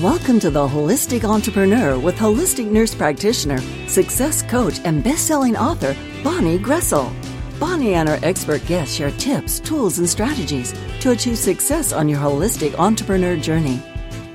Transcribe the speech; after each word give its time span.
Welcome 0.00 0.40
to 0.40 0.48
the 0.48 0.66
Holistic 0.66 1.22
Entrepreneur 1.22 1.98
with 1.98 2.16
holistic 2.16 2.64
nurse 2.64 2.94
practitioner, 2.94 3.58
success 3.86 4.40
coach, 4.40 4.80
and 4.86 5.04
best-selling 5.04 5.54
author 5.54 5.94
Bonnie 6.24 6.58
Groessl. 6.58 7.12
Bonnie 7.60 7.92
and 7.92 8.08
her 8.08 8.18
expert 8.22 8.64
guests 8.64 8.94
share 8.94 9.10
tips, 9.10 9.60
tools, 9.60 9.98
and 9.98 10.08
strategies 10.08 10.72
to 11.00 11.10
achieve 11.10 11.36
success 11.36 11.92
on 11.92 12.08
your 12.08 12.18
holistic 12.20 12.74
entrepreneur 12.78 13.36
journey. 13.36 13.82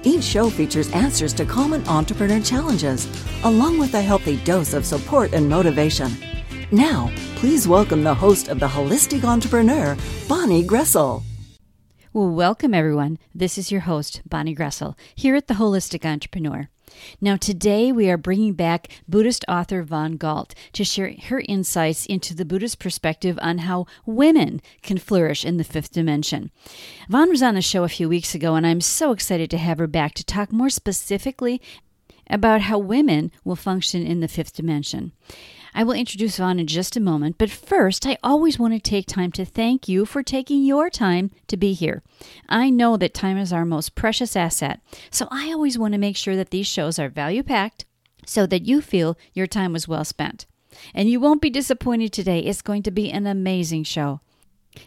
Each 0.03 0.23
show 0.23 0.51
features 0.51 0.91
answers 0.91 1.33
to 1.33 1.43
common 1.43 1.83
entrepreneur 1.87 2.39
challenges, 2.39 3.07
along 3.43 3.79
with 3.79 3.95
a 3.95 4.01
healthy 4.01 4.37
dose 4.43 4.75
of 4.75 4.85
support 4.85 5.33
and 5.33 5.49
motivation. 5.49 6.11
Now, 6.69 7.11
please 7.37 7.67
welcome 7.67 8.03
the 8.03 8.13
host 8.13 8.47
of 8.47 8.59
the 8.59 8.67
Holistic 8.67 9.23
Entrepreneur, 9.23 9.97
Bonnie 10.29 10.63
Groessl. 10.63 11.23
Well, 12.13 12.29
welcome 12.29 12.73
everyone. 12.73 13.19
This 13.35 13.57
is 13.57 13.69
your 13.69 13.81
host, 13.81 14.21
Bonnie 14.25 14.55
Groessl, 14.55 14.95
here 15.13 15.35
at 15.35 15.47
the 15.47 15.55
Holistic 15.55 16.05
Entrepreneur. 16.05 16.69
Now, 17.19 17.35
today 17.35 17.91
we 17.91 18.09
are 18.09 18.17
bringing 18.17 18.53
back 18.53 18.87
Buddhist 19.09 19.43
author 19.49 19.83
Von 19.83 20.15
Galt 20.15 20.55
to 20.71 20.85
share 20.85 21.13
her 21.25 21.43
insights 21.49 22.05
into 22.05 22.33
the 22.33 22.45
Buddhist 22.45 22.79
perspective 22.79 23.37
on 23.41 23.59
how 23.59 23.87
women 24.05 24.61
can 24.81 24.97
flourish 24.97 25.43
in 25.43 25.57
the 25.57 25.65
fifth 25.65 25.91
dimension. 25.91 26.49
Von 27.09 27.29
was 27.29 27.43
on 27.43 27.55
the 27.55 27.61
show 27.61 27.83
a 27.83 27.89
few 27.89 28.07
weeks 28.07 28.33
ago, 28.33 28.55
and 28.55 28.65
I'm 28.65 28.81
so 28.81 29.11
excited 29.11 29.49
to 29.51 29.57
have 29.57 29.77
her 29.77 29.85
back 29.85 30.13
to 30.13 30.23
talk 30.23 30.53
more 30.53 30.69
specifically 30.69 31.61
about 32.29 32.61
how 32.61 32.77
women 32.77 33.33
will 33.43 33.57
function 33.57 34.07
in 34.07 34.21
the 34.21 34.29
fifth 34.29 34.55
dimension. 34.55 35.11
I 35.77 35.83
will 35.83 35.93
introduce 35.93 36.37
Von 36.37 36.59
in 36.59 36.65
just 36.65 36.97
a 36.97 36.99
moment, 36.99 37.37
but 37.37 37.51
first, 37.51 38.07
I 38.07 38.17
always 38.23 38.57
want 38.57 38.73
to 38.73 38.79
take 38.79 39.05
time 39.05 39.31
to 39.33 39.45
thank 39.45 39.87
you 39.87 40.07
for 40.07 40.23
taking 40.23 40.63
your 40.63 40.89
time 40.89 41.29
to 41.45 41.55
be 41.55 41.73
here. 41.73 42.01
I 42.49 42.71
know 42.71 42.97
that 42.97 43.13
time 43.13 43.37
is 43.37 43.53
our 43.53 43.63
most 43.63 43.93
precious 43.93 44.35
asset, 44.35 44.79
so 45.11 45.27
I 45.29 45.51
always 45.51 45.77
want 45.77 45.91
to 45.91 45.99
make 45.99 46.17
sure 46.17 46.35
that 46.35 46.49
these 46.49 46.65
shows 46.65 46.97
are 46.97 47.09
value 47.09 47.43
packed 47.43 47.85
so 48.25 48.47
that 48.47 48.65
you 48.65 48.81
feel 48.81 49.19
your 49.33 49.45
time 49.45 49.71
was 49.71 49.87
well 49.87 50.03
spent. 50.03 50.47
And 50.95 51.11
you 51.11 51.19
won't 51.19 51.43
be 51.43 51.51
disappointed 51.51 52.11
today. 52.11 52.39
It's 52.39 52.63
going 52.63 52.81
to 52.81 52.91
be 52.91 53.11
an 53.11 53.27
amazing 53.27 53.83
show. 53.83 54.21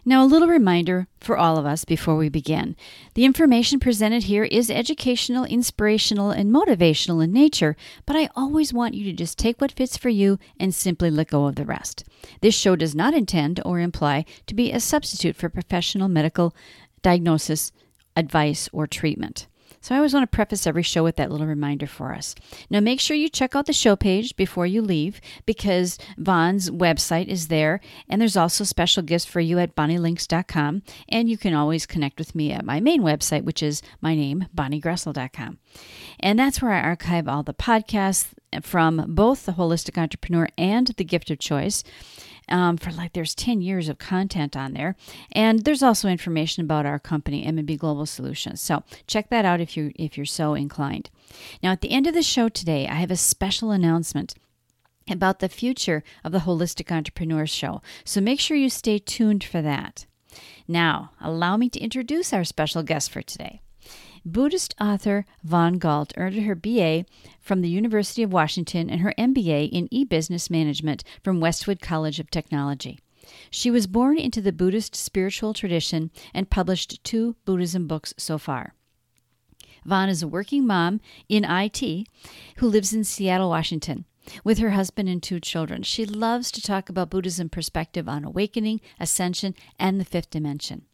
Now, 0.05 0.25
a 0.25 0.27
little 0.27 0.49
reminder 0.49 1.07
for 1.21 1.37
all 1.37 1.59
of 1.59 1.67
us 1.67 1.85
before 1.85 2.17
we 2.17 2.29
begin. 2.29 2.77
The 3.15 3.25
information 3.25 3.81
presented 3.81 4.25
here 4.25 4.45
is 4.45 4.71
educational, 4.71 5.45
inspirational, 5.45 6.31
and 6.31 6.53
motivational 6.53 7.23
in 7.23 7.33
nature, 7.33 7.77
but 8.07 8.17
I 8.17 8.31
always 8.35 8.73
want 8.73 8.95
you 8.95 9.05
to 9.05 9.13
just 9.13 9.39
take 9.39 9.61
what 9.61 9.73
fits 9.73 9.97
for 9.97 10.09
you 10.09 10.39
and 10.59 10.75
simply 10.75 11.11
let 11.11 11.29
go 11.29 11.47
of 11.47 11.57
the 11.57 11.65
rest. 11.65 12.05
This 12.41 12.55
show 12.55 12.77
does 12.77 12.95
not 12.95 13.15
intend 13.15 13.61
or 13.65 13.81
imply 13.81 14.25
to 14.47 14.55
be 14.55 14.73
a 14.73 14.81
substitute 14.81 15.37
for 15.37 15.49
professional 15.49 16.09
medical 16.09 16.55
diagnosis, 17.03 17.73
advice, 18.17 18.69
or 18.73 18.87
treatment. 18.87 19.47
So 19.81 19.95
I 19.95 19.99
always 19.99 20.13
want 20.13 20.31
to 20.31 20.35
preface 20.35 20.67
every 20.67 20.83
show 20.83 21.03
with 21.03 21.17
that 21.17 21.31
little 21.31 21.47
reminder 21.47 21.87
for 21.87 22.13
us. 22.13 22.35
Now, 22.69 22.81
make 22.81 23.01
sure 23.01 23.17
you 23.17 23.29
check 23.29 23.57
out 23.57 23.67
the 23.67 23.73
show 23.73 23.97
page 23.97 24.37
before 24.37 24.67
you 24.67 24.83
leave 24.83 25.21
because 25.47 25.99
Von's 26.19 26.71
website 26.71 27.29
is 27.29 27.49
there, 27.49 27.81
and 28.09 28.21
there's 28.21 28.37
also 28.37 28.65
special 28.65 29.03
gifts 29.03 29.25
for 29.25 29.41
you 29.41 29.59
at 29.59 29.75
bonnielinks.com. 29.75 30.83
And 31.09 31.29
you 31.29 31.39
can 31.39 31.55
always 31.55 31.87
connect 31.87 32.19
with 32.19 32.35
me 32.35 32.53
at 32.53 32.65
my 32.65 32.81
main 32.81 33.03
website, 33.03 33.45
which 33.45 33.63
is 33.63 33.83
my 34.01 34.15
name, 34.15 34.47
bonniegroessl.com. 34.55 35.59
And 36.21 36.39
that's 36.39 36.61
where 36.61 36.73
I 36.73 36.83
archive 36.83 37.27
all 37.27 37.43
the 37.43 37.55
podcasts 37.55 38.29
from 38.63 39.05
both 39.09 39.47
the 39.47 39.53
Holistic 39.53 39.97
Entrepreneur 39.97 40.49
and 40.59 40.89
the 40.89 41.05
Gift 41.05 41.31
of 41.31 41.39
Choice 41.39 41.85
um, 42.51 42.77
for 42.77 42.91
like 42.91 43.13
there's 43.13 43.35
10 43.35 43.61
years 43.61 43.89
of 43.89 43.99
content 43.99 44.57
on 44.57 44.73
there. 44.73 44.97
And 45.33 45.65
there's 45.65 45.83
also 45.83 46.09
information 46.09 46.65
about 46.65 46.87
our 46.87 46.99
company, 46.99 47.45
M&B 47.45 47.77
Global 47.77 48.07
Solutions. 48.07 48.61
So 48.61 48.83
check 49.07 49.31
that 49.31 49.45
out 49.45 49.61
if 49.61 49.77
you 49.77 49.93
if 49.95 50.17
you're 50.17 50.27
so 50.27 50.55
inclined. 50.55 51.11
Now 51.63 51.73
at 51.73 51.81
the 51.81 51.91
end 51.91 52.07
of 52.07 52.15
the 52.15 52.23
show 52.23 52.49
today, 52.49 52.87
I 52.87 52.95
have 52.95 53.11
a 53.11 53.17
special 53.17 53.71
announcement 53.71 54.35
about 55.11 55.41
the 55.41 55.49
future 55.49 56.03
of 56.25 56.33
the 56.33 56.41
Holistic 56.41 56.95
Entrepreneur 56.95 57.47
Show. 57.47 57.83
So 58.05 58.21
make 58.21 58.41
sure 58.41 58.57
you 58.57 58.71
stay 58.71 58.99
tuned 58.99 59.43
for 59.43 59.61
that. 59.63 60.07
Now, 60.69 61.11
allow 61.21 61.57
me 61.57 61.69
to 61.71 61.81
introduce 61.81 62.33
our 62.33 62.45
special 62.45 62.83
guest 62.85 63.11
for 63.11 63.23
today. 63.23 63.61
Buddhist 64.25 64.75
author 64.81 65.25
Von 65.43 65.79
Galt 65.79 66.13
earned 66.17 66.43
her 66.43 66.55
BA 66.55 67.05
from 67.41 67.63
the 67.63 67.69
University 67.69 68.23
of 68.23 68.33
Washington 68.33 68.91
and 68.91 69.01
her 69.01 69.15
MBA 69.17 69.71
in 69.71 69.89
e 69.91 70.05
business 70.05 70.51
management 70.51 71.03
from 71.23 71.41
Westwood 71.41 71.81
College 71.81 72.21
of 72.21 72.31
Technology. 72.31 72.99
She 73.51 73.71
was 73.71 73.87
born 73.87 74.19
into 74.19 74.41
the 74.41 74.53
Buddhist 74.53 74.95
spiritual 74.95 75.55
tradition 75.55 76.11
and 76.35 76.51
published 76.51 77.03
two 77.05 77.37
Buddhism 77.45 77.87
books 77.87 78.13
so 78.19 78.39
far. 78.39 78.75
Von 79.85 80.09
is 80.09 80.23
a 80.23 80.29
working 80.29 80.67
mom 80.67 81.01
in 81.29 81.45
IT 81.45 82.07
who 82.57 82.69
lives 82.69 82.93
in 82.93 83.05
Seattle, 83.05 83.49
Washington. 83.49 84.05
With 84.45 84.59
her 84.59 84.71
husband 84.71 85.09
and 85.09 85.23
two 85.23 85.41
children, 85.41 85.83
she 85.83 86.05
loves 86.05 86.51
to 86.53 86.61
talk 86.61 86.91
about 86.91 87.11
Buddhism 87.11 87.49
perspective 87.49 88.09
on 88.09 88.25
awakening, 88.25 88.81
ascension, 88.99 89.55
and 89.79 89.99
the 89.99 90.05
fifth 90.05 90.29
dimension. 90.29 90.85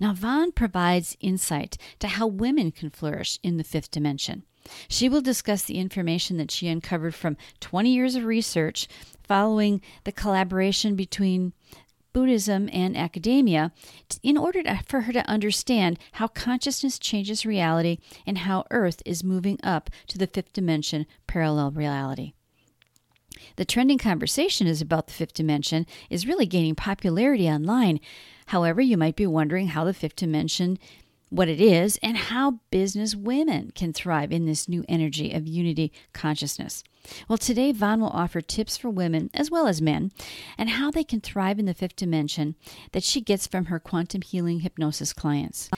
Now, 0.00 0.12
Von 0.12 0.52
provides 0.52 1.16
insight 1.20 1.76
to 1.98 2.08
how 2.08 2.26
women 2.26 2.70
can 2.70 2.90
flourish 2.90 3.38
in 3.42 3.56
the 3.56 3.64
fifth 3.64 3.90
dimension. 3.90 4.44
She 4.88 5.08
will 5.08 5.20
discuss 5.20 5.62
the 5.62 5.78
information 5.78 6.36
that 6.38 6.50
she 6.50 6.68
uncovered 6.68 7.14
from 7.14 7.36
20 7.60 7.90
years 7.90 8.14
of 8.14 8.24
research 8.24 8.88
following 9.22 9.80
the 10.04 10.12
collaboration 10.12 10.96
between 10.96 11.52
Buddhism 12.14 12.70
and 12.72 12.96
academia 12.96 13.72
in 14.22 14.38
order 14.38 14.62
to, 14.62 14.80
for 14.86 15.02
her 15.02 15.12
to 15.12 15.28
understand 15.28 15.98
how 16.12 16.28
consciousness 16.28 16.98
changes 16.98 17.44
reality 17.44 17.98
and 18.24 18.38
how 18.38 18.64
Earth 18.70 19.02
is 19.04 19.24
moving 19.24 19.58
up 19.62 19.90
to 20.06 20.16
the 20.16 20.28
fifth 20.28 20.52
dimension 20.52 21.06
parallel 21.26 21.72
reality. 21.72 22.32
The 23.56 23.64
trending 23.64 23.98
conversation 23.98 24.66
is 24.66 24.80
about 24.80 25.06
the 25.06 25.12
fifth 25.12 25.34
dimension 25.34 25.86
is 26.10 26.26
really 26.26 26.46
gaining 26.46 26.74
popularity 26.74 27.48
online. 27.48 28.00
However, 28.46 28.80
you 28.80 28.96
might 28.96 29.16
be 29.16 29.26
wondering 29.26 29.68
how 29.68 29.84
the 29.84 29.94
fifth 29.94 30.16
dimension 30.16 30.78
what 31.34 31.48
it 31.48 31.60
is 31.60 31.98
and 32.02 32.16
how 32.16 32.60
business 32.70 33.16
women 33.16 33.72
can 33.74 33.92
thrive 33.92 34.30
in 34.30 34.46
this 34.46 34.68
new 34.68 34.84
energy 34.88 35.32
of 35.32 35.48
unity 35.48 35.92
consciousness. 36.12 36.84
Well, 37.28 37.38
today 37.38 37.72
Von 37.72 38.00
will 38.00 38.08
offer 38.08 38.40
tips 38.40 38.76
for 38.76 38.88
women 38.88 39.30
as 39.34 39.50
well 39.50 39.66
as 39.66 39.82
men 39.82 40.12
and 40.56 40.70
how 40.70 40.90
they 40.90 41.04
can 41.04 41.20
thrive 41.20 41.58
in 41.58 41.66
the 41.66 41.74
fifth 41.74 41.96
dimension 41.96 42.54
that 42.92 43.02
she 43.02 43.20
gets 43.20 43.46
from 43.46 43.66
her 43.66 43.80
quantum 43.80 44.22
healing 44.22 44.60
hypnosis 44.60 45.12
clients. 45.12 45.68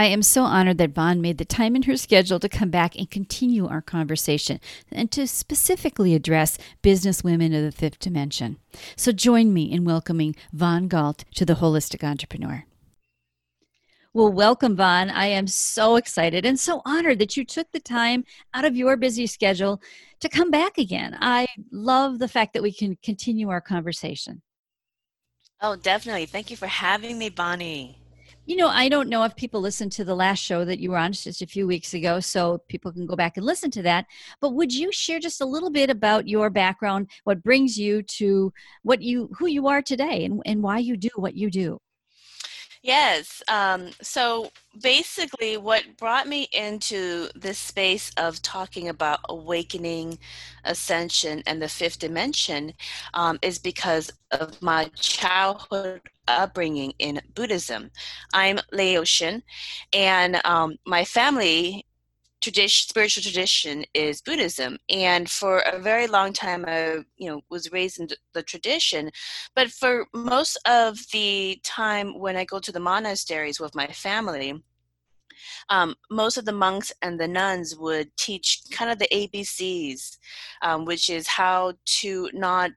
I 0.00 0.06
am 0.06 0.22
so 0.22 0.44
honored 0.44 0.78
that 0.78 0.94
Von 0.94 1.20
made 1.20 1.36
the 1.36 1.44
time 1.44 1.76
in 1.76 1.82
her 1.82 1.94
schedule 1.94 2.40
to 2.40 2.48
come 2.48 2.70
back 2.70 2.96
and 2.96 3.10
continue 3.10 3.66
our 3.68 3.82
conversation 3.82 4.58
and 4.90 5.12
to 5.12 5.26
specifically 5.26 6.14
address 6.14 6.56
business 6.80 7.22
women 7.22 7.52
of 7.52 7.64
the 7.64 7.70
fifth 7.70 7.98
dimension. 7.98 8.56
So 8.96 9.12
join 9.12 9.52
me 9.52 9.70
in 9.70 9.84
welcoming 9.84 10.36
Von 10.54 10.88
Galt 10.88 11.26
to 11.34 11.44
the 11.44 11.56
Holistic 11.56 12.02
Entrepreneur. 12.02 12.64
Well, 14.14 14.32
welcome, 14.32 14.74
Von. 14.74 15.10
I 15.10 15.26
am 15.26 15.46
so 15.46 15.96
excited 15.96 16.46
and 16.46 16.58
so 16.58 16.80
honored 16.86 17.18
that 17.18 17.36
you 17.36 17.44
took 17.44 17.70
the 17.70 17.78
time 17.78 18.24
out 18.54 18.64
of 18.64 18.74
your 18.74 18.96
busy 18.96 19.26
schedule 19.26 19.82
to 20.20 20.30
come 20.30 20.50
back 20.50 20.78
again. 20.78 21.14
I 21.20 21.46
love 21.70 22.20
the 22.20 22.28
fact 22.28 22.54
that 22.54 22.62
we 22.62 22.72
can 22.72 22.96
continue 23.02 23.50
our 23.50 23.60
conversation. 23.60 24.40
Oh, 25.60 25.76
definitely. 25.76 26.24
Thank 26.24 26.50
you 26.50 26.56
for 26.56 26.68
having 26.68 27.18
me, 27.18 27.28
Bonnie. 27.28 27.98
You 28.50 28.56
know, 28.56 28.66
I 28.66 28.88
don't 28.88 29.08
know 29.08 29.22
if 29.22 29.36
people 29.36 29.60
listened 29.60 29.92
to 29.92 30.04
the 30.04 30.16
last 30.16 30.40
show 30.40 30.64
that 30.64 30.80
you 30.80 30.90
were 30.90 30.98
on 30.98 31.12
just 31.12 31.40
a 31.40 31.46
few 31.46 31.68
weeks 31.68 31.94
ago, 31.94 32.18
so 32.18 32.58
people 32.66 32.90
can 32.90 33.06
go 33.06 33.14
back 33.14 33.36
and 33.36 33.46
listen 33.46 33.70
to 33.70 33.82
that. 33.82 34.06
But 34.40 34.54
would 34.54 34.74
you 34.74 34.90
share 34.90 35.20
just 35.20 35.40
a 35.40 35.44
little 35.44 35.70
bit 35.70 35.88
about 35.88 36.26
your 36.26 36.50
background, 36.50 37.10
what 37.22 37.44
brings 37.44 37.78
you 37.78 38.02
to 38.18 38.52
what 38.82 39.02
you 39.02 39.30
who 39.38 39.46
you 39.46 39.68
are 39.68 39.82
today 39.82 40.24
and, 40.24 40.42
and 40.44 40.64
why 40.64 40.78
you 40.78 40.96
do 40.96 41.10
what 41.14 41.36
you 41.36 41.48
do? 41.48 41.78
Yes. 42.82 43.42
Um, 43.48 43.90
so 44.00 44.50
basically, 44.80 45.58
what 45.58 45.84
brought 45.98 46.26
me 46.26 46.48
into 46.52 47.28
this 47.34 47.58
space 47.58 48.10
of 48.16 48.40
talking 48.40 48.88
about 48.88 49.20
awakening, 49.28 50.18
ascension, 50.64 51.42
and 51.46 51.60
the 51.60 51.68
fifth 51.68 51.98
dimension 51.98 52.72
um, 53.12 53.38
is 53.42 53.58
because 53.58 54.10
of 54.30 54.62
my 54.62 54.86
childhood 54.96 56.00
upbringing 56.26 56.94
in 56.98 57.20
Buddhism. 57.34 57.90
I'm 58.32 58.58
Laotian, 58.72 59.42
and 59.92 60.40
um, 60.46 60.76
my 60.86 61.04
family 61.04 61.84
tradition 62.40 62.88
spiritual 62.88 63.22
tradition 63.22 63.84
is 63.94 64.22
buddhism 64.22 64.78
and 64.88 65.30
for 65.30 65.58
a 65.60 65.78
very 65.78 66.06
long 66.06 66.32
time 66.32 66.64
i 66.66 66.98
you 67.16 67.28
know 67.28 67.40
was 67.50 67.70
raised 67.72 68.00
in 68.00 68.08
the 68.34 68.42
tradition 68.42 69.10
but 69.54 69.70
for 69.70 70.06
most 70.14 70.58
of 70.66 70.98
the 71.12 71.60
time 71.64 72.18
when 72.18 72.36
i 72.36 72.44
go 72.44 72.58
to 72.58 72.72
the 72.72 72.80
monasteries 72.80 73.60
with 73.60 73.74
my 73.74 73.86
family 73.88 74.62
um, 75.70 75.94
most 76.10 76.36
of 76.36 76.44
the 76.44 76.52
monks 76.52 76.92
and 77.02 77.18
the 77.18 77.28
nuns 77.28 77.76
would 77.76 78.14
teach 78.16 78.62
kind 78.70 78.90
of 78.90 78.98
the 78.98 79.08
abcs 79.12 80.18
um, 80.62 80.84
which 80.84 81.08
is 81.10 81.26
how 81.26 81.72
to 81.84 82.28
not 82.32 82.72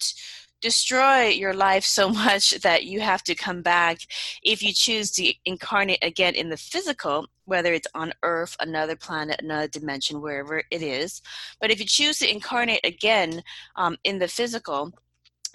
destroy 0.62 1.28
your 1.28 1.54
life 1.54 1.84
so 1.84 2.10
much 2.26 2.52
that 2.62 2.86
you 2.86 3.02
have 3.02 3.24
to 3.24 3.36
come 3.36 3.62
back 3.62 4.00
if 4.44 4.64
you 4.64 4.74
choose 4.74 5.12
to 5.12 5.34
incarnate 5.46 6.04
again 6.04 6.36
in 6.36 6.50
the 6.50 6.58
physical 6.58 7.28
whether 7.46 7.74
it's 7.74 7.88
on 7.94 8.14
earth 8.24 8.56
another 8.60 8.96
planet 8.96 9.42
another 9.42 9.68
dimension 9.68 10.22
wherever 10.22 10.64
it 10.72 10.82
is 10.82 11.22
but 11.60 11.72
if 11.72 11.80
you 11.80 11.86
choose 11.86 12.20
to 12.20 12.30
incarnate 12.30 12.86
again 12.86 13.42
um, 13.76 13.98
in 14.04 14.20
the 14.20 14.28
physical 14.28 14.92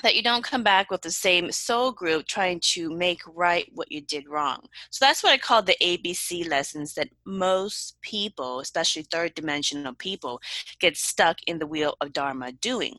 that 0.03 0.15
you 0.15 0.23
don't 0.23 0.45
come 0.45 0.63
back 0.63 0.91
with 0.91 1.03
the 1.03 1.11
same 1.11 1.51
soul 1.51 1.91
group 1.91 2.27
trying 2.27 2.61
to 2.61 2.91
make 2.91 3.21
right 3.27 3.69
what 3.75 3.91
you 3.91 4.01
did 4.01 4.29
wrong. 4.29 4.61
So 4.91 5.05
that's 5.05 5.23
what 5.23 5.33
I 5.33 5.39
call 5.39 5.63
the 5.63 5.77
ABC 5.83 6.49
lessons 6.49 6.95
that 6.95 7.09
most 7.27 7.97
people, 8.01 8.61
especially 8.61 9.03
third 9.03 9.35
dimensional 9.35 9.95
people, 9.95 10.41
get 10.79 10.97
stuck 10.97 11.39
in 11.47 11.59
the 11.59 11.67
wheel 11.67 11.97
of 12.01 12.13
Dharma 12.13 12.53
doing. 12.53 12.97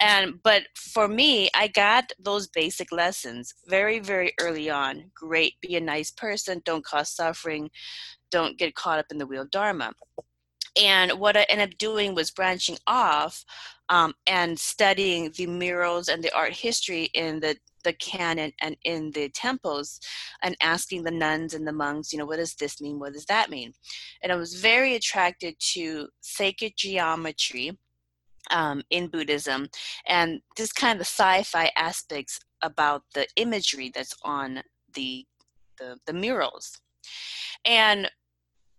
And 0.00 0.42
but 0.42 0.64
for 0.74 1.08
me, 1.08 1.48
I 1.54 1.68
got 1.68 2.12
those 2.18 2.48
basic 2.48 2.92
lessons 2.92 3.54
very, 3.66 3.98
very 3.98 4.34
early 4.40 4.68
on. 4.68 5.10
Great, 5.14 5.54
be 5.62 5.76
a 5.76 5.80
nice 5.80 6.10
person, 6.10 6.60
don't 6.64 6.84
cause 6.84 7.10
suffering, 7.10 7.70
don't 8.30 8.58
get 8.58 8.74
caught 8.74 8.98
up 8.98 9.06
in 9.10 9.18
the 9.18 9.26
wheel 9.26 9.42
of 9.42 9.50
Dharma. 9.50 9.92
And 10.80 11.12
what 11.12 11.36
I 11.36 11.42
ended 11.48 11.70
up 11.70 11.78
doing 11.78 12.14
was 12.14 12.30
branching 12.30 12.78
off 12.86 13.44
um, 13.88 14.14
and 14.26 14.58
studying 14.58 15.30
the 15.36 15.46
murals 15.46 16.08
and 16.08 16.22
the 16.22 16.34
art 16.34 16.52
history 16.52 17.04
in 17.14 17.40
the 17.40 17.56
the 17.84 17.92
canon 17.92 18.50
and 18.62 18.76
in 18.84 19.10
the 19.10 19.28
temples 19.28 20.00
and 20.42 20.56
asking 20.62 21.02
the 21.04 21.10
nuns 21.10 21.52
and 21.52 21.68
the 21.68 21.72
monks 21.72 22.14
you 22.14 22.18
know 22.18 22.24
what 22.24 22.38
does 22.38 22.54
this 22.54 22.80
mean? 22.80 22.98
What 22.98 23.12
does 23.12 23.26
that 23.26 23.50
mean? 23.50 23.74
And 24.22 24.32
i 24.32 24.36
was 24.36 24.54
very 24.54 24.94
attracted 24.94 25.54
to 25.74 26.08
sacred 26.22 26.72
geometry 26.76 27.78
um, 28.50 28.82
in 28.90 29.08
buddhism 29.08 29.68
and 30.08 30.40
this 30.56 30.72
kind 30.72 30.92
of 30.92 30.98
the 30.98 31.04
sci-fi 31.04 31.70
aspects 31.76 32.40
about 32.62 33.02
the 33.14 33.26
imagery 33.36 33.92
that's 33.94 34.16
on 34.24 34.62
the 34.94 35.26
the, 35.78 35.98
the 36.06 36.12
murals 36.12 36.80
and 37.64 38.10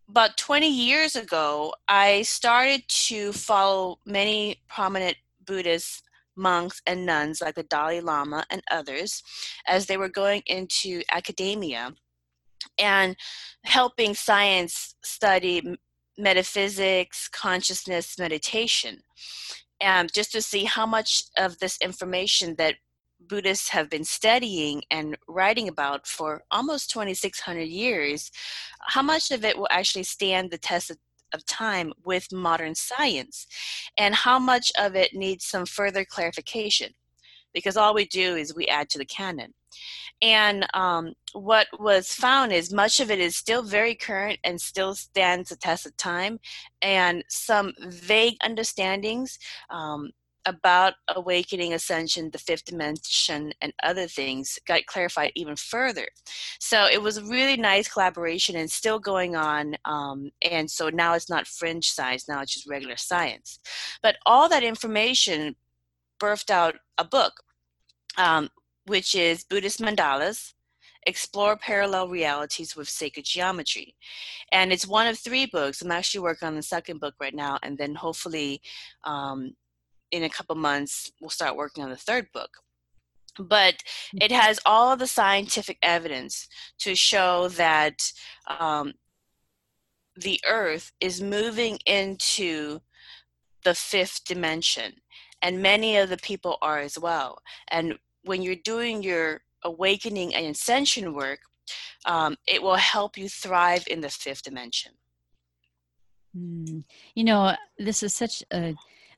about 0.10 0.38
20 0.38 0.69
years 0.69 1.16
ago, 1.16 1.74
I 1.88 2.22
started 2.22 2.83
to 3.07 3.33
follow 3.33 4.00
many 4.06 4.62
prominent 4.69 5.18
Buddhist 5.45 6.04
monks 6.36 6.81
and 6.86 7.06
nuns 7.06 7.42
like 7.42 7.56
the 7.56 7.63
Dalai 7.63 8.01
Lama 8.01 8.45
and 8.50 8.62
others 8.69 9.24
as 9.68 9.86
they 9.86 9.98
were 9.98 10.10
going 10.10 10.44
into 10.48 11.01
academia 11.12 11.94
and 12.77 13.16
helping 13.63 14.13
science 14.13 14.95
study 15.04 15.77
metaphysics, 16.18 17.27
consciousness, 17.30 18.18
meditation, 18.19 19.01
and 19.81 20.12
just 20.13 20.31
to 20.31 20.42
see 20.42 20.63
how 20.63 20.86
much 20.86 21.24
of 21.38 21.60
this 21.60 21.77
information 21.81 22.56
that 22.57 22.75
Buddhists 23.20 23.70
have 23.70 23.90
been 23.90 24.04
studying 24.04 24.84
and 24.92 25.18
writing 25.28 25.68
about 25.68 26.08
for 26.08 26.44
almost 26.52 26.92
2,600 26.92 27.62
years, 27.62 28.32
how 28.88 29.02
much 29.02 29.32
of 29.32 29.44
it 29.44 29.58
will 29.58 29.68
actually 29.72 30.04
stand 30.04 30.52
the 30.52 30.58
test 30.58 30.92
of, 30.92 30.98
of 31.34 31.46
time 31.46 31.94
with 32.04 32.32
modern 32.32 32.76
science, 32.76 33.48
and 33.98 34.14
how 34.14 34.40
much 34.40 34.72
of 34.78 34.96
it 34.96 35.14
needs 35.14 35.46
some 35.46 35.66
further 35.66 36.06
clarification? 36.06 36.94
Because 37.54 37.78
all 37.78 37.94
we 37.94 38.06
do 38.06 38.36
is 38.36 38.56
we 38.56 38.68
add 38.68 38.90
to 38.90 38.98
the 38.98 39.06
canon. 39.06 39.54
And 40.22 40.66
um, 40.74 41.14
what 41.34 41.68
was 41.80 42.14
found 42.14 42.54
is 42.54 42.74
much 42.74 43.00
of 43.00 43.12
it 43.12 43.20
is 43.20 43.36
still 43.36 43.64
very 43.64 43.96
current 43.96 44.40
and 44.44 44.60
still 44.60 44.96
stands 44.96 45.50
the 45.50 45.58
test 45.58 45.86
of 45.86 45.96
time, 45.98 46.40
and 46.82 47.24
some 47.30 47.74
vague 47.88 48.36
understandings. 48.44 49.38
Um, 49.70 50.12
about 50.46 50.94
awakening, 51.16 51.74
ascension, 51.74 52.30
the 52.32 52.38
fifth 52.38 52.66
dimension, 52.66 53.52
and 53.62 53.74
other 53.84 54.08
things 54.08 54.60
got 54.68 54.86
clarified 54.86 55.32
even 55.36 55.56
further. 55.56 56.08
So 56.60 56.88
it 56.92 57.02
was 57.02 57.18
a 57.18 57.24
really 57.24 57.58
nice 57.58 57.88
collaboration 57.88 58.56
and 58.56 58.70
still 58.70 59.00
going 59.00 59.36
on. 59.36 59.76
Um, 59.86 60.32
and 60.50 60.70
so 60.70 60.90
now 60.90 61.14
it's 61.14 61.30
not 61.30 61.48
fringe 61.48 61.90
science, 61.90 62.28
now 62.28 62.42
it's 62.42 62.54
just 62.54 62.70
regular 62.70 62.98
science. 62.98 63.60
But 64.02 64.18
all 64.26 64.48
that 64.50 64.64
information 64.64 65.56
birthed 66.20 66.50
out 66.50 66.76
a 66.98 67.04
book, 67.04 67.34
um, 68.18 68.50
which 68.86 69.16
is 69.16 69.44
Buddhist 69.44 69.82
Mandalas. 69.82 70.54
Explore 71.08 71.56
Parallel 71.58 72.08
Realities 72.08 72.76
with 72.76 72.90
Sacred 72.90 73.26
Geometry. 73.26 73.96
And 74.52 74.74
it's 74.74 74.88
one 74.88 75.06
of 75.06 75.20
three 75.20 75.46
books. 75.46 75.84
I'm 75.84 75.92
actually 75.92 76.22
working 76.22 76.48
on 76.48 76.56
the 76.56 76.64
second 76.64 77.00
book 77.00 77.14
right 77.20 77.36
now, 77.36 77.60
and 77.62 77.78
then 77.78 77.94
hopefully 77.94 78.60
um, 79.04 79.56
in 80.12 80.24
a 80.24 80.30
couple 80.30 80.56
months 80.56 81.12
we'll 81.19 81.30
start 81.30 81.56
working 81.56 81.84
on 81.84 81.90
the 81.90 81.96
third 81.96 82.28
book 82.34 82.50
but 83.38 83.75
it 84.13 84.31
mm-hmm. 84.31 84.40
has 84.40 84.60
all 84.66 84.96
the 84.96 85.07
scientific 85.07 85.78
evidence 85.81 86.48
to 86.80 86.96
show 86.96 87.50
that 87.50 88.12
um, 88.60 88.94
the 90.16 90.40
earth 90.48 90.92
is 91.00 91.22
moving 91.22 91.78
into 91.86 92.80
the 93.63 93.75
fifth 93.75 94.24
dimension 94.25 94.94
and 95.42 95.62
many 95.62 95.98
of 95.98 96.10
the 96.10 96.18
people 96.18 96.58
are 96.62 96.80
as 96.80 96.98
well 96.98 97.38
and 97.69 97.96
when 98.24 98.42
you're 98.42 98.56
doing 98.63 99.04
your 99.04 99.42
awakening 99.63 100.34
and 100.34 100.46
ascension 100.46 101.13
work 101.13 101.40
um, 102.06 102.36
it 102.48 102.62
will 102.62 102.75
help 102.75 103.18
you 103.18 103.28
thrive 103.28 103.84
in 103.90 104.00
the 104.00 104.10
fifth 104.10 104.44
dimension 104.44 104.92
mm. 106.38 106.84
you 107.16 107.24
know 107.24 107.54
this 107.80 108.04
is 108.04 108.13
such 108.13 108.44
a 108.54 108.75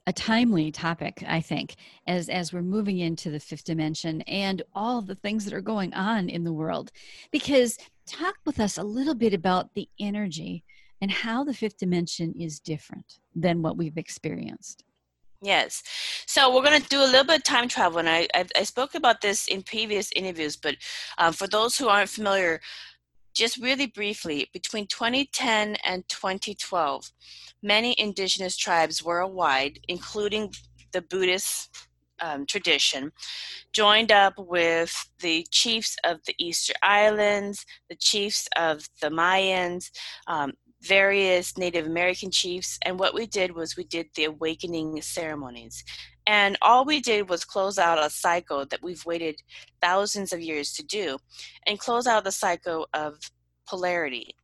a 0.07 0.13
timely 0.13 0.71
topic 0.71 1.23
i 1.27 1.39
think 1.39 1.75
as 2.07 2.29
as 2.29 2.51
we're 2.51 2.61
moving 2.61 2.97
into 2.97 3.29
the 3.29 3.39
fifth 3.39 3.65
dimension 3.65 4.21
and 4.21 4.63
all 4.73 5.01
the 5.01 5.15
things 5.15 5.45
that 5.45 5.53
are 5.53 5.61
going 5.61 5.93
on 5.93 6.29
in 6.29 6.43
the 6.43 6.53
world 6.53 6.91
because 7.31 7.77
talk 8.07 8.35
with 8.45 8.59
us 8.59 8.77
a 8.77 8.83
little 8.83 9.15
bit 9.15 9.33
about 9.33 9.73
the 9.75 9.87
energy 9.99 10.63
and 11.01 11.11
how 11.11 11.43
the 11.43 11.53
fifth 11.53 11.77
dimension 11.77 12.33
is 12.39 12.59
different 12.59 13.19
than 13.35 13.61
what 13.61 13.77
we've 13.77 13.97
experienced 13.97 14.83
Yes. 15.41 15.83
So 16.25 16.51
we're 16.53 16.63
going 16.63 16.81
to 16.81 16.89
do 16.89 17.03
a 17.03 17.05
little 17.05 17.23
bit 17.23 17.37
of 17.37 17.43
time 17.43 17.67
travel, 17.67 17.99
and 17.99 18.09
I, 18.09 18.27
I, 18.33 18.45
I 18.55 18.63
spoke 18.63 18.95
about 18.95 19.21
this 19.21 19.47
in 19.47 19.61
previous 19.61 20.11
interviews, 20.15 20.55
but 20.55 20.77
um, 21.19 21.31
for 21.31 21.47
those 21.47 21.77
who 21.77 21.89
aren't 21.89 22.09
familiar, 22.09 22.59
just 23.37 23.57
really 23.57 23.85
briefly, 23.85 24.49
between 24.51 24.87
2010 24.87 25.77
and 25.85 26.07
2012, 26.09 27.11
many 27.61 27.95
indigenous 27.99 28.57
tribes 28.57 29.03
worldwide, 29.03 29.79
including 29.87 30.51
the 30.91 31.03
Buddhist 31.03 31.87
um, 32.19 32.47
tradition, 32.47 33.11
joined 33.73 34.11
up 34.11 34.33
with 34.37 34.91
the 35.19 35.45
chiefs 35.51 35.95
of 36.03 36.17
the 36.25 36.33
Easter 36.39 36.73
Islands, 36.81 37.63
the 37.89 37.95
chiefs 37.95 38.47
of 38.57 38.87
the 39.01 39.09
Mayans, 39.09 39.91
um, 40.25 40.53
various 40.81 41.57
Native 41.59 41.85
American 41.85 42.31
chiefs, 42.31 42.79
and 42.85 42.97
what 42.97 43.13
we 43.13 43.27
did 43.27 43.55
was 43.55 43.77
we 43.77 43.83
did 43.83 44.07
the 44.15 44.25
awakening 44.25 44.99
ceremonies. 45.01 45.83
And 46.27 46.57
all 46.61 46.83
we 46.83 46.99
did 46.99 47.29
was 47.29 47.45
close 47.45 47.79
out 47.79 48.03
a 48.03 48.09
cycle 48.09 48.65
that 48.65 48.83
we've 48.83 49.05
waited 49.05 49.41
thousands 49.81 50.33
of 50.33 50.41
years 50.41 50.73
to 50.73 50.83
do 50.83 51.17
and 51.65 51.79
close 51.79 52.05
out 52.05 52.25
the 52.25 52.31
cycle 52.31 52.87
of 52.93 53.17
polarity, 53.65 54.35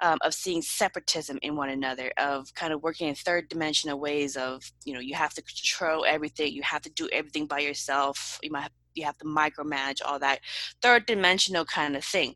um, 0.00 0.18
of 0.22 0.34
seeing 0.34 0.62
separatism 0.62 1.38
in 1.42 1.54
one 1.54 1.68
another, 1.68 2.12
of 2.18 2.52
kind 2.54 2.72
of 2.72 2.82
working 2.82 3.08
in 3.08 3.14
third 3.14 3.48
dimensional 3.48 4.00
ways 4.00 4.36
of, 4.36 4.62
you 4.84 4.92
know, 4.92 5.00
you 5.00 5.14
have 5.14 5.32
to 5.34 5.42
control 5.42 6.04
everything, 6.04 6.52
you 6.52 6.62
have 6.62 6.82
to 6.82 6.90
do 6.90 7.08
everything 7.12 7.46
by 7.46 7.60
yourself, 7.60 8.40
you 8.42 8.50
might 8.50 8.62
have, 8.62 8.72
you 8.94 9.04
have 9.04 9.18
to 9.18 9.24
micromanage 9.24 10.00
all 10.04 10.18
that 10.18 10.40
third 10.82 11.06
dimensional 11.06 11.64
kind 11.64 11.94
of 11.94 12.04
thing. 12.04 12.34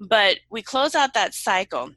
But 0.00 0.38
we 0.50 0.62
close 0.62 0.94
out 0.94 1.12
that 1.12 1.34
cycle 1.34 1.90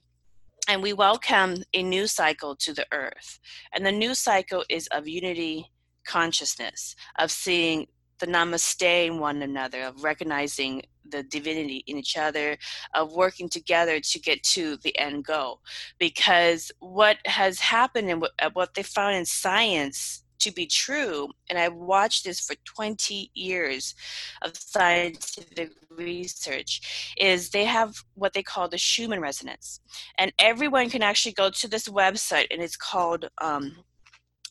and 0.68 0.82
we 0.82 0.92
welcome 0.92 1.64
a 1.74 1.84
new 1.84 2.08
cycle 2.08 2.56
to 2.58 2.74
the 2.74 2.86
earth. 2.92 3.40
And 3.74 3.86
the 3.86 3.92
new 3.92 4.14
cycle 4.14 4.66
is 4.70 4.88
of 4.88 5.08
unity 5.08 5.70
consciousness, 6.06 6.96
of 7.18 7.32
seeing 7.32 7.88
the 8.20 8.28
namaste 8.28 9.08
in 9.08 9.20
one 9.20 9.42
another, 9.42 9.84
of 9.84 10.04
recognizing 10.04 10.82
the 11.10 11.24
divinity 11.24 11.84
in 11.88 11.98
each 11.98 12.18
other, 12.18 12.58
of 12.94 13.14
working 13.14 13.50
together 13.50 14.00
to 14.00 14.20
get 14.20 14.42
to 14.44 14.78
the 14.78 14.98
end 14.98 15.26
goal. 15.26 15.60
Because 16.00 16.72
what 16.80 17.18
has 17.26 17.60
happened 17.60 18.10
and 18.10 18.26
what, 18.54 18.74
they 18.74 18.84
found 18.84 19.16
in 19.16 19.26
science 19.26 20.24
to 20.40 20.52
be 20.52 20.66
true, 20.66 21.30
and 21.50 21.58
I've 21.58 21.76
watched 21.76 22.26
this 22.26 22.40
for 22.40 22.56
20 22.66 23.32
years 23.34 23.96
of 24.42 24.58
scientific 24.58 25.72
research, 25.90 27.14
is 27.18 27.50
they 27.50 27.66
have 27.66 27.96
what 28.16 28.34
they 28.34 28.44
call 28.44 28.68
the 28.68 28.78
Schumann 28.78 29.22
resonance. 29.22 29.80
And 30.18 30.34
everyone 30.40 30.90
can 30.90 31.02
actually 31.02 31.34
go 31.34 31.50
to 31.50 31.68
this 31.68 31.88
website, 31.88 32.48
and 32.52 32.62
it's 32.62 32.76
called 32.76 33.30
um, 33.42 33.84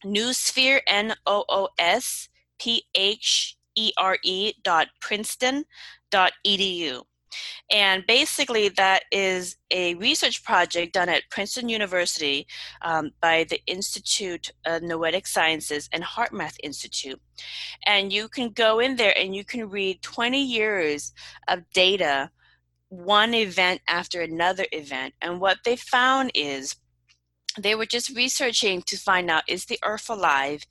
Noosphere, 0.04 0.80
N 0.86 1.14
O 1.26 1.44
O 1.48 1.68
S 1.78 2.28
P 2.58 2.84
H 2.94 3.56
E 3.76 3.92
R 3.98 4.18
E 4.22 4.52
dot 4.62 4.88
Princeton 5.00 5.64
dot 6.10 6.32
edu 6.46 7.02
And 7.70 8.04
basically, 8.06 8.68
that 8.70 9.04
is 9.10 9.56
a 9.70 9.94
research 9.94 10.44
project 10.44 10.92
done 10.94 11.08
at 11.08 11.30
Princeton 11.30 11.68
University 11.68 12.46
um, 12.82 13.12
by 13.20 13.44
the 13.48 13.60
Institute 13.66 14.50
of 14.66 14.82
Noetic 14.82 15.26
Sciences 15.26 15.88
and 15.92 16.04
HeartMath 16.04 16.56
Institute. 16.62 17.20
And 17.86 18.12
you 18.12 18.28
can 18.28 18.50
go 18.50 18.78
in 18.80 18.96
there 18.96 19.16
and 19.16 19.34
you 19.34 19.44
can 19.44 19.70
read 19.70 20.02
20 20.02 20.42
years 20.42 21.12
of 21.48 21.60
data, 21.72 22.30
one 22.90 23.32
event 23.32 23.80
after 23.88 24.20
another 24.20 24.66
event. 24.72 25.14
And 25.22 25.40
what 25.40 25.58
they 25.64 25.76
found 25.76 26.32
is 26.34 26.76
they 27.58 27.74
were 27.74 27.86
just 27.86 28.14
researching 28.16 28.82
to 28.82 28.96
find 28.96 29.30
out 29.30 29.44
is 29.48 29.66
the 29.66 29.78
earth 29.84 30.08
alive? 30.08 30.64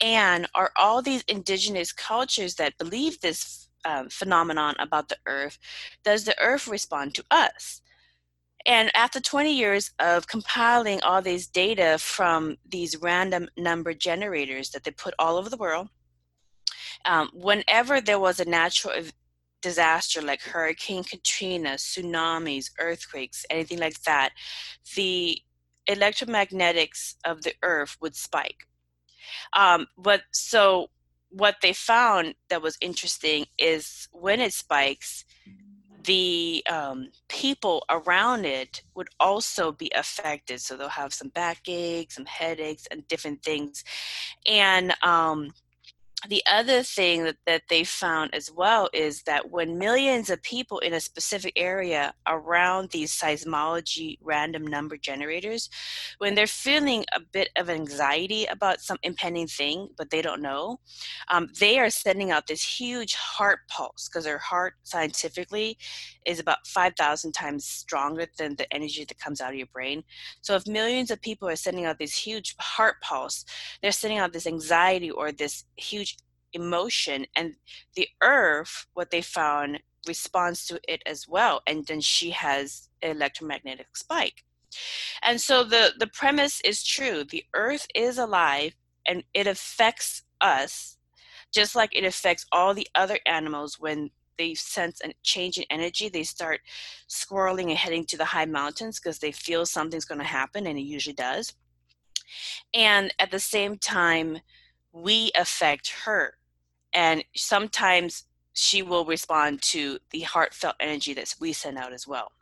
And 0.00 0.48
are 0.54 0.72
all 0.76 1.00
these 1.00 1.22
indigenous 1.28 1.92
cultures 1.92 2.56
that 2.56 2.78
believe 2.78 3.20
this 3.20 3.68
um, 3.84 4.08
phenomenon 4.08 4.74
about 4.78 5.08
the 5.08 5.18
earth, 5.26 5.58
does 6.04 6.24
the 6.24 6.38
earth 6.40 6.66
respond 6.66 7.14
to 7.14 7.24
us? 7.30 7.82
And 8.64 8.90
after 8.94 9.20
20 9.20 9.52
years 9.56 9.90
of 9.98 10.28
compiling 10.28 11.00
all 11.02 11.20
these 11.20 11.48
data 11.48 11.98
from 11.98 12.56
these 12.68 12.96
random 12.96 13.48
number 13.56 13.92
generators 13.92 14.70
that 14.70 14.84
they 14.84 14.92
put 14.92 15.14
all 15.18 15.36
over 15.36 15.50
the 15.50 15.56
world, 15.56 15.88
um, 17.04 17.30
whenever 17.34 18.00
there 18.00 18.20
was 18.20 18.38
a 18.38 18.44
natural 18.44 18.94
disaster 19.62 20.22
like 20.22 20.42
Hurricane 20.42 21.04
Katrina, 21.04 21.70
tsunamis, 21.70 22.70
earthquakes, 22.78 23.44
anything 23.50 23.78
like 23.78 24.00
that, 24.02 24.30
the 24.94 25.40
electromagnetics 25.88 27.14
of 27.24 27.42
the 27.42 27.54
earth 27.62 27.96
would 28.00 28.16
spike. 28.16 28.66
Um, 29.52 29.86
but 29.96 30.22
so 30.32 30.90
what 31.30 31.56
they 31.62 31.72
found 31.72 32.34
that 32.50 32.62
was 32.62 32.76
interesting 32.80 33.46
is 33.58 34.08
when 34.12 34.40
it 34.40 34.52
spikes, 34.52 35.24
the 36.04 36.64
um, 36.68 37.08
people 37.28 37.84
around 37.88 38.44
it 38.44 38.82
would 38.94 39.08
also 39.20 39.72
be 39.72 39.90
affected. 39.94 40.60
So 40.60 40.76
they'll 40.76 40.88
have 40.88 41.14
some 41.14 41.28
backaches, 41.28 42.14
some 42.14 42.26
headaches, 42.26 42.86
and 42.90 43.06
different 43.08 43.42
things. 43.42 43.84
And 44.46 44.94
um, 45.02 45.52
the 46.28 46.42
other 46.50 46.82
thing 46.82 47.24
that, 47.24 47.36
that 47.46 47.62
they 47.68 47.82
found 47.82 48.34
as 48.34 48.50
well 48.50 48.88
is 48.92 49.22
that 49.24 49.50
when 49.50 49.78
millions 49.78 50.30
of 50.30 50.42
people 50.42 50.78
in 50.78 50.92
a 50.92 51.00
specific 51.00 51.52
area 51.56 52.14
around 52.28 52.90
these 52.90 53.12
seismology 53.12 54.18
random 54.22 54.64
number 54.64 54.96
generators, 54.96 55.68
when 56.18 56.34
they're 56.34 56.46
feeling 56.46 57.04
a 57.14 57.20
bit 57.20 57.48
of 57.56 57.68
anxiety 57.68 58.44
about 58.46 58.80
some 58.80 58.98
impending 59.02 59.48
thing, 59.48 59.88
but 59.96 60.10
they 60.10 60.22
don't 60.22 60.40
know, 60.40 60.78
um, 61.28 61.48
they 61.58 61.78
are 61.80 61.90
sending 61.90 62.30
out 62.30 62.46
this 62.46 62.62
huge 62.62 63.14
heart 63.14 63.60
pulse 63.68 64.08
because 64.08 64.24
their 64.24 64.38
heart 64.38 64.74
scientifically 64.84 65.76
is 66.24 66.38
about 66.38 66.66
5,000 66.66 67.32
times 67.32 67.64
stronger 67.64 68.26
than 68.38 68.54
the 68.56 68.72
energy 68.72 69.04
that 69.04 69.18
comes 69.18 69.40
out 69.40 69.50
of 69.50 69.56
your 69.56 69.66
brain. 69.72 70.04
So 70.40 70.54
if 70.54 70.66
millions 70.68 71.10
of 71.10 71.20
people 71.20 71.48
are 71.48 71.56
sending 71.56 71.84
out 71.84 71.98
this 71.98 72.14
huge 72.14 72.54
heart 72.60 72.96
pulse, 73.00 73.44
they're 73.82 73.90
sending 73.90 74.18
out 74.18 74.32
this 74.32 74.46
anxiety 74.46 75.10
or 75.10 75.32
this 75.32 75.64
huge 75.76 76.11
emotion 76.52 77.26
and 77.36 77.54
the 77.94 78.08
earth 78.22 78.86
what 78.94 79.10
they 79.10 79.22
found 79.22 79.80
responds 80.06 80.66
to 80.66 80.80
it 80.88 81.02
as 81.06 81.28
well 81.28 81.62
and 81.66 81.86
then 81.86 82.00
she 82.00 82.30
has 82.30 82.88
electromagnetic 83.02 83.96
spike. 83.96 84.44
And 85.22 85.40
so 85.40 85.64
the 85.64 85.92
the 85.98 86.06
premise 86.06 86.60
is 86.64 86.82
true 86.82 87.24
the 87.24 87.44
earth 87.54 87.86
is 87.94 88.18
alive 88.18 88.74
and 89.06 89.24
it 89.34 89.46
affects 89.46 90.22
us 90.40 90.96
just 91.52 91.76
like 91.76 91.94
it 91.96 92.04
affects 92.04 92.46
all 92.52 92.72
the 92.74 92.88
other 92.94 93.18
animals 93.26 93.78
when 93.78 94.10
they 94.38 94.54
sense 94.54 95.00
a 95.04 95.12
change 95.22 95.58
in 95.58 95.64
energy 95.70 96.08
they 96.08 96.22
start 96.22 96.60
squirreling 97.08 97.68
and 97.68 97.78
heading 97.78 98.04
to 98.06 98.16
the 98.16 98.24
high 98.24 98.46
mountains 98.46 98.98
because 98.98 99.18
they 99.18 99.32
feel 99.32 99.66
something's 99.66 100.06
going 100.06 100.20
to 100.20 100.26
happen 100.26 100.66
and 100.66 100.78
it 100.78 100.82
usually 100.82 101.14
does. 101.14 101.54
And 102.72 103.12
at 103.18 103.30
the 103.30 103.38
same 103.38 103.76
time 103.76 104.38
we 104.92 105.30
affect 105.36 105.90
her 106.04 106.36
and 106.94 107.24
sometimes 107.34 108.24
she 108.54 108.82
will 108.82 109.04
respond 109.04 109.62
to 109.62 109.98
the 110.10 110.20
heartfelt 110.20 110.76
energy 110.80 111.14
that 111.14 111.34
we 111.40 111.52
send 111.52 111.78
out 111.78 111.92
as 111.92 112.06
well. 112.06 112.32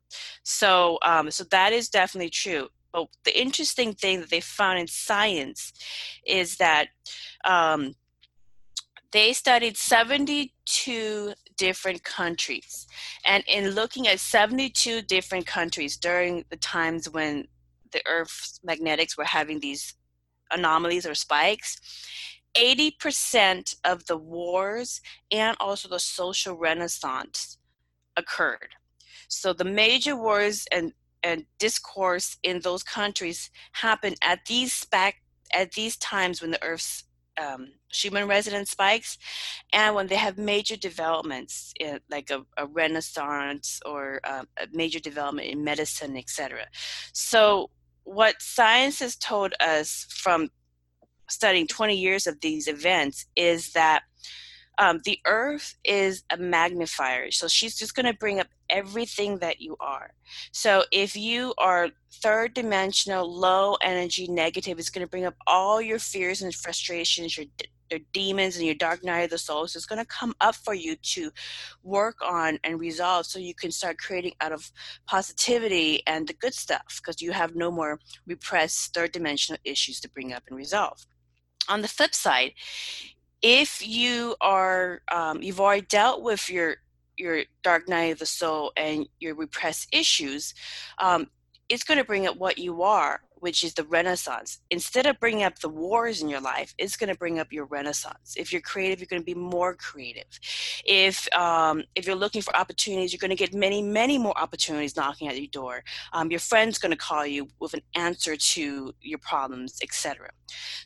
So 0.42 0.98
um, 1.02 1.30
so 1.30 1.44
that 1.44 1.72
is 1.72 1.88
definitely 1.88 2.30
true. 2.30 2.68
But 2.92 3.06
the 3.24 3.40
interesting 3.40 3.94
thing 3.94 4.20
that 4.20 4.30
they 4.30 4.40
found 4.40 4.80
in 4.80 4.88
science 4.88 5.72
is 6.26 6.56
that 6.56 6.88
um, 7.44 7.94
they 9.12 9.32
studied 9.32 9.76
72 9.76 11.32
different 11.56 12.02
countries. 12.02 12.86
And 13.24 13.44
in 13.46 13.70
looking 13.70 14.08
at 14.08 14.18
72 14.18 15.02
different 15.02 15.46
countries 15.46 15.96
during 15.96 16.44
the 16.50 16.56
times 16.56 17.08
when 17.08 17.46
the 17.92 18.02
earth's 18.08 18.60
magnetics 18.64 19.16
were 19.16 19.24
having 19.24 19.60
these 19.60 19.94
anomalies 20.50 21.06
or 21.06 21.14
spikes 21.14 21.80
80% 22.56 23.76
of 23.84 24.06
the 24.06 24.16
wars 24.16 25.00
and 25.30 25.56
also 25.60 25.88
the 25.88 26.00
social 26.00 26.56
renaissance 26.56 27.58
occurred. 28.16 28.74
So 29.28 29.52
the 29.52 29.64
major 29.64 30.16
wars 30.16 30.66
and, 30.72 30.92
and 31.22 31.44
discourse 31.58 32.36
in 32.42 32.60
those 32.60 32.82
countries 32.82 33.50
happened 33.72 34.16
at 34.22 34.46
these 34.46 34.72
spec, 34.72 35.16
at 35.54 35.72
these 35.72 35.96
times 35.96 36.40
when 36.40 36.50
the 36.50 36.62
Earth's 36.62 37.04
um, 37.40 37.68
Schumann 37.92 38.28
resonance 38.28 38.70
spikes, 38.70 39.16
and 39.72 39.94
when 39.94 40.08
they 40.08 40.16
have 40.16 40.36
major 40.36 40.76
developments 40.76 41.72
in, 41.80 42.00
like 42.10 42.30
a, 42.30 42.42
a 42.56 42.66
renaissance 42.66 43.80
or 43.86 44.20
um, 44.24 44.46
a 44.60 44.66
major 44.72 45.00
development 45.00 45.48
in 45.48 45.64
medicine, 45.64 46.16
etc. 46.16 46.66
So 47.12 47.70
what 48.04 48.42
science 48.42 48.98
has 49.00 49.16
told 49.16 49.54
us 49.60 50.06
from 50.10 50.50
studying 51.30 51.66
20 51.66 51.96
years 51.96 52.26
of 52.26 52.40
these 52.40 52.68
events 52.68 53.26
is 53.36 53.72
that 53.72 54.02
um, 54.80 55.00
the 55.04 55.20
earth 55.26 55.76
is 55.84 56.24
a 56.30 56.38
magnifier. 56.38 57.30
So 57.30 57.48
she's 57.48 57.76
just 57.76 57.94
going 57.94 58.06
to 58.06 58.14
bring 58.14 58.40
up 58.40 58.46
everything 58.70 59.38
that 59.38 59.60
you 59.60 59.76
are. 59.78 60.12
So 60.52 60.84
if 60.90 61.14
you 61.14 61.52
are 61.58 61.90
third 62.22 62.54
dimensional, 62.54 63.30
low 63.30 63.74
energy, 63.82 64.26
negative, 64.26 64.78
it's 64.78 64.88
going 64.88 65.04
to 65.04 65.10
bring 65.10 65.26
up 65.26 65.36
all 65.46 65.82
your 65.82 65.98
fears 65.98 66.40
and 66.40 66.54
frustrations, 66.54 67.36
your, 67.36 67.46
your 67.90 68.00
demons 68.14 68.56
and 68.56 68.64
your 68.64 68.74
dark 68.74 69.04
night 69.04 69.20
of 69.20 69.30
the 69.30 69.36
soul. 69.38 69.66
So 69.66 69.76
it's 69.76 69.84
going 69.84 69.98
to 69.98 70.06
come 70.06 70.34
up 70.40 70.54
for 70.54 70.72
you 70.72 70.96
to 70.96 71.30
work 71.82 72.16
on 72.24 72.58
and 72.64 72.80
resolve 72.80 73.26
so 73.26 73.38
you 73.38 73.54
can 73.54 73.70
start 73.70 73.98
creating 73.98 74.32
out 74.40 74.52
of 74.52 74.72
positivity 75.06 76.02
and 76.06 76.26
the 76.26 76.32
good 76.32 76.54
stuff 76.54 77.00
because 77.02 77.20
you 77.20 77.32
have 77.32 77.54
no 77.54 77.70
more 77.70 78.00
repressed 78.26 78.94
third 78.94 79.12
dimensional 79.12 79.60
issues 79.64 80.00
to 80.00 80.08
bring 80.08 80.32
up 80.32 80.44
and 80.48 80.56
resolve 80.56 81.04
on 81.70 81.82
the 81.82 81.88
flip 81.88 82.14
side, 82.14 82.52
if 83.40 83.86
you 83.86 84.36
are 84.40 85.00
um, 85.10 85.42
you've 85.42 85.60
already 85.60 85.86
dealt 85.86 86.22
with 86.22 86.50
your 86.50 86.76
your 87.16 87.42
dark 87.62 87.88
night 87.88 88.12
of 88.12 88.18
the 88.18 88.26
soul 88.26 88.72
and 88.76 89.06
your 89.20 89.34
repressed 89.34 89.88
issues, 89.92 90.54
um, 90.98 91.28
it's 91.68 91.84
going 91.84 91.98
to 91.98 92.04
bring 92.04 92.26
up 92.26 92.36
what 92.36 92.58
you 92.58 92.82
are 92.82 93.20
which 93.40 93.64
is 93.64 93.74
the 93.74 93.84
renaissance. 93.84 94.60
Instead 94.70 95.06
of 95.06 95.18
bringing 95.18 95.44
up 95.44 95.58
the 95.58 95.68
wars 95.68 96.22
in 96.22 96.28
your 96.28 96.40
life 96.40 96.74
it's 96.78 96.96
going 96.96 97.12
to 97.12 97.18
bring 97.18 97.38
up 97.38 97.52
your 97.52 97.66
renaissance. 97.66 98.34
If 98.36 98.52
you're 98.52 98.62
creative 98.62 99.00
you're 99.00 99.06
going 99.06 99.22
to 99.22 99.26
be 99.26 99.34
more 99.34 99.74
creative. 99.74 100.38
If 100.84 101.28
um, 101.34 101.82
if 101.94 102.06
you're 102.06 102.16
looking 102.16 102.42
for 102.42 102.54
opportunities 102.56 103.12
you're 103.12 103.18
going 103.18 103.30
to 103.30 103.36
get 103.36 103.54
many 103.54 103.82
many 103.82 104.18
more 104.18 104.38
opportunities 104.38 104.96
knocking 104.96 105.28
at 105.28 105.36
your 105.36 105.48
door. 105.48 105.82
Um, 106.12 106.30
your 106.30 106.40
friend's 106.40 106.78
going 106.78 106.92
to 106.92 106.96
call 106.96 107.26
you 107.26 107.48
with 107.58 107.74
an 107.74 107.82
answer 107.94 108.36
to 108.36 108.94
your 109.00 109.18
problems 109.18 109.78
etc 109.82 110.30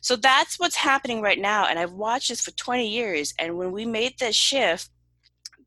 so 0.01 0.15
that's 0.15 0.59
what's 0.59 0.75
happening 0.75 1.21
right 1.21 1.39
now 1.39 1.65
and 1.65 1.79
i've 1.79 1.93
watched 1.93 2.29
this 2.29 2.41
for 2.41 2.51
20 2.51 2.87
years 2.87 3.33
and 3.39 3.57
when 3.57 3.71
we 3.71 3.85
made 3.85 4.13
this 4.19 4.35
shift 4.35 4.89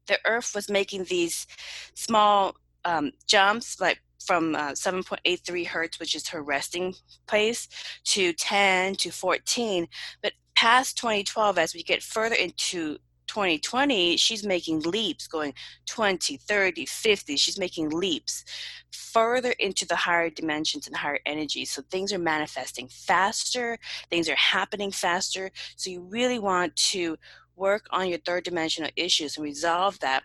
the 0.07 0.19
earth 0.27 0.53
was 0.55 0.71
making 0.71 1.05
these 1.05 1.47
small 1.95 2.55
um, 2.85 3.13
jumps 3.27 3.81
like 3.81 4.01
from 4.25 4.55
uh, 4.55 4.73
7.83 4.73 5.67
hertz, 5.67 5.99
which 6.01 6.15
is 6.15 6.29
her 6.29 6.43
resting 6.43 6.95
place, 7.27 7.69
to 8.05 8.33
10 8.33 8.97
to 8.97 9.11
14. 9.11 9.89
But 10.23 10.33
past 10.55 10.99
2012, 10.99 11.59
as 11.59 11.75
we 11.75 11.83
get 11.83 12.03
further 12.03 12.35
into 12.35 12.99
2020, 13.29 14.17
she's 14.17 14.45
making 14.45 14.81
leaps 14.81 15.29
going 15.29 15.55
20, 15.87 16.37
30, 16.39 16.87
50. 16.87 17.37
She's 17.37 17.59
making 17.59 17.91
leaps 17.91 18.45
further 18.91 19.55
into 19.59 19.87
the 19.87 19.97
higher 19.97 20.31
dimensions 20.31 20.87
and 20.87 20.97
higher 20.97 21.21
energies. 21.27 21.71
So 21.71 21.83
things 21.83 22.13
are 22.13 22.19
manifesting 22.19 22.89
faster, 22.89 23.79
things 24.11 24.29
are 24.29 24.37
happening 24.37 24.91
faster. 24.91 25.51
So 25.77 25.91
you 25.91 26.01
really 26.01 26.39
want 26.39 26.75
to 26.77 27.17
work 27.55 27.87
on 27.91 28.09
your 28.09 28.19
third 28.19 28.45
dimensional 28.45 28.91
issues 28.97 29.37
and 29.37 29.45
resolve 29.45 29.99
that 30.01 30.23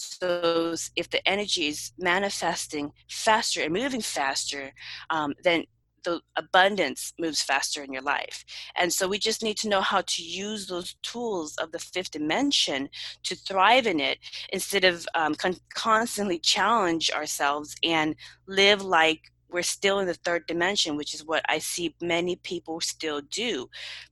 so 0.00 0.74
if 0.96 1.10
the 1.10 1.26
energy 1.28 1.68
is 1.68 1.92
manifesting 1.98 2.92
faster 3.08 3.62
and 3.62 3.72
moving 3.72 4.00
faster, 4.00 4.72
um, 5.10 5.34
then 5.42 5.64
the 6.04 6.20
abundance 6.36 7.12
moves 7.18 7.42
faster 7.42 7.82
in 7.82 7.92
your 7.92 8.02
life. 8.02 8.44
And 8.76 8.92
so 8.92 9.08
we 9.08 9.18
just 9.18 9.42
need 9.42 9.56
to 9.58 9.68
know 9.68 9.80
how 9.80 10.02
to 10.06 10.22
use 10.22 10.66
those 10.66 10.94
tools 11.02 11.56
of 11.56 11.72
the 11.72 11.78
fifth 11.78 12.12
dimension 12.12 12.88
to 13.24 13.34
thrive 13.34 13.86
in 13.86 14.00
it 14.00 14.18
instead 14.52 14.84
of 14.84 15.06
um, 15.14 15.34
con- 15.34 15.56
constantly 15.74 16.38
challenge 16.38 17.10
ourselves 17.10 17.74
and 17.82 18.14
live 18.46 18.82
like 18.82 19.20
we're 19.50 19.62
still 19.62 19.98
in 19.98 20.06
the 20.06 20.14
third 20.14 20.46
dimension, 20.46 20.96
which 20.96 21.14
is 21.14 21.24
what 21.24 21.42
I 21.48 21.58
see 21.58 21.94
many 22.02 22.36
people 22.36 22.80
still 22.80 23.22
do. 23.30 23.68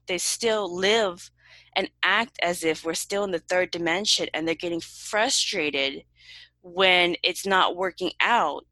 They 0.07 0.17
still 0.17 0.73
live 0.75 1.29
and 1.75 1.89
act 2.03 2.37
as 2.41 2.63
if 2.63 2.83
we're 2.83 2.93
still 2.93 3.23
in 3.23 3.31
the 3.31 3.39
third 3.39 3.71
dimension 3.71 4.27
and 4.33 4.47
they're 4.47 4.55
getting 4.55 4.81
frustrated 4.81 6.03
when 6.61 7.15
it's 7.23 7.45
not 7.45 7.75
working 7.75 8.11
out 8.21 8.65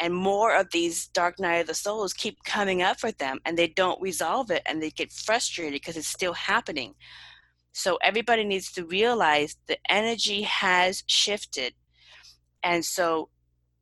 and 0.00 0.14
more 0.14 0.54
of 0.54 0.68
these 0.70 1.08
dark 1.08 1.40
night 1.40 1.56
of 1.56 1.66
the 1.66 1.74
souls 1.74 2.12
keep 2.12 2.42
coming 2.44 2.82
up 2.82 3.00
for 3.00 3.10
them 3.12 3.38
and 3.44 3.56
they 3.56 3.68
don't 3.68 4.00
resolve 4.00 4.50
it 4.50 4.62
and 4.66 4.82
they 4.82 4.90
get 4.90 5.12
frustrated 5.12 5.72
because 5.72 5.96
it's 5.96 6.08
still 6.08 6.34
happening 6.34 6.94
so 7.72 7.96
everybody 8.02 8.44
needs 8.44 8.72
to 8.72 8.84
realize 8.86 9.56
the 9.66 9.78
energy 9.88 10.42
has 10.42 11.04
shifted 11.06 11.74
and 12.62 12.84
so 12.84 13.28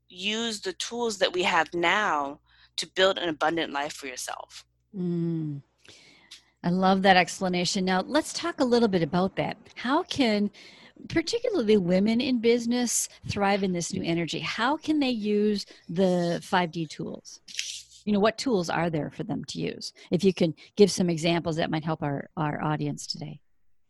use 0.08 0.60
the 0.60 0.74
tools 0.74 1.18
that 1.18 1.32
we 1.32 1.42
have 1.42 1.72
now 1.74 2.38
to 2.76 2.86
build 2.94 3.18
an 3.18 3.28
abundant 3.28 3.72
life 3.72 3.92
for 3.92 4.06
yourself 4.06 4.64
mm. 4.96 5.60
I 6.66 6.68
love 6.68 7.02
that 7.02 7.16
explanation. 7.16 7.84
Now 7.84 8.02
let's 8.06 8.32
talk 8.32 8.58
a 8.58 8.64
little 8.64 8.88
bit 8.88 9.02
about 9.02 9.36
that. 9.36 9.56
How 9.76 10.02
can 10.02 10.50
particularly 11.08 11.76
women 11.76 12.20
in 12.20 12.40
business 12.40 13.08
thrive 13.28 13.62
in 13.62 13.72
this 13.72 13.92
new 13.92 14.02
energy? 14.02 14.40
How 14.40 14.76
can 14.76 14.98
they 14.98 15.10
use 15.10 15.64
the 15.88 16.40
5d 16.42 16.88
tools? 16.88 17.40
You 18.04 18.12
know 18.12 18.18
what 18.18 18.36
tools 18.36 18.68
are 18.68 18.90
there 18.90 19.10
for 19.10 19.22
them 19.22 19.44
to 19.44 19.60
use? 19.60 19.92
If 20.10 20.24
you 20.24 20.34
can 20.34 20.54
give 20.76 20.90
some 20.90 21.08
examples 21.08 21.54
that 21.56 21.70
might 21.70 21.84
help 21.84 22.02
our 22.02 22.28
our 22.36 22.60
audience 22.62 23.06
today. 23.06 23.40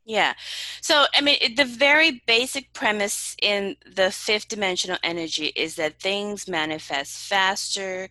Yeah. 0.05 0.35
So, 0.83 1.07
I 1.15 1.21
mean, 1.21 1.57
the 1.57 1.65
very 1.65 2.23
basic 2.27 2.73
premise 2.75 3.35
in 3.43 3.77
the 3.93 4.13
fifth 4.13 4.47
dimensional 4.49 4.99
energy 5.03 5.47
is 5.57 5.75
that 5.77 6.01
things 6.01 6.47
manifest 6.47 7.27
faster 7.27 8.09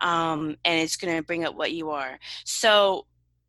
um, 0.00 0.56
and 0.64 0.80
it's 0.80 0.96
going 0.96 1.16
to 1.16 1.22
bring 1.22 1.44
up 1.44 1.54
what 1.54 1.72
you 1.72 1.90
are. 1.90 2.18
So, 2.44 3.06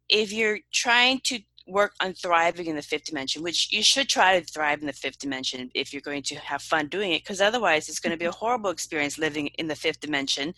if 0.10 0.34
you're 0.34 0.60
trying 0.72 1.20
to 1.26 1.40
work 1.70 1.94
on 2.02 2.14
thriving 2.14 2.66
in 2.66 2.76
the 2.76 2.82
fifth 2.82 3.06
dimension, 3.06 3.44
which 3.44 3.72
you 3.72 3.84
should 3.84 4.10
try 4.10 4.40
to 4.40 4.46
thrive 4.46 4.82
in 4.82 4.88
the 4.88 4.94
fifth 4.94 5.20
dimension 5.20 5.70
if 5.74 5.94
you're 5.94 6.02
going 6.02 6.24
to 6.24 6.36
have 6.36 6.62
fun 6.62 6.88
doing 6.88 7.12
it, 7.14 7.24
because 7.24 7.42
otherwise 7.42 7.88
it's 7.88 8.00
going 8.00 8.12
to 8.12 8.18
be 8.18 8.26
a 8.26 8.30
mm-hmm. 8.30 8.40
horrible 8.40 8.70
experience 8.70 9.18
living 9.18 9.48
in 9.60 9.68
the 9.68 9.76
fifth 9.76 10.00
dimension 10.00 10.54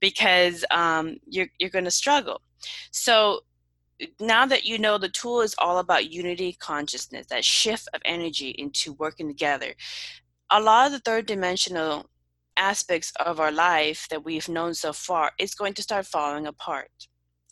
because 0.00 0.64
um, 0.70 1.16
you're, 1.26 1.48
you're 1.58 1.70
going 1.70 1.84
to 1.84 1.90
struggle. 1.90 2.40
So 2.90 3.40
now 4.20 4.46
that 4.46 4.64
you 4.64 4.78
know 4.78 4.98
the 4.98 5.08
tool 5.08 5.40
is 5.40 5.54
all 5.58 5.78
about 5.78 6.10
unity 6.10 6.56
consciousness, 6.58 7.26
that 7.28 7.44
shift 7.44 7.88
of 7.94 8.00
energy 8.04 8.50
into 8.50 8.92
working 8.94 9.28
together, 9.28 9.74
a 10.50 10.60
lot 10.60 10.86
of 10.86 10.92
the 10.92 10.98
third 11.00 11.26
dimensional 11.26 12.06
aspects 12.56 13.12
of 13.24 13.40
our 13.40 13.52
life 13.52 14.06
that 14.08 14.24
we've 14.24 14.48
known 14.48 14.72
so 14.72 14.92
far 14.92 15.32
is 15.38 15.54
going 15.54 15.74
to 15.74 15.82
start 15.82 16.06
falling 16.06 16.46
apart 16.46 16.90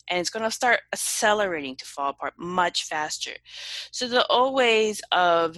and 0.09 0.19
it's 0.19 0.29
going 0.29 0.43
to 0.43 0.51
start 0.51 0.81
accelerating 0.93 1.75
to 1.77 1.85
fall 1.85 2.09
apart 2.09 2.33
much 2.37 2.83
faster. 2.83 3.31
So 3.91 4.07
the 4.07 4.25
old 4.27 4.53
ways 4.53 5.01
of 5.11 5.57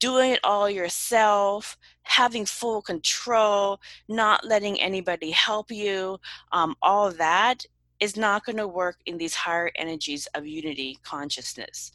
doing 0.00 0.32
it 0.32 0.40
all 0.42 0.68
yourself, 0.68 1.76
having 2.02 2.44
full 2.44 2.82
control, 2.82 3.80
not 4.08 4.44
letting 4.44 4.80
anybody 4.80 5.30
help 5.30 5.70
you, 5.70 6.18
um, 6.50 6.74
all 6.82 7.12
that 7.12 7.64
is 8.00 8.16
not 8.16 8.44
going 8.44 8.56
to 8.56 8.66
work 8.66 8.96
in 9.06 9.16
these 9.16 9.34
higher 9.34 9.70
energies 9.76 10.26
of 10.34 10.44
unity 10.44 10.98
consciousness. 11.04 11.92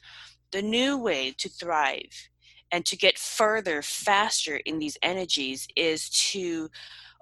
The 0.51 0.61
new 0.61 0.97
way 0.97 1.33
to 1.37 1.49
thrive 1.49 2.29
and 2.71 2.85
to 2.85 2.95
get 2.95 3.19
further 3.19 3.81
faster 3.81 4.55
in 4.65 4.79
these 4.79 4.97
energies 5.01 5.67
is 5.75 6.09
to 6.31 6.69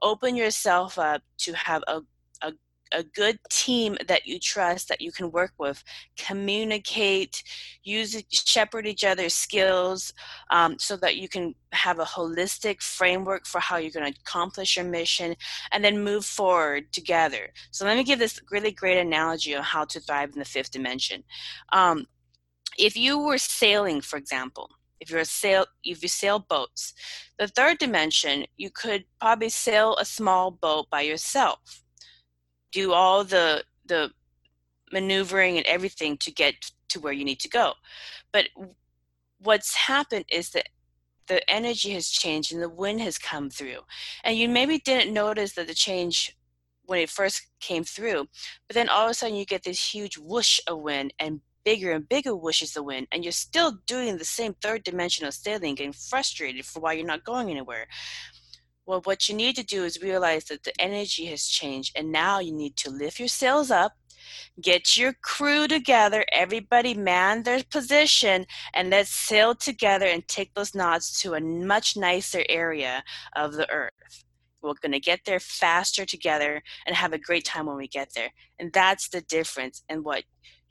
open 0.04 0.36
yourself 0.36 1.00
up 1.00 1.24
to 1.40 1.54
have 1.54 1.84
a 1.88 2.02
a 2.96 3.04
good 3.04 3.38
team 3.50 3.98
that 4.08 4.26
you 4.26 4.40
trust 4.40 4.88
that 4.88 5.02
you 5.02 5.12
can 5.12 5.32
work 5.32 5.54
with. 5.60 5.84
Communicate 6.18 7.44
use 7.84 8.24
shepherd 8.32 8.88
each 8.88 9.04
other's 9.04 9.34
skills 9.34 10.14
um, 10.50 10.78
so 10.80 10.96
that 10.98 11.18
you 11.18 11.28
can 11.28 11.54
have 11.74 12.00
a 12.00 12.06
holistic 12.06 12.82
framework 12.82 13.46
for 13.46 13.60
how 13.60 13.78
you're 13.78 13.92
going 13.92 14.12
to 14.12 14.20
accomplish 14.22 14.78
your 14.78 14.86
mission 14.86 15.36
and 15.72 15.84
then 15.84 16.04
move 16.04 16.26
forward 16.26 16.92
together. 16.92 17.52
So 17.72 17.86
let 17.86 17.98
me 17.98 18.04
give 18.04 18.20
this 18.20 18.40
really 18.50 18.72
great 18.72 18.98
analogy 18.98 19.56
on 19.56 19.64
how 19.64 19.86
to 19.86 20.00
thrive 20.00 20.32
in 20.34 20.40
the 20.40 20.46
fifth 20.46 20.72
dimension. 20.72 21.24
Um, 21.74 22.08
if 22.78 22.98
you 22.98 23.20
were 23.20 23.38
sailing 23.38 24.02
for 24.02 24.18
example 24.18 24.70
if 25.00 25.10
you're 25.10 25.20
a 25.22 25.26
sail 25.26 25.66
if 25.84 26.02
you 26.02 26.10
sail 26.10 26.40
boats 26.40 26.94
the 27.40 27.48
third 27.48 27.78
dimension 27.78 28.46
you 28.58 28.70
could 28.70 29.06
probably 29.20 29.50
sail 29.50 29.96
a 29.98 30.06
small 30.06 30.52
boat 30.52 30.90
by 30.90 31.02
yourself 31.02 31.85
do 32.76 32.92
all 32.92 33.24
the 33.24 33.64
the 33.86 34.12
maneuvering 34.92 35.58
and 35.58 35.66
everything 35.66 36.18
to 36.18 36.32
get 36.32 36.54
to 36.90 37.00
where 37.00 37.14
you 37.14 37.26
need 37.26 37.40
to 37.40 37.50
go. 37.50 37.74
But 38.34 38.46
what's 39.40 39.76
happened 39.76 40.26
is 40.30 40.50
that 40.52 40.68
the 41.28 41.40
energy 41.50 41.92
has 41.92 42.10
changed 42.10 42.52
and 42.52 42.62
the 42.62 42.70
wind 42.84 43.00
has 43.02 43.18
come 43.18 43.50
through. 43.50 43.82
And 44.24 44.38
you 44.38 44.48
maybe 44.50 44.78
didn't 44.78 45.14
notice 45.14 45.54
that 45.54 45.68
the 45.68 45.74
change 45.74 46.36
when 46.86 47.00
it 47.00 47.10
first 47.10 47.48
came 47.60 47.84
through, 47.84 48.28
but 48.68 48.76
then 48.76 48.90
all 48.90 49.06
of 49.06 49.12
a 49.12 49.14
sudden 49.14 49.36
you 49.36 49.46
get 49.46 49.64
this 49.64 49.94
huge 49.94 50.18
whoosh 50.18 50.60
of 50.68 50.80
wind 50.80 51.14
and 51.18 51.42
bigger 51.64 51.92
and 51.94 52.08
bigger 52.08 52.34
whooshes 52.34 52.78
of 52.78 52.86
wind, 52.86 53.08
and 53.12 53.24
you're 53.24 53.32
still 53.32 53.80
doing 53.88 54.18
the 54.18 54.26
same 54.26 54.54
third 54.54 54.84
dimensional 54.84 55.32
sailing, 55.32 55.74
getting 55.74 55.94
frustrated 55.94 56.64
for 56.64 56.80
why 56.80 56.94
you're 56.94 57.14
not 57.14 57.24
going 57.24 57.50
anywhere. 57.50 57.88
Well, 58.86 59.02
what 59.04 59.28
you 59.28 59.36
need 59.36 59.56
to 59.56 59.64
do 59.64 59.84
is 59.84 60.02
realize 60.02 60.46
that 60.46 60.64
the 60.64 60.80
energy 60.80 61.26
has 61.26 61.48
changed, 61.48 61.98
and 61.98 62.12
now 62.12 62.40
you 62.40 62.52
need 62.52 62.76
to 62.78 62.92
lift 62.92 63.18
your 63.18 63.28
sails 63.28 63.72
up, 63.72 63.94
get 64.62 64.96
your 64.96 65.14
crew 65.24 65.68
together, 65.68 66.24
everybody 66.32 66.94
man 66.94 67.44
their 67.44 67.64
position, 67.64 68.46
and 68.74 68.92
let's 68.92 69.10
sail 69.10 69.56
together 69.56 70.06
and 70.06 70.28
take 70.28 70.54
those 70.54 70.76
knots 70.76 71.20
to 71.22 71.34
a 71.34 71.42
much 71.42 71.98
nicer 71.98 72.44
area 72.48 73.04
of 73.36 73.54
the 73.54 73.70
earth. 73.72 74.24
We're 74.62 74.74
going 74.82 74.92
to 74.92 75.00
get 75.00 75.22
there 75.26 75.40
faster 75.40 76.06
together 76.06 76.62
and 76.86 76.96
have 76.96 77.14
a 77.14 77.20
great 77.20 77.46
time 77.46 77.66
when 77.68 77.78
we 77.78 77.88
get 77.88 78.14
there. 78.16 78.30
And 78.60 78.72
that's 78.74 79.10
the 79.10 79.22
difference 79.22 79.84
in 79.90 80.04
what 80.04 80.24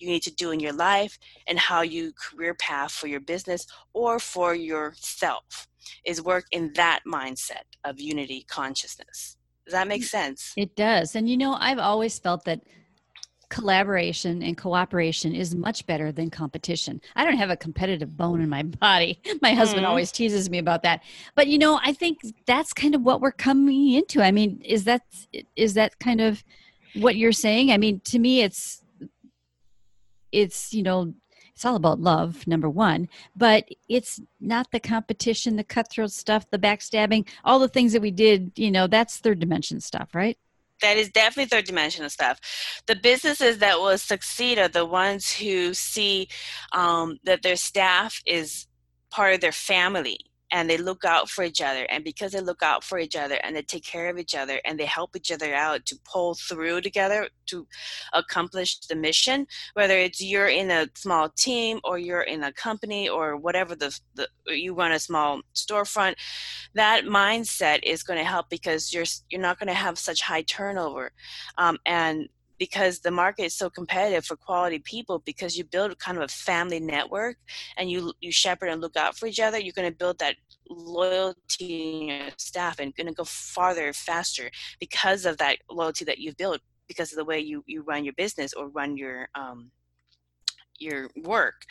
you 0.04 0.10
need 0.10 0.22
to 0.22 0.34
do 0.34 0.50
in 0.50 0.60
your 0.60 0.72
life 0.72 1.18
and 1.46 1.58
how 1.58 1.82
you 1.82 2.12
career 2.12 2.54
path 2.54 2.92
for 2.92 3.06
your 3.06 3.20
business 3.20 3.66
or 3.92 4.18
for 4.18 4.54
yourself 4.54 5.66
is 6.04 6.22
work 6.22 6.44
in 6.52 6.72
that 6.74 7.00
mindset 7.06 7.64
of 7.84 8.00
unity 8.00 8.44
consciousness. 8.48 9.36
Does 9.64 9.72
that 9.72 9.88
make 9.88 10.04
sense? 10.04 10.52
It 10.56 10.76
does. 10.76 11.16
And 11.16 11.28
you 11.28 11.36
know, 11.36 11.56
I've 11.58 11.78
always 11.78 12.18
felt 12.18 12.44
that 12.44 12.60
collaboration 13.48 14.42
and 14.42 14.56
cooperation 14.58 15.34
is 15.34 15.54
much 15.54 15.86
better 15.86 16.10
than 16.10 16.28
competition. 16.28 17.00
I 17.14 17.24
don't 17.24 17.36
have 17.36 17.50
a 17.50 17.56
competitive 17.56 18.16
bone 18.16 18.40
in 18.40 18.48
my 18.48 18.62
body. 18.80 19.20
My 19.40 19.54
husband 19.54 19.82
mm-hmm. 19.82 19.90
always 19.90 20.12
teases 20.12 20.50
me 20.50 20.58
about 20.58 20.82
that. 20.82 21.02
But 21.34 21.46
you 21.46 21.58
know, 21.58 21.80
I 21.82 21.92
think 21.92 22.18
that's 22.46 22.72
kind 22.72 22.94
of 22.94 23.02
what 23.02 23.20
we're 23.20 23.32
coming 23.32 23.92
into. 23.92 24.22
I 24.22 24.32
mean, 24.32 24.60
is 24.64 24.84
that 24.84 25.02
is 25.56 25.74
that 25.74 25.98
kind 25.98 26.20
of 26.20 26.44
what 26.94 27.16
you're 27.16 27.32
saying? 27.32 27.72
I 27.72 27.78
mean, 27.78 28.00
to 28.04 28.18
me 28.18 28.42
it's 28.42 28.83
it's, 30.34 30.74
you 30.74 30.82
know, 30.82 31.14
it's 31.54 31.64
all 31.64 31.76
about 31.76 32.00
love 32.00 32.48
number 32.48 32.68
one 32.68 33.08
but 33.36 33.64
it's 33.88 34.20
not 34.40 34.68
the 34.72 34.80
competition 34.80 35.54
the 35.54 35.62
cutthroat 35.62 36.10
stuff 36.10 36.50
the 36.50 36.58
backstabbing 36.58 37.28
all 37.44 37.60
the 37.60 37.68
things 37.68 37.92
that 37.92 38.02
we 38.02 38.10
did 38.10 38.50
you 38.56 38.72
know 38.72 38.88
that's 38.88 39.18
third 39.18 39.38
dimension 39.38 39.80
stuff 39.80 40.16
right 40.16 40.36
that 40.82 40.96
is 40.96 41.08
definitely 41.08 41.48
third 41.48 41.64
dimensional 41.64 42.10
stuff. 42.10 42.38
The 42.86 42.96
businesses 42.96 43.58
that 43.58 43.78
will 43.78 43.96
succeed 43.96 44.58
are 44.58 44.68
the 44.68 44.84
ones 44.84 45.32
who 45.32 45.72
see 45.72 46.28
um, 46.72 47.18
that 47.24 47.42
their 47.42 47.56
staff 47.56 48.20
is 48.26 48.66
part 49.10 49.34
of 49.34 49.40
their 49.40 49.52
family 49.52 50.18
and 50.54 50.70
they 50.70 50.78
look 50.78 51.04
out 51.04 51.28
for 51.28 51.44
each 51.44 51.60
other 51.60 51.84
and 51.90 52.04
because 52.04 52.32
they 52.32 52.40
look 52.40 52.62
out 52.62 52.82
for 52.82 52.98
each 52.98 53.16
other 53.16 53.38
and 53.42 53.54
they 53.54 53.62
take 53.62 53.84
care 53.84 54.08
of 54.08 54.18
each 54.18 54.34
other 54.34 54.60
and 54.64 54.78
they 54.78 54.86
help 54.86 55.14
each 55.16 55.30
other 55.30 55.54
out 55.54 55.84
to 55.84 55.98
pull 56.10 56.34
through 56.34 56.80
together 56.80 57.28
to 57.46 57.66
accomplish 58.14 58.78
the 58.88 58.94
mission 58.94 59.46
whether 59.74 59.98
it's 59.98 60.22
you're 60.22 60.54
in 60.60 60.70
a 60.70 60.88
small 60.94 61.28
team 61.36 61.80
or 61.84 61.98
you're 61.98 62.28
in 62.34 62.44
a 62.44 62.52
company 62.52 63.08
or 63.08 63.36
whatever 63.36 63.74
the, 63.74 63.90
the 64.14 64.26
you 64.46 64.72
run 64.74 64.92
a 64.92 64.98
small 64.98 65.40
storefront 65.54 66.14
that 66.74 67.04
mindset 67.04 67.80
is 67.82 68.02
going 68.02 68.18
to 68.18 68.24
help 68.24 68.48
because 68.48 68.92
you're 68.92 69.04
you're 69.30 69.40
not 69.40 69.58
going 69.58 69.68
to 69.68 69.74
have 69.74 69.98
such 69.98 70.20
high 70.20 70.42
turnover. 70.42 71.12
Um, 71.58 71.78
and 71.86 72.28
because 72.58 73.00
the 73.00 73.10
market 73.10 73.44
is 73.44 73.54
so 73.54 73.68
competitive 73.68 74.24
for 74.24 74.36
quality 74.36 74.78
people 74.78 75.20
because 75.24 75.56
you 75.56 75.64
build 75.64 75.98
kind 75.98 76.16
of 76.16 76.24
a 76.24 76.28
family 76.28 76.80
network 76.80 77.36
and 77.76 77.90
you 77.90 78.12
you 78.20 78.30
shepherd 78.30 78.68
and 78.68 78.80
look 78.80 78.96
out 78.96 79.16
for 79.16 79.26
each 79.26 79.40
other 79.40 79.58
you're 79.58 79.72
going 79.72 79.90
to 79.90 79.96
build 79.96 80.18
that 80.18 80.36
loyalty 80.68 82.00
in 82.00 82.08
your 82.08 82.28
staff 82.38 82.78
and 82.78 82.94
going 82.94 83.06
to 83.06 83.12
go 83.12 83.24
farther 83.24 83.92
faster 83.92 84.50
because 84.80 85.26
of 85.26 85.36
that 85.38 85.58
loyalty 85.70 86.04
that 86.04 86.18
you've 86.18 86.36
built 86.36 86.60
because 86.88 87.12
of 87.12 87.16
the 87.16 87.24
way 87.24 87.40
you, 87.40 87.62
you 87.66 87.82
run 87.82 88.04
your 88.04 88.14
business 88.14 88.52
or 88.52 88.68
run 88.68 88.96
your 88.96 89.28
um, 89.34 89.70
your 90.78 91.08
work. 91.22 91.64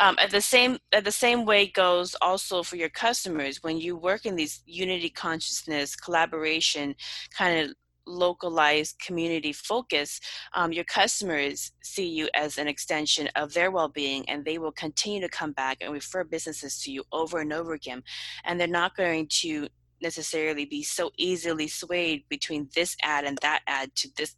Um, 0.00 0.16
at 0.18 0.30
the 0.30 0.40
same 0.40 0.78
at 0.92 1.04
the 1.04 1.12
same 1.12 1.44
way 1.44 1.66
goes 1.66 2.16
also 2.22 2.62
for 2.62 2.76
your 2.76 2.88
customers 2.88 3.62
when 3.62 3.78
you 3.78 3.96
work 3.96 4.26
in 4.26 4.36
these 4.36 4.62
unity 4.64 5.10
consciousness 5.10 5.94
collaboration 5.96 6.94
kind 7.36 7.60
of 7.60 7.74
localized 8.08 8.98
community 8.98 9.52
focus, 9.52 10.20
um, 10.54 10.72
your 10.72 10.84
customers 10.84 11.72
see 11.82 12.08
you 12.08 12.28
as 12.34 12.58
an 12.58 12.68
extension 12.68 13.28
of 13.36 13.52
their 13.54 13.70
well 13.70 13.88
being 13.88 14.28
and 14.28 14.44
they 14.44 14.58
will 14.58 14.72
continue 14.72 15.20
to 15.20 15.28
come 15.28 15.52
back 15.52 15.78
and 15.80 15.92
refer 15.92 16.24
businesses 16.24 16.80
to 16.82 16.90
you 16.90 17.04
over 17.12 17.40
and 17.40 17.52
over 17.52 17.74
again. 17.74 18.02
And 18.44 18.58
they're 18.58 18.66
not 18.66 18.96
going 18.96 19.28
to 19.40 19.68
necessarily 20.00 20.64
be 20.64 20.82
so 20.82 21.10
easily 21.16 21.68
swayed 21.68 22.24
between 22.28 22.68
this 22.74 22.96
ad 23.02 23.24
and 23.24 23.38
that 23.42 23.62
ad 23.66 23.94
to 23.96 24.08
this 24.16 24.36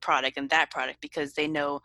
product 0.00 0.38
and 0.38 0.50
that 0.50 0.70
product 0.70 1.00
because 1.00 1.34
they 1.34 1.46
know 1.46 1.80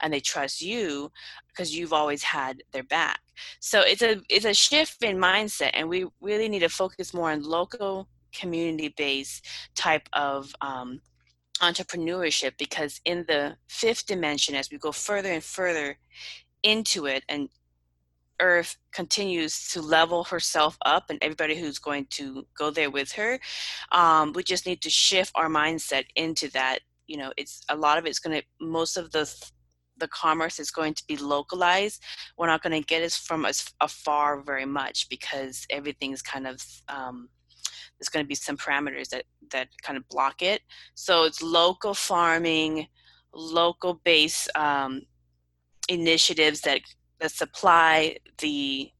and 0.00 0.12
they 0.12 0.20
trust 0.20 0.60
you 0.60 1.10
because 1.48 1.76
you've 1.76 1.92
always 1.92 2.22
had 2.22 2.62
their 2.72 2.82
back 2.82 3.20
so 3.60 3.80
it's 3.80 4.02
a 4.02 4.20
it's 4.28 4.44
a 4.44 4.52
shift 4.52 5.02
in 5.02 5.16
mindset 5.16 5.70
and 5.74 5.88
we 5.88 6.04
really 6.20 6.48
need 6.48 6.58
to 6.60 6.68
focus 6.68 7.14
more 7.14 7.30
on 7.30 7.42
local 7.42 8.08
community 8.32 8.94
based 8.96 9.46
type 9.74 10.08
of 10.12 10.54
um, 10.60 11.00
entrepreneurship 11.60 12.52
because 12.58 13.00
in 13.04 13.24
the 13.28 13.56
fifth 13.68 14.06
dimension, 14.06 14.54
as 14.54 14.70
we 14.70 14.78
go 14.78 14.92
further 14.92 15.30
and 15.30 15.44
further 15.44 15.98
into 16.62 17.06
it, 17.06 17.24
and 17.28 17.48
Earth 18.40 18.76
continues 18.92 19.68
to 19.68 19.82
level 19.82 20.24
herself 20.24 20.78
up, 20.84 21.10
and 21.10 21.18
everybody 21.22 21.58
who's 21.60 21.78
going 21.78 22.06
to 22.10 22.46
go 22.56 22.70
there 22.70 22.90
with 22.90 23.12
her, 23.12 23.38
um, 23.92 24.32
we 24.32 24.42
just 24.42 24.66
need 24.66 24.80
to 24.82 24.90
shift 24.90 25.30
our 25.34 25.48
mindset 25.48 26.04
into 26.16 26.50
that. 26.52 26.80
You 27.06 27.18
know, 27.18 27.32
it's 27.36 27.62
a 27.68 27.76
lot 27.76 27.98
of 27.98 28.06
it's 28.06 28.18
going 28.18 28.40
to, 28.40 28.46
most 28.60 28.96
of 28.96 29.12
the 29.12 29.30
the 29.98 30.08
commerce 30.08 30.58
is 30.58 30.70
going 30.70 30.94
to 30.94 31.04
be 31.06 31.16
localized. 31.16 32.02
We're 32.36 32.46
not 32.46 32.62
going 32.62 32.80
to 32.80 32.86
get 32.86 33.02
it 33.02 33.12
from 33.12 33.44
as 33.44 33.70
afar 33.80 34.40
very 34.40 34.64
much 34.64 35.08
because 35.10 35.66
everything's 35.70 36.22
kind 36.22 36.46
of 36.46 36.60
um, 36.88 37.28
there's 38.00 38.08
going 38.08 38.24
to 38.24 38.28
be 38.28 38.34
some 38.34 38.56
parameters 38.56 39.10
that 39.10 39.24
that 39.50 39.68
kind 39.82 39.98
of 39.98 40.08
block 40.08 40.42
it. 40.42 40.62
So 40.94 41.24
it's 41.24 41.42
local 41.42 41.94
farming, 41.94 42.86
local 43.34 44.00
base 44.04 44.48
um, 44.54 45.02
initiatives 45.88 46.62
that 46.62 46.80
that 47.20 47.32
supply 47.32 48.16
the 48.38 48.90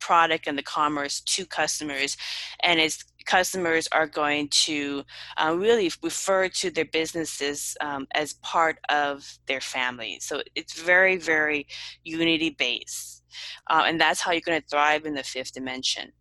product 0.00 0.46
and 0.46 0.58
the 0.58 0.62
commerce 0.62 1.20
to 1.20 1.46
customers, 1.46 2.16
and 2.62 2.80
its 2.80 3.04
customers 3.26 3.88
are 3.92 4.06
going 4.06 4.48
to 4.48 5.04
uh, 5.36 5.54
really 5.56 5.90
refer 6.02 6.48
to 6.48 6.70
their 6.70 6.84
businesses 6.84 7.76
um, 7.80 8.06
as 8.14 8.34
part 8.34 8.78
of 8.88 9.38
their 9.46 9.60
family. 9.60 10.18
So 10.20 10.42
it's 10.54 10.80
very, 10.80 11.16
very 11.16 11.66
unity 12.04 12.50
based. 12.50 13.24
Uh, 13.68 13.82
and 13.86 14.00
that's 14.00 14.20
how 14.20 14.32
you're 14.32 14.40
going 14.40 14.60
to 14.60 14.68
thrive 14.68 15.04
in 15.04 15.14
the 15.14 15.24
fifth 15.24 15.52
dimension. 15.52 16.12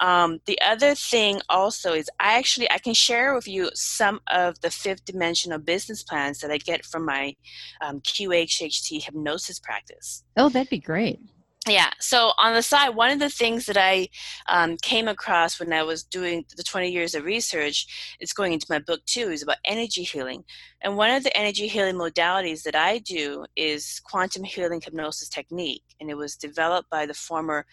Um, 0.00 0.40
the 0.46 0.58
other 0.60 0.94
thing 0.94 1.40
also 1.48 1.92
is 1.92 2.10
I 2.20 2.38
actually 2.38 2.70
I 2.70 2.78
can 2.78 2.94
share 2.94 3.34
with 3.34 3.48
you 3.48 3.70
some 3.74 4.20
of 4.28 4.60
the 4.60 4.70
fifth 4.70 5.04
dimensional 5.04 5.58
business 5.58 6.02
plans 6.02 6.38
that 6.40 6.50
I 6.50 6.58
get 6.58 6.84
from 6.84 7.04
my 7.04 7.34
um, 7.80 8.00
QHHT 8.00 9.04
hypnosis 9.04 9.58
practice. 9.58 10.24
Oh, 10.36 10.48
that'd 10.48 10.70
be 10.70 10.78
great. 10.78 11.20
Yeah. 11.66 11.90
So 12.00 12.32
on 12.38 12.54
the 12.54 12.62
side, 12.62 12.90
one 12.90 13.10
of 13.10 13.18
the 13.18 13.28
things 13.28 13.66
that 13.66 13.76
I 13.76 14.08
um, 14.48 14.76
came 14.80 15.06
across 15.06 15.60
when 15.60 15.72
I 15.72 15.82
was 15.82 16.02
doing 16.02 16.44
the 16.56 16.62
20 16.62 16.90
years 16.90 17.14
of 17.14 17.24
research, 17.24 18.16
it's 18.20 18.32
going 18.32 18.52
into 18.52 18.66
my 18.70 18.78
book 18.78 19.04
too, 19.04 19.28
is 19.30 19.42
about 19.42 19.58
energy 19.66 20.02
healing. 20.02 20.44
And 20.80 20.96
one 20.96 21.10
of 21.10 21.24
the 21.24 21.36
energy 21.36 21.66
healing 21.66 21.96
modalities 21.96 22.62
that 22.62 22.76
I 22.76 22.98
do 22.98 23.44
is 23.56 24.00
quantum 24.04 24.44
healing 24.44 24.80
hypnosis 24.80 25.28
technique. 25.28 25.84
And 26.00 26.08
it 26.08 26.16
was 26.16 26.36
developed 26.36 26.88
by 26.90 27.04
the 27.04 27.14
former 27.14 27.66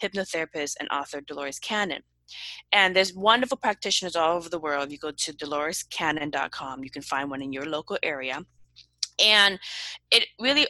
hypnotherapist 0.00 0.74
and 0.80 0.88
author 0.90 1.20
Dolores 1.20 1.58
Cannon. 1.58 2.02
And 2.72 2.94
there's 2.94 3.14
wonderful 3.14 3.56
practitioners 3.56 4.16
all 4.16 4.36
over 4.36 4.48
the 4.48 4.58
world. 4.58 4.92
You 4.92 4.98
go 4.98 5.10
to 5.10 5.32
dolorescannon.com, 5.32 6.84
you 6.84 6.90
can 6.90 7.02
find 7.02 7.30
one 7.30 7.42
in 7.42 7.52
your 7.52 7.66
local 7.66 7.98
area. 8.02 8.44
And 9.22 9.58
it 10.10 10.26
really 10.38 10.66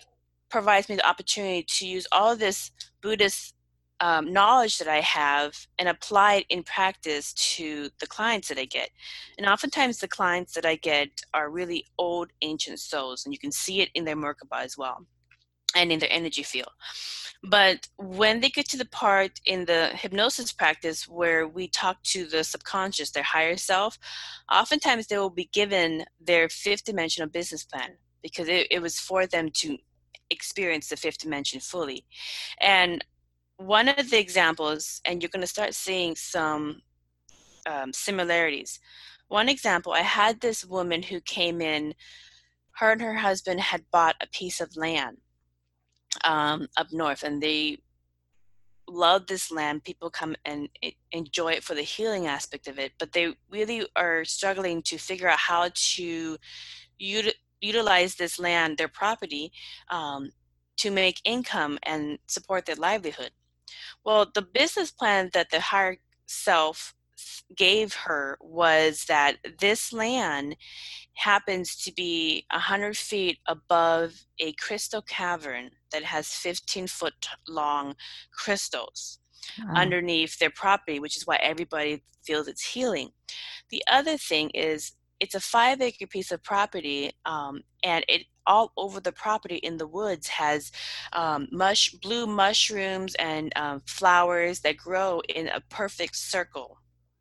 provides 0.49 0.88
me 0.88 0.97
the 0.97 1.09
opportunity 1.09 1.62
to 1.62 1.87
use 1.87 2.07
all 2.11 2.35
this 2.35 2.73
Buddhist 3.01 3.55
um, 4.01 4.33
knowledge 4.33 4.79
that 4.79 4.88
I 4.88 5.01
have 5.01 5.55
and 5.79 5.88
apply 5.88 6.37
it 6.37 6.47
in 6.49 6.62
practice 6.62 7.35
to 7.55 7.90
the 8.01 8.07
clients 8.07 8.49
that 8.49 8.59
I 8.59 8.64
get. 8.64 8.88
And 9.37 9.47
oftentimes, 9.47 9.99
the 9.99 10.09
clients 10.09 10.55
that 10.55 10.64
I 10.64 10.77
get 10.77 11.11
are 11.35 11.51
really 11.51 11.85
old, 11.99 12.31
ancient 12.40 12.81
souls, 12.81 13.25
and 13.25 13.35
you 13.35 13.38
can 13.38 13.53
see 13.53 13.83
it 13.83 13.90
in 13.95 14.07
their 14.07 14.16
Merkaba 14.16 14.64
as 14.64 14.79
well 14.79 15.07
and 15.74 15.92
in 15.92 15.98
their 15.98 16.12
energy 16.12 16.42
field. 16.42 16.70
But 17.42 17.88
when 17.96 18.40
they 18.40 18.50
get 18.50 18.68
to 18.68 18.76
the 18.76 18.85
part 18.85 19.40
in 19.46 19.64
the 19.64 19.90
hypnosis 19.94 20.52
practice 20.52 21.09
where 21.09 21.48
we 21.48 21.68
talk 21.68 22.02
to 22.04 22.26
the 22.26 22.44
subconscious, 22.44 23.11
their 23.11 23.22
higher 23.22 23.56
self, 23.56 23.98
oftentimes 24.52 25.06
they 25.06 25.18
will 25.18 25.30
be 25.30 25.48
given 25.52 26.04
their 26.20 26.48
fifth 26.50 26.85
dimensional 26.85 27.30
business 27.30 27.64
plan 27.64 27.96
because 28.22 28.48
it, 28.48 28.66
it 28.70 28.83
was 28.83 28.98
for 28.98 29.26
them 29.26 29.48
to 29.54 29.78
experience 30.28 30.88
the 30.88 30.96
fifth 30.96 31.18
dimension 31.18 31.61
fully. 31.61 32.04
And 32.61 33.02
one 33.56 33.88
of 33.88 34.11
the 34.11 34.18
examples, 34.18 35.00
and 35.06 35.22
you're 35.22 35.30
going 35.30 35.40
to 35.40 35.46
start 35.46 35.74
seeing 35.74 36.16
some 36.16 36.83
um, 37.66 37.92
similarities. 37.92 38.80
One 39.28 39.48
example, 39.48 39.92
I 39.92 40.00
had 40.00 40.40
this 40.40 40.64
woman 40.64 41.02
who 41.02 41.20
came 41.20 41.62
in, 41.62 41.94
her 42.72 42.92
and 42.92 43.00
her 43.00 43.14
husband 43.14 43.61
had 43.61 43.90
bought 43.90 44.16
a 44.20 44.26
piece 44.28 44.61
of 44.61 44.76
land 44.76 45.18
um, 46.25 46.68
up 46.77 46.88
north, 46.92 47.23
and 47.23 47.42
they 47.42 47.79
love 48.88 49.27
this 49.27 49.51
land. 49.51 49.85
People 49.85 50.11
come 50.11 50.35
and 50.44 50.68
enjoy 51.12 51.53
it 51.53 51.64
for 51.64 51.75
the 51.75 51.83
healing 51.83 52.27
aspect 52.27 52.66
of 52.68 52.79
it, 52.79 52.92
but 52.99 53.12
they 53.12 53.35
really 53.51 53.87
are 53.96 54.25
struggling 54.25 54.83
to 54.83 54.99
figure 54.99 55.29
out 55.29 55.38
how 55.38 55.70
to 55.75 56.37
util- 57.01 57.33
utilize 57.61 58.14
this 58.14 58.38
land, 58.38 58.79
their 58.79 58.88
property, 58.88 59.53
um, 59.90 60.31
to 60.79 60.90
make 60.90 61.20
income 61.25 61.79
and 61.83 62.18
support 62.27 62.66
their 62.66 62.77
livelihood. 62.77 63.31
Well, 64.05 64.31
the 64.35 64.42
business 64.42 64.90
plan 64.90 65.31
that 65.35 65.51
the 65.51 65.61
higher 65.61 65.96
self 66.27 66.94
gave 67.56 67.94
her 67.94 68.38
was 68.40 69.04
that 69.06 69.37
this 69.59 69.92
land 69.92 70.56
happens 71.14 71.76
to 71.76 71.92
be 71.92 72.46
100 72.50 72.96
feet 72.96 73.38
above 73.46 74.24
a 74.38 74.52
crystal 74.54 75.02
cavern 75.02 75.70
that 75.92 76.04
has 76.04 76.28
15 76.28 76.87
foot 76.87 77.14
long 77.48 77.94
crystals 78.33 79.18
underneath 79.74 80.38
their 80.38 80.50
property, 80.50 81.00
which 81.00 81.16
is 81.16 81.26
why 81.26 81.37
everybody 81.37 82.02
feels 82.22 82.48
it's 82.48 82.64
healing. 82.64 83.11
The 83.70 83.83
other 83.90 84.16
thing 84.16 84.50
is 84.50 84.92
it's 85.20 85.35
a 85.35 85.40
five 85.40 85.80
acre 85.80 86.06
piece 86.06 86.33
of 86.33 86.42
property 86.42 87.12
um, 87.26 87.62
and 87.85 88.04
it 88.09 88.22
all 88.46 88.72
over 88.76 89.00
the 89.00 89.12
property 89.12 89.56
in 89.56 89.76
the 89.76 89.87
woods 89.87 90.26
has 90.26 90.72
um, 91.12 91.46
mush 91.52 91.90
blue 92.02 92.26
mushrooms 92.26 93.14
and 93.16 93.52
um, 93.56 93.83
flowers 93.87 94.61
that 94.61 94.76
grow 94.76 95.20
in 95.28 95.46
a 95.48 95.61
perfect 95.68 96.16
circle 96.16 96.80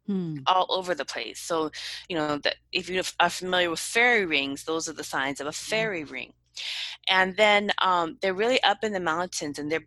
hmm. 0.09 0.37
all 0.47 0.65
over 0.69 0.95
the 0.95 1.05
place. 1.05 1.39
So, 1.39 1.69
you 2.09 2.15
know, 2.15 2.39
that 2.39 2.55
if 2.71 2.89
you 2.89 3.03
are 3.19 3.29
familiar 3.29 3.69
with 3.69 3.79
fairy 3.79 4.25
rings, 4.25 4.63
those 4.63 4.89
are 4.89 4.93
the 4.93 5.03
signs 5.03 5.39
of 5.39 5.45
a 5.45 5.51
fairy 5.51 6.01
hmm. 6.01 6.13
ring. 6.13 6.33
And 7.07 7.37
then 7.37 7.71
um, 7.81 8.17
they're 8.21 8.33
really 8.33 8.61
up 8.63 8.83
in 8.83 8.91
the 8.91 8.99
mountains, 8.99 9.59
and 9.59 9.71
they're 9.71 9.85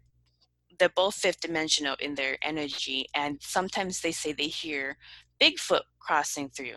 they're 0.79 0.89
both 0.89 1.15
fifth 1.15 1.41
dimensional 1.41 1.97
in 2.01 2.15
their 2.15 2.39
energy. 2.43 3.07
And 3.15 3.39
sometimes 3.43 4.01
they 4.01 4.13
say 4.13 4.33
they 4.33 4.47
hear 4.47 4.97
Bigfoot 5.41 5.83
crossing 5.99 6.49
through, 6.49 6.77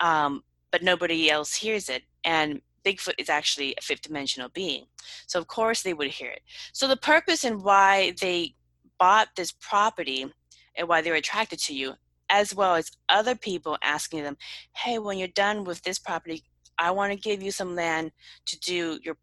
um, 0.00 0.42
but 0.70 0.82
nobody 0.82 1.30
else 1.30 1.54
hears 1.54 1.88
it. 1.88 2.02
And 2.24 2.60
Bigfoot 2.84 3.14
is 3.18 3.28
actually 3.28 3.74
a 3.76 3.82
fifth 3.82 4.02
dimensional 4.02 4.50
being. 4.50 4.84
So, 5.26 5.38
of 5.38 5.48
course, 5.48 5.82
they 5.82 5.94
would 5.94 6.08
hear 6.08 6.30
it. 6.30 6.42
So, 6.72 6.86
the 6.86 6.96
purpose 6.96 7.44
and 7.44 7.62
why 7.62 8.14
they 8.20 8.54
bought 8.98 9.28
this 9.36 9.52
property 9.52 10.26
and 10.76 10.88
why 10.88 11.00
they 11.00 11.10
were 11.10 11.16
attracted 11.16 11.58
to 11.60 11.74
you 11.74 11.94
as 12.30 12.54
well 12.54 12.74
as 12.74 12.90
other 13.08 13.34
people 13.34 13.78
asking 13.82 14.22
them, 14.22 14.36
hey, 14.74 14.98
when 14.98 15.18
you're 15.18 15.28
done 15.28 15.64
with 15.64 15.82
this 15.82 15.98
property, 15.98 16.44
I 16.78 16.90
want 16.90 17.12
to 17.12 17.18
give 17.18 17.42
you 17.42 17.50
some 17.50 17.74
land 17.74 18.12
to 18.46 18.58
do 18.60 18.98
your, 19.02 19.16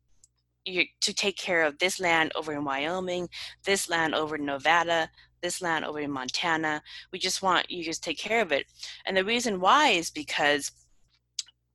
your 0.66 0.84
to 1.02 1.14
take 1.14 1.38
care 1.38 1.64
of 1.64 1.78
this 1.80 2.00
land 2.00 2.32
over 2.36 2.54
in 2.54 2.64
Wyoming, 2.64 3.30
this 3.64 3.90
land 3.90 4.14
over 4.14 4.36
in 4.36 4.46
Nevada, 4.46 5.10
this 5.42 5.62
land 5.62 5.86
over 5.86 6.00
in 6.00 6.12
Montana. 6.12 6.82
We 7.12 7.20
just 7.20 7.42
want 7.42 7.70
you 7.70 7.84
to 7.84 8.00
take 8.00 8.18
care 8.18 8.42
of 8.42 8.52
it. 8.52 8.66
And 9.06 9.16
the 9.16 9.24
reason 9.24 9.60
why 9.60 9.90
is 9.90 10.10
because 10.10 10.72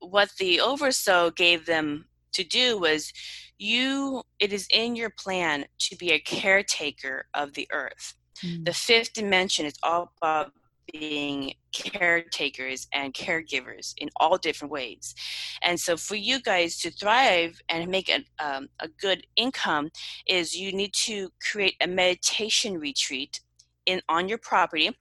what 0.00 0.30
the 0.38 0.60
oversoul 0.60 1.30
gave 1.30 1.66
them 1.66 2.06
to 2.32 2.44
do 2.44 2.78
was 2.78 3.12
you 3.58 4.22
it 4.38 4.52
is 4.52 4.66
in 4.72 4.96
your 4.96 5.10
plan 5.10 5.66
to 5.78 5.96
be 5.96 6.12
a 6.12 6.18
caretaker 6.18 7.26
of 7.34 7.52
the 7.54 7.68
earth. 7.72 8.14
Mm. 8.42 8.64
The 8.64 8.72
fifth 8.72 9.12
dimension 9.12 9.66
is 9.66 9.74
all 9.82 10.12
about 10.16 10.52
being 10.92 11.54
caretakers 11.72 12.86
and 12.92 13.14
caregivers 13.14 13.94
in 13.98 14.10
all 14.16 14.36
different 14.36 14.72
ways. 14.72 15.14
And 15.62 15.78
so, 15.78 15.96
for 15.96 16.16
you 16.16 16.40
guys 16.40 16.78
to 16.78 16.90
thrive 16.90 17.60
and 17.68 17.90
make 17.90 18.08
a, 18.08 18.24
um, 18.44 18.68
a 18.80 18.88
good 18.88 19.26
income, 19.36 19.90
is 20.26 20.54
you 20.54 20.72
need 20.72 20.92
to 20.94 21.30
create 21.50 21.76
a 21.80 21.86
meditation 21.86 22.78
retreat 22.78 23.40
in 23.86 24.00
on 24.08 24.28
your 24.28 24.38
property. 24.38 24.96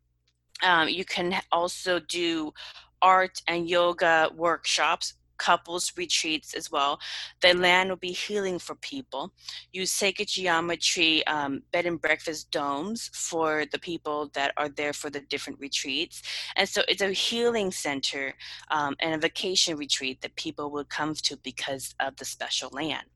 Um, 0.63 0.89
you 0.89 1.05
can 1.05 1.35
also 1.51 1.99
do 1.99 2.51
art 3.01 3.41
and 3.47 3.69
yoga 3.69 4.29
workshops 4.35 5.13
couples 5.39 5.93
retreats 5.97 6.53
as 6.53 6.69
well. 6.69 6.99
The 7.41 7.53
land 7.53 7.89
will 7.89 7.97
be 7.97 8.11
healing 8.11 8.59
for 8.59 8.75
people. 8.75 9.33
Use 9.71 9.91
sacred 9.91 10.27
geometry 10.27 11.25
um, 11.25 11.63
bed 11.71 11.85
and 11.85 11.99
breakfast 11.99 12.51
domes 12.51 13.09
for 13.13 13.65
the 13.71 13.79
people 13.79 14.29
that 14.33 14.53
are 14.57 14.69
there 14.69 14.93
for 14.93 15.09
the 15.09 15.21
different 15.21 15.59
retreats. 15.59 16.21
And 16.55 16.69
so 16.69 16.81
it's 16.87 17.01
a 17.01 17.11
healing 17.11 17.71
center 17.71 18.33
um, 18.69 18.95
and 18.99 19.15
a 19.15 19.17
vacation 19.17 19.77
retreat 19.77 20.21
that 20.21 20.35
people 20.35 20.69
will 20.69 20.85
come 20.85 21.13
to 21.15 21.37
because 21.37 21.95
of 21.99 22.15
the 22.17 22.25
special 22.25 22.69
land. 22.71 23.07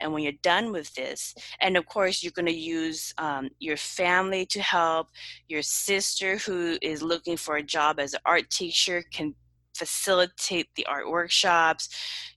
And 0.00 0.12
when 0.12 0.22
you're 0.22 0.32
done 0.42 0.72
with 0.72 0.94
this, 0.94 1.34
and 1.60 1.76
of 1.76 1.86
course, 1.86 2.22
you're 2.22 2.32
going 2.32 2.46
to 2.46 2.52
use 2.52 3.12
um, 3.18 3.48
your 3.58 3.76
family 3.76 4.46
to 4.46 4.60
help. 4.60 5.08
Your 5.48 5.62
sister, 5.62 6.36
who 6.38 6.78
is 6.82 7.02
looking 7.02 7.36
for 7.36 7.56
a 7.56 7.62
job 7.62 7.98
as 7.98 8.14
an 8.14 8.20
art 8.24 8.50
teacher, 8.50 9.02
can 9.12 9.34
facilitate 9.76 10.68
the 10.74 10.86
art 10.86 11.08
workshops. 11.08 11.88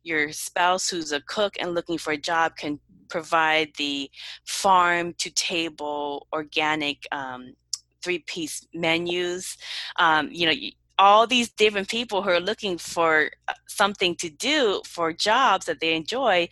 Your 0.04 0.32
spouse, 0.32 0.90
who's 0.90 1.12
a 1.12 1.22
cook 1.22 1.56
and 1.60 1.74
looking 1.74 1.98
for 1.98 2.14
a 2.14 2.18
job, 2.18 2.56
can 2.56 2.80
provide 3.10 3.70
the 3.78 4.10
farm 4.46 5.14
to 5.18 5.32
table 5.32 6.28
organic 6.34 6.98
um, 7.12 7.54
three 8.02 8.20
piece 8.20 8.66
menus. 8.74 9.58
Um, 9.98 10.30
you 10.32 10.46
know, 10.46 10.54
all 11.00 11.26
these 11.26 11.50
different 11.50 11.88
people 11.88 12.22
who 12.22 12.30
are 12.30 12.42
looking 12.42 12.78
for 12.78 13.32
uh, 13.48 13.54
something 13.68 14.16
to 14.16 14.30
do 14.30 14.82
for 14.86 15.14
jobs 15.14 15.66
that 15.66 15.80
they 15.80 15.96
enjoy, 15.96 16.50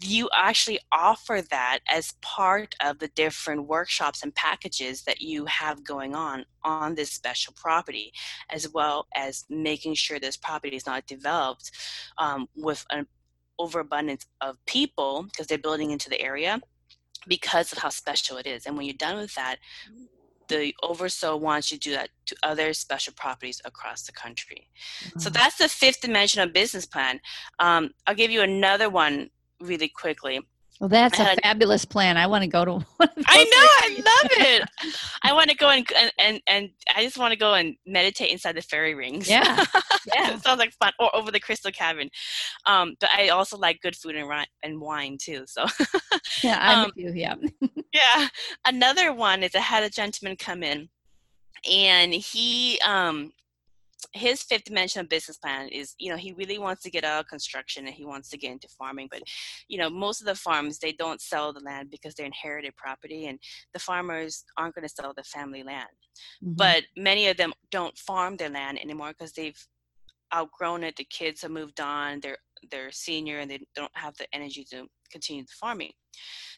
you 0.00 0.28
actually 0.34 0.80
offer 0.90 1.42
that 1.50 1.80
as 1.90 2.14
part 2.22 2.74
of 2.82 2.98
the 2.98 3.08
different 3.08 3.68
workshops 3.68 4.22
and 4.22 4.34
packages 4.34 5.02
that 5.02 5.20
you 5.20 5.44
have 5.44 5.84
going 5.84 6.14
on 6.14 6.46
on 6.64 6.94
this 6.94 7.10
special 7.10 7.52
property, 7.54 8.10
as 8.48 8.66
well 8.72 9.06
as 9.14 9.44
making 9.50 9.92
sure 9.92 10.18
this 10.18 10.38
property 10.38 10.76
is 10.76 10.86
not 10.86 11.06
developed 11.06 11.70
um, 12.16 12.48
with 12.56 12.86
an 12.90 13.06
overabundance 13.58 14.24
of 14.40 14.56
people 14.64 15.24
because 15.24 15.46
they're 15.46 15.58
building 15.58 15.90
into 15.90 16.08
the 16.08 16.20
area 16.20 16.58
because 17.28 17.70
of 17.70 17.78
how 17.78 17.90
special 17.90 18.38
it 18.38 18.46
is. 18.46 18.64
And 18.64 18.76
when 18.76 18.86
you're 18.86 18.94
done 18.94 19.16
with 19.16 19.34
that, 19.34 19.56
the 20.48 20.74
oversoul 20.82 21.40
wants 21.40 21.70
you 21.70 21.78
to 21.78 21.88
do 21.88 21.94
that 21.94 22.10
to 22.26 22.36
other 22.42 22.72
special 22.72 23.12
properties 23.14 23.60
across 23.64 24.02
the 24.02 24.12
country. 24.12 24.68
Mm-hmm. 25.04 25.20
So 25.20 25.30
that's 25.30 25.58
the 25.58 25.68
fifth 25.68 26.00
dimension 26.00 26.42
of 26.42 26.52
business 26.52 26.86
plan. 26.86 27.20
Um, 27.58 27.90
I'll 28.06 28.14
give 28.14 28.30
you 28.30 28.42
another 28.42 28.88
one 28.90 29.30
really 29.60 29.88
quickly. 29.88 30.40
Well, 30.80 30.88
that's 30.88 31.20
a 31.20 31.36
fabulous 31.42 31.84
plan. 31.84 32.16
I 32.16 32.26
want 32.26 32.42
to 32.42 32.48
go 32.48 32.64
to 32.64 32.72
one. 32.96 33.08
I 33.26 33.44
know, 33.44 33.68
I 33.80 33.94
love 33.96 34.30
it. 34.32 34.68
I 35.22 35.32
want 35.32 35.50
to 35.50 35.56
go 35.56 35.68
and, 35.70 35.86
and 36.18 36.40
and 36.48 36.70
I 36.94 37.04
just 37.04 37.16
want 37.16 37.32
to 37.32 37.38
go 37.38 37.54
and 37.54 37.76
meditate 37.86 38.30
inside 38.30 38.56
the 38.56 38.62
fairy 38.62 38.94
rings. 38.94 39.28
Yeah, 39.28 39.64
yeah, 40.14 40.36
sounds 40.38 40.58
like 40.58 40.72
fun. 40.72 40.92
Or 40.98 41.14
over 41.14 41.30
the 41.30 41.38
crystal 41.38 41.70
cabin. 41.70 42.10
Um, 42.66 42.96
but 43.00 43.08
I 43.16 43.28
also 43.28 43.56
like 43.56 43.80
good 43.82 43.94
food 43.94 44.16
and 44.16 44.28
and 44.62 44.80
wine 44.80 45.16
too. 45.20 45.44
So 45.46 45.66
yeah, 46.42 46.58
I'm 46.60 46.78
um, 46.80 46.92
with 46.96 46.96
you. 46.96 47.12
Yeah, 47.14 47.36
yeah. 47.92 48.28
Another 48.64 49.12
one 49.12 49.44
is 49.44 49.54
I 49.54 49.60
had 49.60 49.84
a 49.84 49.90
gentleman 49.90 50.36
come 50.36 50.64
in, 50.64 50.88
and 51.70 52.12
he 52.12 52.80
um 52.80 53.32
his 54.12 54.42
fifth 54.42 54.64
dimension 54.64 55.00
of 55.00 55.08
business 55.08 55.36
plan 55.36 55.68
is 55.68 55.94
you 55.98 56.10
know 56.10 56.16
he 56.16 56.32
really 56.32 56.58
wants 56.58 56.82
to 56.82 56.90
get 56.90 57.04
out 57.04 57.20
of 57.20 57.28
construction 57.28 57.86
and 57.86 57.94
he 57.94 58.04
wants 58.04 58.28
to 58.28 58.38
get 58.38 58.52
into 58.52 58.68
farming 58.68 59.08
but 59.10 59.22
you 59.68 59.78
know 59.78 59.90
most 59.90 60.20
of 60.20 60.26
the 60.26 60.34
farms 60.34 60.78
they 60.78 60.92
don't 60.92 61.20
sell 61.20 61.52
the 61.52 61.60
land 61.60 61.90
because 61.90 62.14
they're 62.14 62.26
inherited 62.26 62.74
property 62.76 63.26
and 63.26 63.38
the 63.72 63.78
farmers 63.78 64.44
aren't 64.56 64.74
going 64.74 64.86
to 64.86 64.94
sell 64.94 65.12
the 65.16 65.22
family 65.24 65.62
land 65.62 65.88
mm-hmm. 66.42 66.54
but 66.54 66.82
many 66.96 67.28
of 67.28 67.36
them 67.36 67.52
don't 67.70 67.96
farm 67.98 68.36
their 68.36 68.50
land 68.50 68.78
anymore 68.80 69.12
because 69.16 69.32
they've 69.32 69.66
outgrown 70.34 70.82
it 70.82 70.96
the 70.96 71.04
kids 71.04 71.42
have 71.42 71.50
moved 71.50 71.80
on 71.80 72.20
they're 72.20 72.38
they're 72.70 72.90
senior 72.90 73.40
and 73.40 73.50
they 73.50 73.60
don't 73.74 73.92
have 73.94 74.16
the 74.16 74.26
energy 74.32 74.64
to 74.64 74.86
continue 75.10 75.42
the 75.42 75.52
farming 75.60 75.92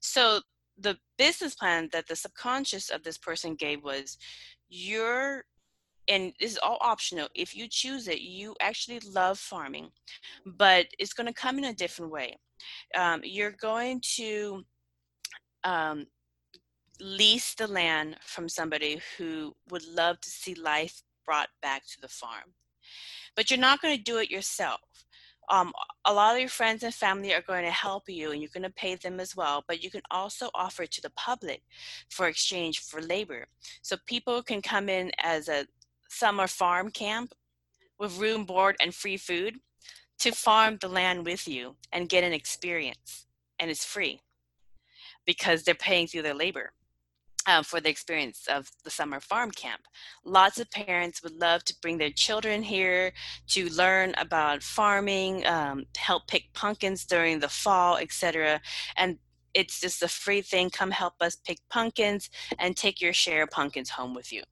so 0.01 0.41
the 0.79 0.97
business 1.19 1.55
plan 1.55 1.89
that 1.93 2.07
the 2.07 2.17
subconscious 2.17 2.91
of 2.91 3.03
this 3.03 3.19
person 3.19 3.55
gave 3.55 3.83
was 3.83 4.19
you're 4.69 5.45
and 6.09 6.33
this 6.41 6.53
is 6.53 6.59
all 6.63 6.79
optional. 6.81 7.29
If 7.35 7.57
you 7.57 7.69
choose 7.69 8.09
it, 8.09 8.21
you 8.21 8.55
actually 8.61 9.01
love 9.01 9.39
farming, 9.39 9.91
but 10.45 10.87
it's 10.99 11.13
going 11.13 11.27
to 11.27 11.33
come 11.33 11.59
in 11.59 11.65
a 11.65 11.75
different 11.75 12.13
way. 12.13 12.37
Um, 12.97 13.21
you're 13.25 13.57
going 13.61 14.01
to 14.17 14.65
um, 15.65 16.07
lease 17.01 17.55
the 17.55 17.67
land 17.67 18.17
from 18.21 18.49
somebody 18.49 19.01
who 19.17 19.55
would 19.71 19.85
love 19.87 20.21
to 20.21 20.31
see 20.31 20.55
life 20.55 21.03
brought 21.25 21.49
back 21.61 21.83
to 21.87 22.01
the 22.01 22.09
farm, 22.09 22.55
but 23.35 23.51
you're 23.51 23.59
not 23.59 23.83
going 23.83 23.97
to 23.97 24.03
do 24.03 24.19
it 24.19 24.31
yourself. 24.31 24.81
Um, 25.49 25.73
a 26.05 26.13
lot 26.13 26.35
of 26.35 26.41
your 26.41 26.49
friends 26.49 26.83
and 26.83 26.93
family 26.93 27.33
are 27.33 27.43
going 27.43 27.65
to 27.65 27.71
help 27.71 28.09
you 28.09 28.33
and 28.33 28.43
you're 28.43 28.51
going 28.53 28.65
to 28.65 28.71
pay 28.71 28.97
them 28.97 29.21
as 29.21 29.37
well 29.37 29.63
but 29.69 29.81
you 29.81 29.93
can 29.93 30.01
also 30.11 30.51
offer 30.57 30.87
to 30.87 31.01
the 31.01 31.11
public 31.11 31.63
for 32.11 32.27
exchange 32.27 32.81
for 32.81 33.01
labor 33.01 33.47
so 33.81 33.97
people 34.07 34.43
can 34.43 34.61
come 34.61 34.89
in 34.89 35.13
as 35.23 35.49
a 35.49 35.65
summer 36.09 36.47
farm 36.47 36.91
camp 36.91 37.33
with 37.99 38.19
room, 38.19 38.45
board, 38.45 38.77
and 38.81 38.95
free 38.95 39.17
food 39.17 39.57
to 40.19 40.33
farm 40.33 40.79
the 40.81 40.89
land 40.89 41.27
with 41.27 41.47
you 41.47 41.77
and 41.93 42.09
get 42.09 42.25
an 42.25 42.33
experience. 42.33 43.27
And 43.59 43.71
it's 43.71 43.85
free 43.85 44.21
because 45.27 45.63
they're 45.63 45.75
paying 45.75 46.07
through 46.07 46.23
their 46.23 46.35
labor. 46.35 46.73
Um, 47.49 47.63
for 47.63 47.81
the 47.81 47.89
experience 47.89 48.49
of 48.51 48.69
the 48.83 48.91
summer 48.91 49.21
farm 49.21 49.53
camp. 49.53 49.83
Lots 50.25 50.59
of 50.59 50.69
parents 50.73 51.23
would 51.23 51.41
love 51.41 51.63
to 51.67 51.77
bring 51.81 51.97
their 51.97 52.11
children 52.11 52.61
here 52.61 53.13
to 53.51 53.69
learn 53.69 54.17
about 54.19 54.65
farming, 54.65 55.47
um, 55.47 55.85
help 55.97 56.27
pick 56.27 56.53
pumpkins 56.55 57.05
during 57.05 57.39
the 57.39 57.49
fall, 57.49 57.99
etc. 57.99 58.61
And 58.97 59.19
it's 59.55 59.81
just 59.81 60.03
a 60.03 60.09
free 60.09 60.43
thing. 60.43 60.71
Come 60.71 60.91
help 60.91 61.15
us 61.21 61.37
pick 61.37 61.59
pumpkins 61.71 62.31
and 62.59 62.77
take 62.77 63.01
your 63.01 63.13
share 63.13 63.45
of 63.45 63.51
pumpkins 63.51 63.91
home 63.91 64.13
with 64.13 64.33
you. 64.33 64.43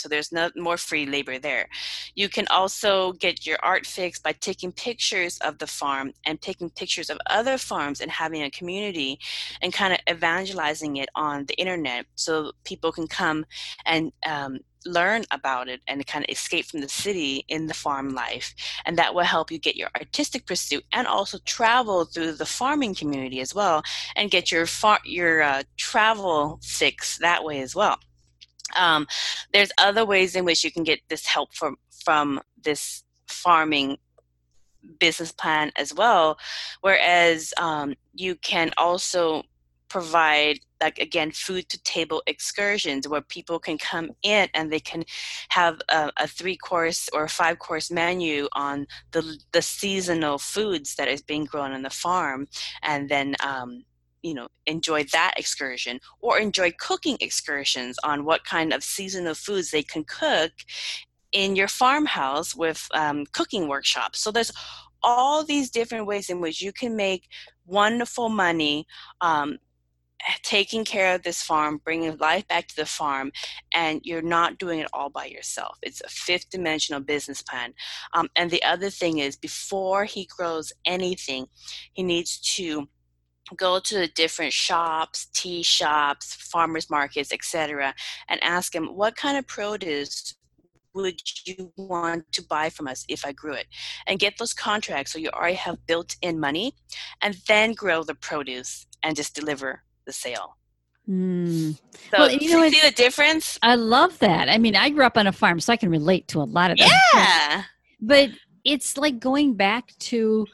So 0.00 0.08
there's 0.08 0.32
no 0.32 0.50
more 0.56 0.76
free 0.76 1.06
labor 1.06 1.38
there. 1.38 1.68
You 2.14 2.28
can 2.28 2.46
also 2.48 3.12
get 3.12 3.46
your 3.46 3.58
art 3.62 3.86
fixed 3.86 4.22
by 4.22 4.32
taking 4.32 4.72
pictures 4.72 5.38
of 5.38 5.58
the 5.58 5.66
farm 5.66 6.12
and 6.26 6.40
taking 6.40 6.70
pictures 6.70 7.10
of 7.10 7.18
other 7.28 7.58
farms 7.58 8.00
and 8.00 8.10
having 8.10 8.42
a 8.42 8.50
community 8.50 9.18
and 9.62 9.72
kind 9.72 9.92
of 9.92 10.00
evangelizing 10.08 10.96
it 10.96 11.08
on 11.14 11.46
the 11.46 11.54
internet 11.54 12.06
so 12.14 12.52
people 12.64 12.92
can 12.92 13.06
come 13.06 13.44
and 13.84 14.12
um, 14.26 14.60
learn 14.86 15.24
about 15.30 15.68
it 15.68 15.80
and 15.86 16.06
kind 16.06 16.24
of 16.24 16.30
escape 16.30 16.66
from 16.66 16.80
the 16.80 16.88
city 16.88 17.44
in 17.48 17.66
the 17.66 17.74
farm 17.74 18.14
life 18.14 18.54
and 18.86 18.96
that 18.96 19.14
will 19.14 19.24
help 19.24 19.50
you 19.50 19.58
get 19.58 19.76
your 19.76 19.90
artistic 19.96 20.46
pursuit 20.46 20.84
and 20.92 21.06
also 21.06 21.38
travel 21.44 22.04
through 22.04 22.32
the 22.32 22.46
farming 22.46 22.94
community 22.94 23.40
as 23.40 23.54
well 23.54 23.82
and 24.16 24.30
get 24.30 24.50
your 24.50 24.66
far- 24.66 25.00
your 25.04 25.42
uh, 25.42 25.62
travel 25.76 26.58
fix 26.62 27.18
that 27.18 27.44
way 27.44 27.60
as 27.60 27.74
well 27.74 27.98
um, 28.76 29.06
there's 29.52 29.72
other 29.78 30.04
ways 30.04 30.36
in 30.36 30.44
which 30.44 30.64
you 30.64 30.72
can 30.72 30.84
get 30.84 31.00
this 31.08 31.26
help 31.26 31.54
from 31.54 31.76
from 32.04 32.40
this 32.62 33.04
farming 33.28 33.96
business 34.98 35.30
plan 35.32 35.70
as 35.76 35.94
well 35.94 36.38
whereas 36.80 37.52
um, 37.58 37.94
you 38.14 38.34
can 38.36 38.70
also 38.76 39.42
provide 39.90 40.60
like 40.80 40.98
again 40.98 41.30
food 41.30 41.68
to 41.68 41.82
table 41.82 42.22
excursions 42.26 43.06
where 43.06 43.20
people 43.20 43.58
can 43.58 43.76
come 43.76 44.10
in 44.22 44.48
and 44.54 44.72
they 44.72 44.80
can 44.80 45.04
have 45.50 45.78
a, 45.90 46.10
a 46.16 46.26
three 46.26 46.56
course 46.56 47.08
or 47.12 47.28
five 47.28 47.58
course 47.58 47.90
menu 47.90 48.48
on 48.52 48.86
the 49.10 49.38
the 49.52 49.60
seasonal 49.60 50.38
foods 50.38 50.94
that 50.94 51.08
is 51.08 51.20
being 51.20 51.44
grown 51.44 51.72
on 51.72 51.82
the 51.82 51.90
farm. 51.90 52.46
And 52.82 53.08
then 53.08 53.34
um, 53.44 53.84
you 54.22 54.34
know 54.34 54.48
enjoy 54.66 55.04
that 55.12 55.34
excursion 55.36 56.00
or 56.20 56.38
enjoy 56.38 56.70
cooking 56.78 57.16
excursions 57.20 57.98
on 58.04 58.24
what 58.24 58.44
kind 58.44 58.72
of 58.72 58.82
seasonal 58.82 59.34
foods 59.34 59.70
they 59.70 59.82
can 59.82 60.04
cook 60.04 60.52
in 61.32 61.54
your 61.54 61.68
farmhouse 61.68 62.54
with 62.54 62.88
um, 62.92 63.24
cooking 63.32 63.68
workshops 63.68 64.20
so 64.20 64.30
there's 64.30 64.52
all 65.02 65.44
these 65.44 65.70
different 65.70 66.06
ways 66.06 66.28
in 66.28 66.40
which 66.40 66.60
you 66.60 66.72
can 66.72 66.94
make 66.94 67.28
wonderful 67.66 68.28
money 68.28 68.86
um, 69.20 69.58
taking 70.42 70.84
care 70.84 71.14
of 71.14 71.22
this 71.22 71.42
farm, 71.42 71.80
bringing 71.84 72.16
life 72.18 72.46
back 72.48 72.68
to 72.68 72.76
the 72.76 72.86
farm, 72.86 73.32
and 73.74 74.00
you're 74.04 74.22
not 74.22 74.58
doing 74.58 74.80
it 74.80 74.88
all 74.92 75.08
by 75.08 75.24
yourself. 75.24 75.78
It's 75.82 76.00
a 76.02 76.08
fifth 76.08 76.50
dimensional 76.50 77.00
business 77.00 77.42
plan. 77.42 77.74
Um, 78.12 78.28
and 78.36 78.50
the 78.50 78.62
other 78.62 78.90
thing 78.90 79.18
is, 79.18 79.36
before 79.36 80.04
he 80.04 80.26
grows 80.26 80.72
anything, 80.86 81.46
he 81.92 82.02
needs 82.02 82.38
to 82.56 82.88
go 83.56 83.80
to 83.80 83.94
the 83.98 84.08
different 84.08 84.52
shops, 84.52 85.26
tea 85.34 85.62
shops, 85.62 86.34
farmers 86.34 86.88
markets, 86.90 87.32
etc., 87.32 87.94
and 88.28 88.42
ask 88.42 88.72
them 88.72 88.96
what 88.96 89.16
kind 89.16 89.36
of 89.36 89.46
produce 89.46 90.34
would 90.94 91.20
you 91.46 91.72
want 91.76 92.30
to 92.32 92.42
buy 92.42 92.68
from 92.68 92.88
us 92.88 93.04
if 93.08 93.24
I 93.24 93.32
grew 93.32 93.52
it? 93.52 93.66
And 94.06 94.18
get 94.18 94.38
those 94.38 94.52
contracts 94.52 95.12
so 95.12 95.18
you 95.18 95.30
already 95.30 95.54
have 95.54 95.86
built 95.86 96.16
in 96.22 96.40
money 96.40 96.74
and 97.22 97.36
then 97.46 97.74
grow 97.74 98.02
the 98.02 98.14
produce 98.14 98.86
and 99.02 99.16
just 99.16 99.34
deliver 99.34 99.82
the 100.06 100.12
sale. 100.12 100.56
Mm. 101.08 101.74
So 102.10 102.18
well, 102.18 102.30
you 102.30 102.50
know, 102.50 102.68
see 102.68 102.80
the 102.80 102.92
difference? 102.92 103.58
I 103.62 103.74
love 103.74 104.18
that. 104.20 104.48
I 104.48 104.58
mean, 104.58 104.76
I 104.76 104.90
grew 104.90 105.04
up 105.04 105.16
on 105.16 105.26
a 105.26 105.32
farm, 105.32 105.58
so 105.60 105.72
I 105.72 105.76
can 105.76 105.90
relate 105.90 106.28
to 106.28 106.40
a 106.40 106.44
lot 106.44 106.70
of 106.70 106.78
that. 106.78 107.00
Yeah. 107.14 107.62
But 108.00 108.30
it's 108.64 108.96
like 108.96 109.18
going 109.18 109.54
back 109.54 109.92
to 109.98 110.46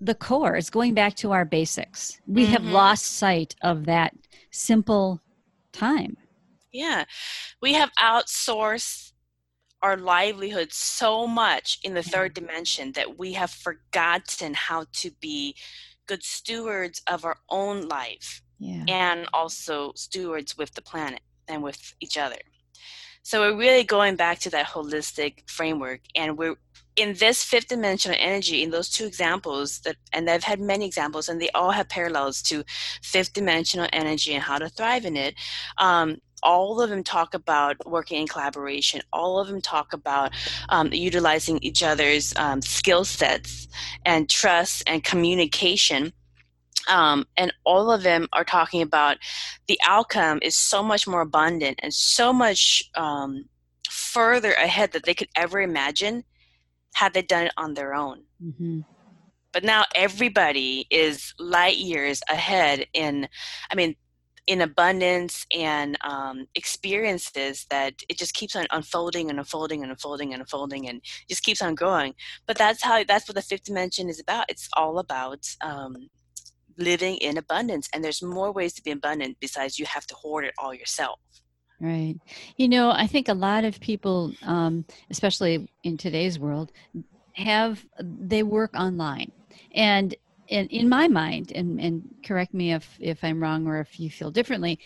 the 0.00 0.14
core. 0.14 0.56
It's 0.56 0.70
going 0.70 0.94
back 0.94 1.14
to 1.16 1.32
our 1.32 1.44
basics. 1.44 2.20
We 2.26 2.44
mm-hmm. 2.44 2.52
have 2.52 2.64
lost 2.64 3.04
sight 3.04 3.54
of 3.62 3.86
that 3.86 4.14
simple 4.50 5.20
time. 5.72 6.16
Yeah. 6.72 7.04
We 7.60 7.74
have 7.74 7.90
outsourced 8.00 9.12
our 9.82 9.96
livelihood 9.96 10.72
so 10.72 11.26
much 11.26 11.78
in 11.82 11.94
the 11.94 12.02
third 12.02 12.34
dimension 12.34 12.92
that 12.92 13.18
we 13.18 13.32
have 13.32 13.50
forgotten 13.50 14.54
how 14.54 14.86
to 14.92 15.10
be 15.20 15.56
good 16.06 16.22
stewards 16.22 17.00
of 17.06 17.24
our 17.24 17.36
own 17.48 17.88
life 17.88 18.42
yeah. 18.58 18.84
and 18.88 19.26
also 19.32 19.92
stewards 19.94 20.56
with 20.58 20.74
the 20.74 20.82
planet 20.82 21.20
and 21.48 21.62
with 21.62 21.94
each 22.00 22.18
other. 22.18 22.36
So 23.22 23.40
we're 23.40 23.58
really 23.58 23.84
going 23.84 24.16
back 24.16 24.38
to 24.40 24.50
that 24.50 24.66
holistic 24.66 25.48
framework, 25.48 26.00
and 26.16 26.38
we're 26.38 26.56
in 26.96 27.14
this 27.14 27.42
fifth 27.42 27.68
dimensional 27.68 28.16
energy 28.20 28.62
in 28.62 28.70
those 28.70 28.90
two 28.90 29.06
examples 29.06 29.80
that 29.80 29.96
and 30.12 30.28
i've 30.28 30.42
had 30.44 30.60
many 30.60 30.84
examples 30.84 31.28
and 31.28 31.40
they 31.40 31.50
all 31.50 31.70
have 31.70 31.88
parallels 31.88 32.42
to 32.42 32.64
fifth 33.02 33.32
dimensional 33.32 33.88
energy 33.92 34.34
and 34.34 34.42
how 34.42 34.58
to 34.58 34.68
thrive 34.68 35.04
in 35.04 35.16
it. 35.16 35.34
Um, 35.78 36.16
all 36.42 36.80
of 36.80 36.88
them 36.88 37.04
talk 37.04 37.34
about 37.34 37.76
working 37.86 38.22
in 38.22 38.28
collaboration. 38.28 39.02
All 39.12 39.38
of 39.38 39.48
them 39.48 39.60
talk 39.60 39.92
about 39.92 40.32
um, 40.70 40.92
utilizing 40.92 41.58
each 41.62 41.82
other's 41.82 42.34
um, 42.36 42.62
skill 42.62 43.04
sets 43.04 43.68
and 44.06 44.28
trust 44.28 44.82
and 44.86 45.04
communication. 45.04 46.12
Um, 46.88 47.26
and 47.36 47.52
all 47.64 47.90
of 47.92 48.02
them 48.02 48.26
are 48.32 48.44
talking 48.44 48.80
about 48.80 49.18
the 49.68 49.78
outcome 49.86 50.38
is 50.42 50.56
so 50.56 50.82
much 50.82 51.06
more 51.06 51.20
abundant 51.20 51.78
and 51.82 51.92
so 51.92 52.32
much 52.32 52.82
um, 52.94 53.44
further 53.90 54.52
ahead 54.52 54.92
that 54.92 55.04
they 55.04 55.14
could 55.14 55.28
ever 55.36 55.60
imagine 55.60 56.24
had 56.94 57.14
they 57.14 57.22
done 57.22 57.46
it 57.46 57.52
on 57.56 57.74
their 57.74 57.94
own. 57.94 58.24
Mm-hmm. 58.42 58.80
But 59.52 59.64
now 59.64 59.84
everybody 59.96 60.86
is 60.90 61.34
light 61.38 61.78
years 61.78 62.20
ahead 62.28 62.86
in, 62.92 63.28
I 63.70 63.74
mean, 63.74 63.96
in 64.46 64.60
abundance 64.62 65.46
and 65.56 65.96
um, 66.02 66.46
experiences 66.54 67.66
that 67.70 67.94
it 68.08 68.18
just 68.18 68.34
keeps 68.34 68.56
on 68.56 68.66
unfolding 68.70 69.30
and 69.30 69.38
unfolding 69.38 69.82
and 69.82 69.90
unfolding 69.90 70.32
and 70.32 70.40
unfolding 70.40 70.88
and 70.88 71.00
just 71.28 71.42
keeps 71.42 71.62
on 71.62 71.74
growing. 71.74 72.14
But 72.46 72.58
that's 72.58 72.82
how 72.82 73.04
that's 73.04 73.28
what 73.28 73.36
the 73.36 73.42
fifth 73.42 73.64
dimension 73.64 74.08
is 74.08 74.20
about. 74.20 74.46
It's 74.48 74.68
all 74.76 74.98
about 74.98 75.46
um, 75.60 76.08
living 76.78 77.16
in 77.16 77.38
abundance. 77.38 77.88
And 77.92 78.02
there's 78.02 78.22
more 78.22 78.52
ways 78.52 78.72
to 78.74 78.82
be 78.82 78.90
abundant 78.90 79.36
besides 79.40 79.78
you 79.78 79.86
have 79.86 80.06
to 80.08 80.14
hoard 80.14 80.44
it 80.44 80.54
all 80.58 80.74
yourself. 80.74 81.20
Right. 81.80 82.16
You 82.56 82.68
know, 82.68 82.90
I 82.90 83.06
think 83.06 83.28
a 83.28 83.34
lot 83.34 83.64
of 83.64 83.80
people, 83.80 84.32
um, 84.42 84.84
especially 85.10 85.66
in 85.82 85.96
today's 85.96 86.38
world, 86.38 86.72
have 87.32 87.84
they 87.98 88.42
work 88.42 88.74
online. 88.74 89.32
And 89.74 90.14
in, 90.48 90.66
in 90.66 90.88
my 90.88 91.08
mind, 91.08 91.52
and, 91.54 91.80
and 91.80 92.02
correct 92.24 92.52
me 92.52 92.72
if, 92.72 92.96
if 93.00 93.24
I'm 93.24 93.42
wrong 93.42 93.66
or 93.66 93.80
if 93.80 93.98
you 93.98 94.10
feel 94.10 94.30
differently, 94.30 94.78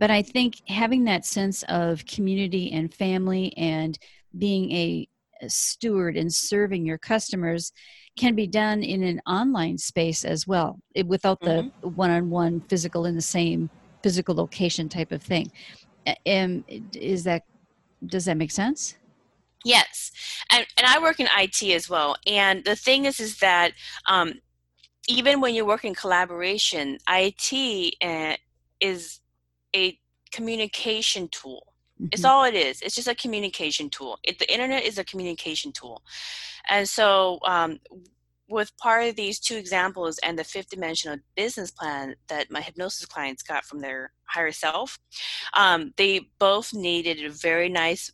but 0.00 0.10
I 0.10 0.22
think 0.22 0.62
having 0.66 1.04
that 1.04 1.24
sense 1.24 1.62
of 1.64 2.04
community 2.06 2.72
and 2.72 2.92
family 2.92 3.54
and 3.56 3.98
being 4.36 4.72
a, 4.72 5.08
steward 5.48 6.18
and 6.18 6.30
serving 6.30 6.84
your 6.84 6.98
customers 6.98 7.72
can 8.14 8.34
be 8.34 8.46
done 8.46 8.82
in 8.82 9.02
an 9.02 9.18
online 9.26 9.78
space 9.78 10.22
as 10.22 10.46
well 10.46 10.78
without 11.06 11.40
the 11.40 11.62
mm-hmm. 11.62 11.88
one-on-one 11.94 12.60
physical 12.68 13.06
in 13.06 13.14
the 13.14 13.22
same 13.22 13.70
physical 14.02 14.34
location 14.34 14.86
type 14.86 15.12
of 15.12 15.22
thing 15.22 15.50
um, 16.26 16.64
is 16.94 17.24
that 17.24 17.44
does 18.06 18.24
that 18.24 18.36
make 18.36 18.50
sense 18.50 18.96
yes 19.64 20.10
and, 20.52 20.66
and 20.78 20.86
i 20.86 20.98
work 21.00 21.20
in 21.20 21.26
it 21.26 21.74
as 21.74 21.88
well 21.88 22.16
and 22.26 22.64
the 22.64 22.76
thing 22.76 23.04
is 23.04 23.20
is 23.20 23.38
that 23.38 23.72
um, 24.08 24.32
even 25.08 25.40
when 25.40 25.54
you 25.54 25.64
work 25.64 25.84
in 25.84 25.94
collaboration 25.94 26.98
it 27.08 27.94
uh, 28.02 28.36
is 28.80 29.20
a 29.74 29.98
communication 30.32 31.28
tool 31.28 31.70
Mm-hmm. 32.00 32.08
It's 32.12 32.24
all 32.24 32.44
it 32.44 32.54
is. 32.54 32.80
It's 32.80 32.94
just 32.94 33.08
a 33.08 33.14
communication 33.14 33.90
tool. 33.90 34.18
It, 34.22 34.38
the 34.38 34.50
internet 34.50 34.84
is 34.84 34.96
a 34.98 35.04
communication 35.04 35.70
tool. 35.72 36.02
And 36.70 36.88
so, 36.88 37.38
um, 37.46 37.78
with 38.50 38.76
part 38.78 39.04
of 39.06 39.16
these 39.16 39.38
two 39.38 39.56
examples 39.56 40.18
and 40.18 40.38
the 40.38 40.44
fifth 40.44 40.70
dimensional 40.70 41.18
business 41.36 41.70
plan 41.70 42.14
that 42.28 42.50
my 42.50 42.60
hypnosis 42.60 43.06
clients 43.06 43.42
got 43.42 43.64
from 43.64 43.80
their 43.80 44.12
higher 44.24 44.52
self, 44.52 44.98
um, 45.54 45.92
they 45.96 46.28
both 46.38 46.74
needed 46.74 47.24
a 47.24 47.30
very 47.30 47.68
nice 47.68 48.10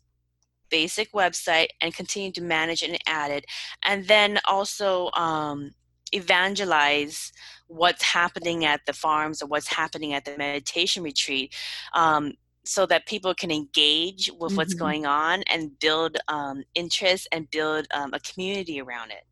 basic 0.69 1.11
website 1.11 1.67
and 1.81 1.95
continued 1.95 2.35
to 2.35 2.41
manage 2.41 2.83
and 2.83 2.97
add 3.07 3.31
it. 3.31 3.45
And 3.83 4.07
then 4.07 4.39
also 4.47 5.09
um, 5.13 5.71
evangelize 6.11 7.31
what's 7.67 8.03
happening 8.03 8.65
at 8.65 8.81
the 8.85 8.93
farms 8.93 9.41
or 9.41 9.47
what's 9.47 9.67
happening 9.67 10.13
at 10.13 10.25
the 10.25 10.37
meditation 10.37 11.03
retreat 11.03 11.53
um, 11.93 12.33
so 12.63 12.85
that 12.85 13.05
people 13.05 13.33
can 13.33 13.51
engage 13.51 14.29
with 14.39 14.49
mm-hmm. 14.51 14.57
what's 14.57 14.73
going 14.73 15.05
on 15.05 15.43
and 15.43 15.77
build 15.79 16.17
um, 16.27 16.63
interest 16.75 17.27
and 17.31 17.49
build 17.49 17.87
um, 17.93 18.13
a 18.13 18.19
community 18.19 18.81
around 18.81 19.11
it. 19.11 19.26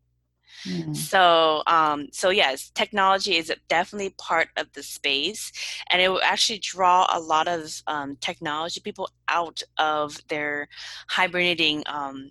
Mm-hmm. 0.66 0.94
So, 0.94 1.62
um, 1.66 2.08
so 2.12 2.30
yes, 2.30 2.70
technology 2.74 3.36
is 3.36 3.52
definitely 3.68 4.14
part 4.18 4.48
of 4.56 4.72
the 4.72 4.82
space, 4.82 5.52
and 5.90 6.02
it 6.02 6.08
will 6.08 6.22
actually 6.22 6.58
draw 6.58 7.06
a 7.12 7.20
lot 7.20 7.48
of 7.48 7.82
um, 7.86 8.16
technology 8.20 8.80
people 8.80 9.08
out 9.28 9.62
of 9.78 10.20
their 10.28 10.68
hibernating 11.08 11.82
um, 11.86 12.30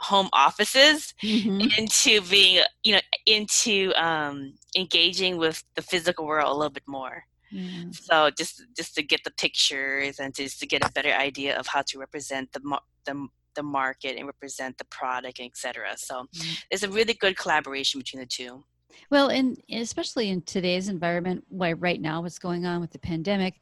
home 0.00 0.28
offices 0.32 1.14
mm-hmm. 1.22 1.60
into 1.78 2.20
being, 2.28 2.62
you 2.82 2.94
know, 2.94 3.00
into 3.26 3.92
um, 3.96 4.54
engaging 4.76 5.38
with 5.38 5.62
the 5.74 5.82
physical 5.82 6.26
world 6.26 6.50
a 6.50 6.54
little 6.54 6.70
bit 6.70 6.86
more. 6.86 7.24
Mm. 7.52 7.94
So 7.94 8.30
just 8.36 8.62
just 8.76 8.94
to 8.96 9.02
get 9.02 9.22
the 9.24 9.30
pictures 9.30 10.18
and 10.18 10.34
just 10.34 10.60
to 10.60 10.66
get 10.66 10.84
a 10.84 10.92
better 10.92 11.12
idea 11.12 11.56
of 11.56 11.68
how 11.68 11.82
to 11.82 11.98
represent 11.98 12.52
the 12.52 12.60
the, 13.04 13.28
the 13.56 13.62
market 13.62 14.16
and 14.16 14.26
represent 14.26 14.78
the 14.78 14.84
product, 14.86 15.40
etc. 15.40 15.94
So 15.96 16.26
mm. 16.34 16.64
it's 16.70 16.84
a 16.84 16.88
really 16.88 17.14
good 17.14 17.36
collaboration 17.36 17.98
between 17.98 18.20
the 18.20 18.26
two. 18.26 18.64
Well, 19.10 19.28
and 19.28 19.60
especially 19.70 20.30
in 20.30 20.42
today's 20.42 20.88
environment, 20.88 21.44
why 21.48 21.72
right 21.72 22.00
now 22.00 22.22
what's 22.22 22.38
going 22.38 22.64
on 22.64 22.80
with 22.80 22.92
the 22.92 22.98
pandemic, 22.98 23.60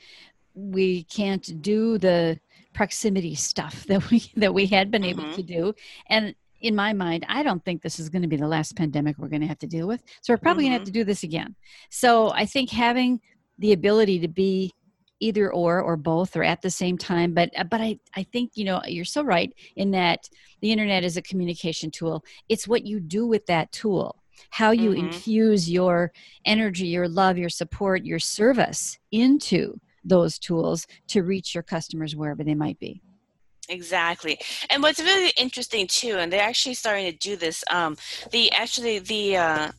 we 0.55 1.05
can't 1.05 1.63
do 1.63 1.99
the 1.99 2.39
proximity 2.73 3.35
stuff 3.35 3.85
that 3.89 4.11
we 4.11 4.31
that 4.37 4.53
we 4.53 4.67
had 4.67 4.91
been 4.91 5.03
mm-hmm. 5.03 5.21
able 5.21 5.35
to 5.35 5.43
do, 5.43 5.75
and 6.09 6.35
in 6.61 6.75
my 6.75 6.95
mind, 6.95 7.27
I 7.29 7.43
don't 7.43 7.63
think 7.65 7.83
this 7.83 7.99
is 8.01 8.09
going 8.09 8.23
to 8.23 8.29
be 8.29 8.37
the 8.37 8.49
last 8.49 8.75
pandemic 8.75 9.19
we're 9.19 9.29
going 9.29 9.43
to 9.43 9.47
have 9.47 9.59
to 9.59 9.67
deal 9.67 9.87
with. 9.87 10.03
So 10.23 10.33
we're 10.33 10.39
probably 10.39 10.65
mm-hmm. 10.65 10.71
going 10.71 10.81
to 10.81 10.85
have 10.85 10.87
to 10.87 10.99
do 10.99 11.05
this 11.05 11.23
again. 11.23 11.55
So 11.91 12.31
I 12.31 12.47
think 12.47 12.71
having 12.71 13.21
the 13.59 13.75
ability 13.75 14.19
to 14.21 14.29
be 14.29 14.73
either 15.21 15.53
or 15.53 15.81
or 15.81 15.97
both 15.97 16.37
or 16.37 16.43
at 16.43 16.61
the 16.63 16.71
same 16.71 16.99
time 16.99 17.33
but 17.33 17.51
uh, 17.57 17.65
but 17.65 17.81
i 17.81 17.99
i 18.17 18.23
think 18.23 18.51
you 18.55 18.65
know 18.65 18.81
you're 18.87 19.05
so 19.05 19.23
right 19.23 19.53
in 19.77 19.91
that 19.91 20.29
the 20.65 20.73
internet 20.73 21.05
is 21.05 21.19
a 21.19 21.23
communication 21.23 21.91
tool. 21.91 22.25
It's 22.49 22.67
what 22.67 22.87
you 22.87 22.99
do 22.99 23.27
with 23.27 23.45
that 23.47 23.71
tool 23.71 24.23
how 24.49 24.71
you 24.71 24.91
mm-hmm. 24.91 25.07
infuse 25.07 25.71
your 25.71 26.11
energy 26.47 26.87
your 26.87 27.07
love 27.07 27.37
your 27.37 27.51
support 27.51 28.03
your 28.05 28.19
service 28.19 28.99
into 29.13 29.79
those 30.05 30.39
tools 30.39 30.87
to 31.09 31.23
reach 31.23 31.55
your 31.55 31.63
customers 31.63 32.17
wherever 32.17 32.43
they 32.43 32.55
might 32.55 32.79
be. 32.79 33.03
Exactly. 33.69 34.39
And 34.71 34.83
what's 34.83 35.01
really 35.01 35.33
interesting 35.37 35.87
too 35.87 36.17
and 36.19 36.33
they're 36.33 36.43
actually 36.43 36.75
starting 36.75 37.13
to 37.13 37.17
do 37.19 37.37
this 37.37 37.63
um 37.71 37.97
the 38.31 38.51
actually 38.53 39.01
the 39.01 39.37
uh 39.37 39.73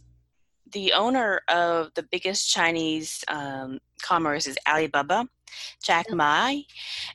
the 0.71 0.93
owner 0.93 1.41
of 1.47 1.93
the 1.95 2.03
biggest 2.03 2.49
Chinese 2.49 3.23
um, 3.27 3.79
commerce 4.01 4.47
is 4.47 4.57
Alibaba, 4.67 5.27
Jack 5.83 6.11
Ma, 6.11 6.53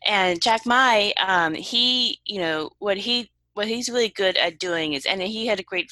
and 0.06 0.40
Jack 0.40 0.64
Ma, 0.66 1.10
um, 1.24 1.54
he, 1.54 2.20
you 2.24 2.40
know, 2.40 2.70
what 2.78 2.96
he 2.96 3.30
what 3.54 3.66
he's 3.66 3.88
really 3.88 4.08
good 4.10 4.36
at 4.36 4.58
doing 4.58 4.92
is, 4.92 5.04
and 5.04 5.20
he 5.20 5.46
had 5.46 5.60
a 5.60 5.64
great 5.64 5.90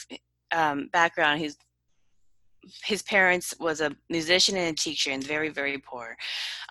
um, 0.52 0.88
background. 0.92 1.40
He's 1.40 1.56
his 2.84 3.02
parents 3.02 3.54
was 3.58 3.80
a 3.80 3.94
musician 4.08 4.56
and 4.56 4.72
a 4.72 4.80
teacher 4.80 5.10
and 5.10 5.24
very 5.24 5.48
very 5.48 5.78
poor 5.78 6.16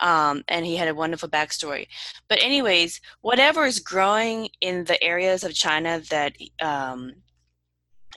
um, 0.00 0.42
and 0.48 0.64
he 0.64 0.76
had 0.76 0.88
a 0.88 0.94
wonderful 0.94 1.28
backstory 1.28 1.86
but 2.28 2.42
anyways 2.42 3.00
whatever 3.22 3.64
is 3.64 3.80
growing 3.80 4.48
in 4.60 4.84
the 4.84 5.02
areas 5.02 5.44
of 5.44 5.54
china 5.54 6.00
that 6.10 6.34
um, 6.62 7.12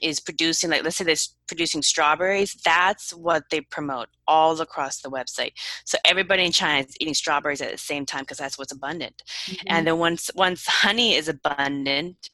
is 0.02 0.20
producing 0.20 0.70
like 0.70 0.84
let's 0.84 0.96
say 0.96 1.04
they're 1.04 1.16
producing 1.46 1.82
strawberries 1.82 2.56
that's 2.64 3.12
what 3.12 3.44
they 3.50 3.60
promote 3.60 4.08
all 4.26 4.60
across 4.60 5.00
the 5.00 5.10
website 5.10 5.52
so 5.84 5.98
everybody 6.04 6.44
in 6.44 6.52
china 6.52 6.80
is 6.86 6.96
eating 7.00 7.14
strawberries 7.14 7.60
at 7.60 7.70
the 7.70 7.78
same 7.78 8.04
time 8.04 8.22
because 8.22 8.38
that's 8.38 8.58
what's 8.58 8.72
abundant 8.72 9.22
mm-hmm. 9.46 9.66
and 9.68 9.86
then 9.86 9.98
once 9.98 10.30
once 10.34 10.66
honey 10.66 11.14
is 11.14 11.28
abundant 11.28 12.30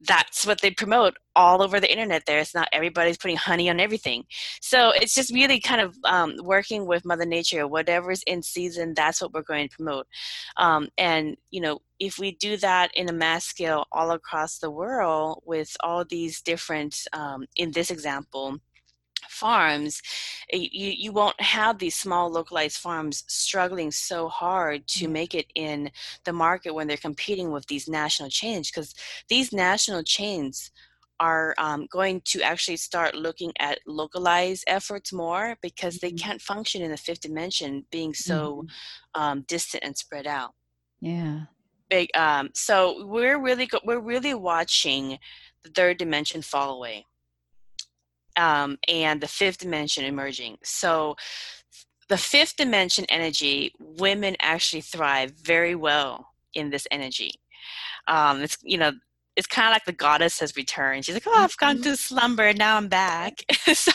that's 0.00 0.46
what 0.46 0.60
they 0.60 0.70
promote 0.70 1.14
all 1.34 1.62
over 1.62 1.80
the 1.80 1.90
internet 1.90 2.24
there. 2.26 2.38
It's 2.38 2.54
not 2.54 2.68
everybody's 2.72 3.16
putting 3.16 3.36
honey 3.36 3.70
on 3.70 3.80
everything. 3.80 4.24
So 4.60 4.92
it's 4.94 5.14
just 5.14 5.32
really 5.32 5.60
kind 5.60 5.80
of 5.80 5.96
um, 6.04 6.34
working 6.42 6.86
with 6.86 7.04
mother 7.04 7.26
nature 7.26 7.66
whatever's 7.66 8.22
in 8.26 8.42
season 8.42 8.94
that's 8.94 9.20
what 9.20 9.32
we're 9.32 9.42
going 9.42 9.68
to 9.68 9.76
promote. 9.76 10.06
Um, 10.56 10.88
and 10.98 11.36
you 11.50 11.60
know 11.60 11.80
if 11.98 12.18
we 12.18 12.32
do 12.32 12.56
that 12.58 12.90
in 12.94 13.08
a 13.08 13.12
mass 13.12 13.44
scale 13.44 13.86
all 13.92 14.10
across 14.10 14.58
the 14.58 14.70
world 14.70 15.42
with 15.46 15.76
all 15.80 16.04
these 16.04 16.42
different 16.42 17.06
um, 17.12 17.46
in 17.56 17.70
this 17.70 17.90
example 17.90 18.58
farms, 19.30 20.00
eh, 20.52 20.68
you, 20.72 20.90
you 20.90 21.12
won't 21.12 21.40
have 21.40 21.78
these 21.78 21.94
small 21.94 22.30
localized 22.30 22.78
farms 22.78 23.24
struggling 23.26 23.90
so 23.90 24.28
hard 24.28 24.86
to 24.88 25.06
mm. 25.06 25.12
make 25.12 25.34
it 25.34 25.46
in 25.54 25.90
the 26.24 26.32
market 26.32 26.74
when 26.74 26.86
they're 26.86 26.96
competing 26.96 27.50
with 27.50 27.66
these 27.66 27.88
national 27.88 28.28
chains 28.28 28.70
because 28.70 28.94
these 29.28 29.52
national 29.52 30.02
chains 30.02 30.70
are 31.18 31.54
um, 31.58 31.86
going 31.90 32.20
to 32.26 32.42
actually 32.42 32.76
start 32.76 33.14
looking 33.14 33.52
at 33.58 33.78
localized 33.86 34.64
efforts 34.66 35.12
more 35.12 35.56
because 35.62 35.98
they 35.98 36.10
mm-hmm. 36.10 36.16
can't 36.24 36.42
function 36.42 36.82
in 36.82 36.90
the 36.90 36.96
fifth 36.96 37.20
dimension 37.20 37.84
being 37.90 38.12
so 38.12 38.64
mm-hmm. 38.64 39.22
um, 39.22 39.44
distant 39.48 39.82
and 39.84 39.96
spread 39.96 40.26
out 40.26 40.52
yeah 41.00 41.40
Big, 41.88 42.10
um, 42.16 42.50
so 42.52 43.06
we're 43.06 43.40
really 43.40 43.66
go- 43.66 43.80
we're 43.84 44.00
really 44.00 44.34
watching 44.34 45.18
the 45.62 45.70
third 45.70 45.98
dimension 45.98 46.42
fall 46.42 46.74
away 46.74 47.06
um, 48.36 48.78
and 48.88 49.20
the 49.20 49.28
fifth 49.28 49.58
dimension 49.58 50.04
emerging. 50.04 50.58
So, 50.62 51.16
the 52.08 52.18
fifth 52.18 52.56
dimension 52.56 53.04
energy, 53.08 53.72
women 53.80 54.36
actually 54.40 54.82
thrive 54.82 55.32
very 55.32 55.74
well 55.74 56.28
in 56.54 56.70
this 56.70 56.86
energy. 56.90 57.32
Um, 58.08 58.42
it's 58.42 58.56
you 58.62 58.78
know 58.78 58.92
it's 59.36 59.46
kind 59.46 59.68
of 59.68 59.72
like 59.72 59.84
the 59.84 59.92
goddess 59.92 60.40
has 60.40 60.56
returned. 60.56 61.04
She's 61.04 61.14
like, 61.14 61.26
oh, 61.26 61.34
I've 61.36 61.56
gone 61.58 61.76
mm-hmm. 61.76 61.90
to 61.90 61.96
slumber, 61.96 62.54
now 62.54 62.78
I'm 62.78 62.88
back. 62.88 63.44
so, 63.74 63.92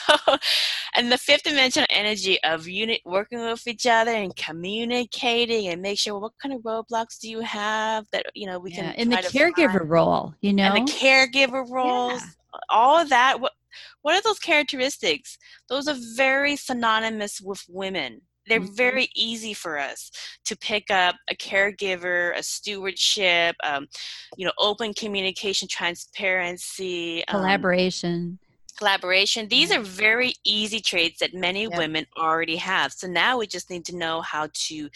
and 0.96 1.12
the 1.12 1.18
fifth 1.18 1.44
dimensional 1.44 1.88
energy 1.90 2.42
of 2.44 2.68
unit 2.68 3.02
working 3.06 3.44
with 3.44 3.68
each 3.68 3.88
other 3.88 4.12
and 4.12 4.36
communicating 4.36 5.68
and 5.68 5.82
make 5.82 5.98
sure 5.98 6.14
well, 6.14 6.22
what 6.22 6.34
kind 6.42 6.54
of 6.54 6.62
roadblocks 6.62 7.20
do 7.20 7.30
you 7.30 7.40
have 7.40 8.06
that 8.12 8.28
you 8.36 8.46
know 8.46 8.60
we 8.60 8.72
yeah, 8.72 8.92
can 8.92 8.96
in 8.96 9.10
the 9.10 9.18
caregiver 9.18 9.80
find. 9.80 9.90
role, 9.90 10.34
you 10.42 10.54
know, 10.54 10.74
and 10.74 10.88
the 10.88 10.92
caregiver 10.92 11.68
roles, 11.68 12.22
yeah. 12.22 12.30
All 12.70 13.00
of 13.00 13.10
that. 13.10 13.40
What 13.40 13.54
what 14.02 14.16
are 14.16 14.22
those 14.22 14.40
characteristics? 14.40 15.38
Those 15.70 15.88
are 15.88 15.96
very 16.16 16.56
synonymous 16.56 17.40
with 17.40 17.64
women. 17.70 18.22
They're 18.48 18.60
mm-hmm. 18.60 18.74
very 18.74 19.10
easy 19.16 19.54
for 19.54 19.78
us 19.78 20.12
to 20.46 20.58
pick 20.58 20.90
up 20.90 21.16
a 21.30 21.36
caregiver, 21.36 22.36
a 22.36 22.44
stewardship, 22.44 23.56
um, 23.64 23.88
you 24.36 24.46
know, 24.46 24.52
open 24.58 24.94
communication, 24.94 25.68
transparency, 25.70 27.24
collaboration. 27.28 28.40
Um, 28.42 28.48
collaboration. 28.78 29.48
These 29.48 29.72
are 29.72 29.82
very 29.82 30.34
easy 30.44 30.80
traits 30.80 31.20
that 31.20 31.36
many 31.36 31.64
yep. 31.64 31.78
women 31.78 32.06
already 32.18 32.56
have. 32.56 32.92
So 32.92 33.08
now 33.08 33.38
we 33.38 33.46
just 33.46 33.70
need 33.70 33.86
to 33.86 33.96
know 33.96 34.22
how 34.22 34.48
to 34.52 34.90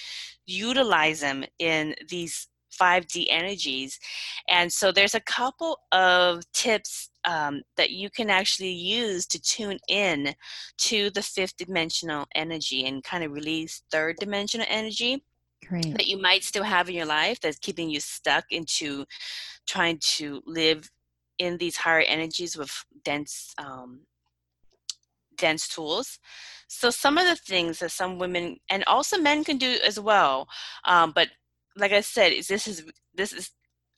utilize 0.47 1.19
them 1.19 1.45
in 1.59 1.93
these 2.09 2.47
5D 2.79 3.27
energies. 3.29 3.99
And 4.49 4.71
so 4.71 4.91
there's 4.91 5.15
a 5.15 5.19
couple 5.21 5.79
of 5.91 6.43
tips 6.53 7.09
um, 7.25 7.61
that 7.77 7.91
you 7.91 8.09
can 8.09 8.29
actually 8.29 8.71
use 8.71 9.25
to 9.27 9.41
tune 9.41 9.79
in 9.87 10.35
to 10.77 11.09
the 11.09 11.21
fifth 11.21 11.57
dimensional 11.57 12.25
energy 12.35 12.85
and 12.85 13.03
kind 13.03 13.23
of 13.23 13.31
release 13.31 13.83
third 13.91 14.17
dimensional 14.17 14.67
energy. 14.69 15.23
Great. 15.67 15.93
That 15.93 16.07
you 16.07 16.21
might 16.21 16.43
still 16.43 16.63
have 16.63 16.89
in 16.89 16.95
your 16.95 17.07
life 17.07 17.39
that's 17.41 17.57
keeping 17.57 17.89
you 17.89 17.99
stuck 17.99 18.45
into 18.51 19.05
trying 19.65 19.97
to 19.99 20.43
live 20.45 20.89
in 21.39 21.57
these 21.57 21.75
higher 21.75 22.03
energies 22.07 22.55
with 22.55 22.71
dense 23.03 23.53
um, 23.57 24.01
dense 25.37 25.67
tools. 25.67 26.19
So 26.67 26.89
some 26.89 27.17
of 27.17 27.25
the 27.25 27.35
things 27.35 27.79
that 27.79 27.91
some 27.91 28.17
women 28.19 28.57
and 28.69 28.83
also 28.85 29.17
men 29.17 29.43
can 29.43 29.57
do 29.57 29.77
as 29.85 29.99
well, 29.99 30.47
um, 30.85 31.11
but 31.13 31.29
like 31.75 31.91
I 31.91 32.01
said, 32.01 32.31
is 32.31 32.47
this 32.47 32.67
is 32.67 32.83
this 33.13 33.33
is 33.33 33.51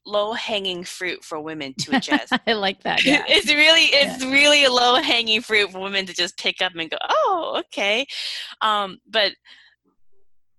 low 0.05 0.31
hanging 0.33 0.83
fruit 0.83 1.23
for 1.23 1.39
women 1.41 1.73
to 1.79 1.97
adjust. 1.97 2.33
I 2.47 2.53
like 2.53 2.81
that. 2.83 3.03
Yeah. 3.05 3.23
it's 3.27 3.47
really 3.47 3.85
it's 3.85 4.23
yeah. 4.23 4.31
really 4.31 4.63
a 4.63 4.71
low 4.71 4.95
hanging 4.95 5.41
fruit 5.41 5.71
for 5.71 5.79
women 5.79 6.05
to 6.05 6.13
just 6.13 6.37
pick 6.37 6.61
up 6.61 6.73
and 6.75 6.89
go, 6.89 6.97
oh, 7.09 7.61
okay. 7.65 8.05
Um, 8.61 8.97
but 9.07 9.33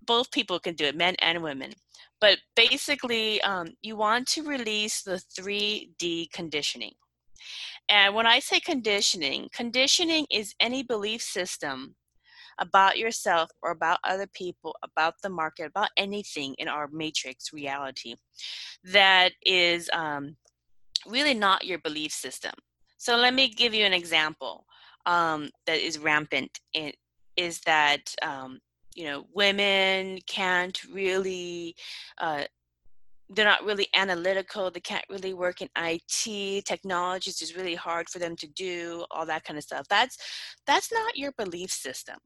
both 0.06 0.30
people 0.30 0.58
can 0.58 0.74
do 0.74 0.84
it, 0.84 0.96
men 0.96 1.16
and 1.20 1.42
women. 1.42 1.72
But 2.20 2.38
basically, 2.56 3.40
um, 3.42 3.68
you 3.82 3.96
want 3.96 4.26
to 4.28 4.42
release 4.42 5.02
the 5.02 5.22
3D 5.38 6.32
conditioning. 6.32 6.92
And 7.88 8.14
when 8.14 8.26
I 8.26 8.40
say 8.40 8.60
conditioning, 8.60 9.48
conditioning 9.52 10.26
is 10.30 10.54
any 10.60 10.82
belief 10.82 11.22
system 11.22 11.94
about 12.58 12.98
yourself 12.98 13.50
or 13.62 13.70
about 13.70 13.98
other 14.04 14.26
people, 14.26 14.76
about 14.82 15.14
the 15.22 15.28
market, 15.28 15.66
about 15.66 15.90
anything 15.96 16.54
in 16.58 16.68
our 16.68 16.88
matrix 16.88 17.52
reality 17.52 18.14
that 18.84 19.32
is 19.44 19.88
um, 19.92 20.36
really 21.06 21.34
not 21.34 21.64
your 21.64 21.78
belief 21.78 22.12
system. 22.12 22.52
So 22.98 23.16
let 23.16 23.34
me 23.34 23.48
give 23.48 23.74
you 23.74 23.84
an 23.84 23.92
example 23.92 24.64
um, 25.06 25.50
that 25.66 25.78
is 25.78 25.98
rampant. 25.98 26.58
It 26.74 26.96
is 27.36 27.60
that 27.60 28.14
um, 28.22 28.58
you 28.94 29.04
know 29.04 29.26
women 29.32 30.18
can't 30.26 30.82
really 30.92 31.76
uh, 32.18 32.44
they're 33.30 33.44
not 33.44 33.64
really 33.64 33.86
analytical 33.94 34.70
they 34.70 34.80
can't 34.80 35.04
really 35.08 35.34
work 35.34 35.60
in 35.60 35.68
it 35.76 36.62
technology 36.64 37.30
is 37.30 37.38
just 37.38 37.56
really 37.56 37.74
hard 37.74 38.08
for 38.08 38.18
them 38.18 38.34
to 38.34 38.46
do 38.48 39.04
all 39.10 39.26
that 39.26 39.44
kind 39.44 39.56
of 39.56 39.62
stuff 39.62 39.86
that's 39.88 40.16
that's 40.66 40.90
not 40.92 41.16
your 41.16 41.32
belief 41.32 41.70
system 41.70 42.16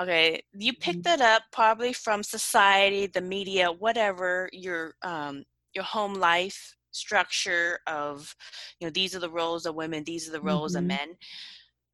Okay, 0.00 0.42
you 0.52 0.72
picked 0.72 1.04
mm-hmm. 1.04 1.18
that 1.18 1.20
up 1.20 1.42
probably 1.52 1.92
from 1.92 2.22
society, 2.22 3.06
the 3.06 3.20
media, 3.20 3.70
whatever 3.70 4.48
your 4.52 4.94
um, 5.02 5.44
your 5.72 5.84
home 5.84 6.14
life 6.14 6.74
structure 6.90 7.78
of, 7.86 8.34
you 8.80 8.86
know, 8.86 8.90
these 8.90 9.14
are 9.14 9.20
the 9.20 9.30
roles 9.30 9.66
of 9.66 9.74
women, 9.74 10.04
these 10.04 10.28
are 10.28 10.32
the 10.32 10.40
roles 10.40 10.72
mm-hmm. 10.72 10.90
of 10.90 10.98
men. 10.98 11.08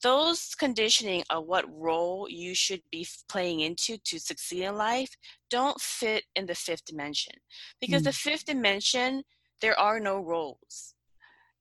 Those 0.02 0.54
conditioning 0.54 1.24
of 1.28 1.44
what 1.44 1.66
role 1.70 2.26
you 2.30 2.54
should 2.54 2.80
be 2.90 3.06
playing 3.28 3.60
into 3.60 3.98
to 3.98 4.18
succeed 4.18 4.62
in 4.62 4.76
life 4.76 5.10
don't 5.50 5.78
fit 5.78 6.24
in 6.34 6.46
the 6.46 6.54
fifth 6.54 6.86
dimension 6.86 7.34
because 7.80 8.02
mm-hmm. 8.02 8.04
the 8.04 8.10
mm. 8.10 8.22
fifth 8.22 8.46
dimension 8.46 9.24
there 9.60 9.78
are 9.78 10.00
no 10.00 10.18
roles. 10.18 10.94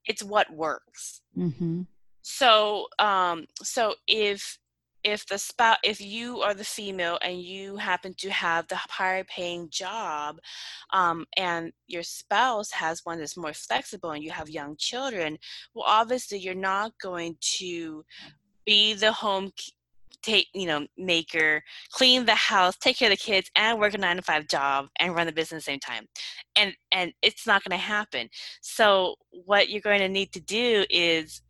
It's 0.05 0.23
what 0.23 0.49
works. 0.53 1.21
Mm-hmm. 1.37 1.81
So, 2.21 2.87
um, 2.97 3.45
so 3.61 3.95
if 4.07 4.57
if 5.03 5.25
the 5.27 5.37
spouse 5.37 5.77
if 5.83 6.01
you 6.01 6.41
are 6.41 6.53
the 6.53 6.63
female 6.63 7.17
and 7.21 7.41
you 7.41 7.77
happen 7.77 8.13
to 8.17 8.29
have 8.29 8.67
the 8.67 8.75
higher 8.75 9.23
paying 9.23 9.69
job 9.69 10.37
um, 10.93 11.25
and 11.37 11.71
your 11.87 12.03
spouse 12.03 12.71
has 12.71 13.01
one 13.05 13.19
that's 13.19 13.37
more 13.37 13.53
flexible 13.53 14.11
and 14.11 14.23
you 14.23 14.31
have 14.31 14.49
young 14.49 14.75
children 14.77 15.37
well 15.73 15.85
obviously 15.87 16.37
you're 16.37 16.53
not 16.53 16.91
going 17.01 17.35
to 17.39 18.03
be 18.65 18.93
the 18.93 19.11
home 19.11 19.51
take 20.21 20.47
you 20.53 20.65
know 20.65 20.85
maker 20.97 21.61
clean 21.91 22.25
the 22.25 22.35
house 22.35 22.75
take 22.77 22.97
care 22.97 23.11
of 23.11 23.17
the 23.17 23.23
kids 23.23 23.49
and 23.55 23.79
work 23.79 23.93
a 23.93 23.97
nine 23.97 24.17
to 24.17 24.21
five 24.21 24.47
job 24.47 24.87
and 24.99 25.15
run 25.15 25.25
the 25.25 25.31
business 25.31 25.63
at 25.63 25.65
the 25.65 25.71
same 25.71 25.79
time. 25.79 26.07
And 26.55 26.73
and 26.91 27.13
it's 27.21 27.47
not 27.47 27.63
going 27.63 27.77
to 27.77 27.83
happen. 27.83 28.29
So 28.61 29.15
what 29.31 29.69
you're 29.69 29.81
going 29.81 29.99
to 30.01 30.09
need 30.09 30.31
to 30.33 30.41
do 30.41 30.85
is 30.89 31.41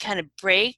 kind 0.00 0.18
of 0.18 0.26
break 0.40 0.76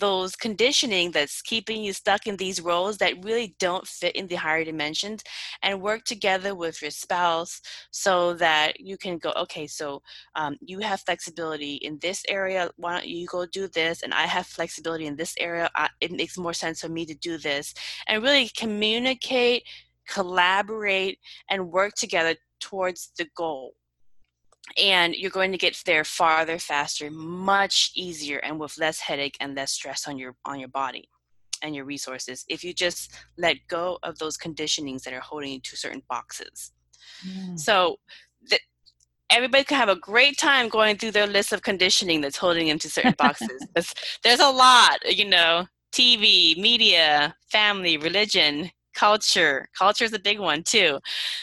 those 0.00 0.34
conditioning 0.36 1.12
that's 1.12 1.42
keeping 1.42 1.82
you 1.82 1.92
stuck 1.92 2.26
in 2.26 2.36
these 2.36 2.60
roles 2.60 2.98
that 2.98 3.24
really 3.24 3.54
don't 3.58 3.86
fit 3.86 4.16
in 4.16 4.26
the 4.26 4.34
higher 4.34 4.64
dimensions 4.64 5.22
and 5.62 5.80
work 5.80 6.04
together 6.04 6.54
with 6.54 6.82
your 6.82 6.90
spouse 6.90 7.60
so 7.90 8.34
that 8.34 8.80
you 8.80 8.96
can 8.96 9.18
go 9.18 9.32
okay 9.36 9.66
so 9.66 10.02
um, 10.34 10.56
you 10.60 10.80
have 10.80 11.00
flexibility 11.02 11.74
in 11.74 11.98
this 12.00 12.24
area 12.28 12.70
why 12.76 12.92
don't 12.94 13.08
you 13.08 13.26
go 13.26 13.46
do 13.46 13.68
this 13.68 14.02
and 14.02 14.12
i 14.12 14.22
have 14.22 14.46
flexibility 14.46 15.06
in 15.06 15.16
this 15.16 15.34
area 15.38 15.70
I, 15.76 15.88
it 16.00 16.12
makes 16.12 16.38
more 16.38 16.52
sense 16.52 16.80
for 16.80 16.88
me 16.88 17.06
to 17.06 17.14
do 17.14 17.38
this. 17.38 17.74
And 18.06 18.22
really 18.22 18.48
communicate 18.48 19.64
collaborate 20.08 21.18
and 21.48 21.70
work 21.70 21.94
together 21.94 22.34
towards 22.58 23.12
the 23.16 23.26
goal 23.36 23.74
and 24.78 25.14
you're 25.14 25.30
going 25.30 25.52
to 25.52 25.58
get 25.58 25.80
there 25.86 26.04
farther 26.04 26.58
faster 26.58 27.10
much 27.10 27.92
easier 27.94 28.38
and 28.38 28.58
with 28.58 28.78
less 28.78 29.00
headache 29.00 29.36
and 29.40 29.54
less 29.54 29.72
stress 29.72 30.06
on 30.06 30.18
your 30.18 30.34
on 30.44 30.58
your 30.58 30.68
body 30.68 31.08
and 31.62 31.74
your 31.74 31.84
resources 31.84 32.44
if 32.48 32.64
you 32.64 32.72
just 32.72 33.12
let 33.36 33.56
go 33.68 33.98
of 34.02 34.18
those 34.18 34.36
conditionings 34.36 35.02
that 35.02 35.12
are 35.12 35.20
holding 35.20 35.52
you 35.52 35.60
to 35.60 35.76
certain 35.76 36.02
boxes 36.08 36.72
yeah. 37.24 37.54
so 37.56 37.96
the, 38.48 38.58
everybody 39.30 39.64
can 39.64 39.76
have 39.76 39.88
a 39.88 39.96
great 39.96 40.36
time 40.36 40.68
going 40.68 40.96
through 40.96 41.12
their 41.12 41.26
list 41.26 41.52
of 41.52 41.62
conditioning 41.62 42.20
that's 42.20 42.36
holding 42.36 42.66
them 42.68 42.78
to 42.78 42.90
certain 42.90 43.14
boxes. 43.16 43.66
there's 44.24 44.40
a 44.40 44.50
lot, 44.50 44.98
you 45.08 45.24
know, 45.24 45.66
TV, 45.92 46.56
media, 46.58 47.34
family, 47.50 47.96
religion, 47.96 48.70
culture. 48.94 49.66
Culture 49.78 50.04
is 50.04 50.12
a 50.12 50.18
big 50.18 50.38
one 50.38 50.62
too. 50.62 50.98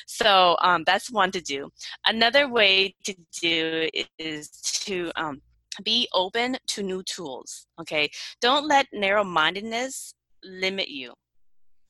So 0.07 0.57
um, 0.61 0.83
that's 0.85 1.11
one 1.11 1.31
to 1.31 1.41
do. 1.41 1.69
Another 2.05 2.49
way 2.49 2.95
to 3.05 3.15
do 3.41 3.89
is 4.19 4.49
to 4.85 5.11
um, 5.15 5.41
be 5.83 6.07
open 6.13 6.57
to 6.67 6.83
new 6.83 7.03
tools. 7.03 7.67
Okay, 7.79 8.09
don't 8.41 8.67
let 8.67 8.87
narrow-mindedness 8.93 10.13
limit 10.43 10.89
you. 10.89 11.13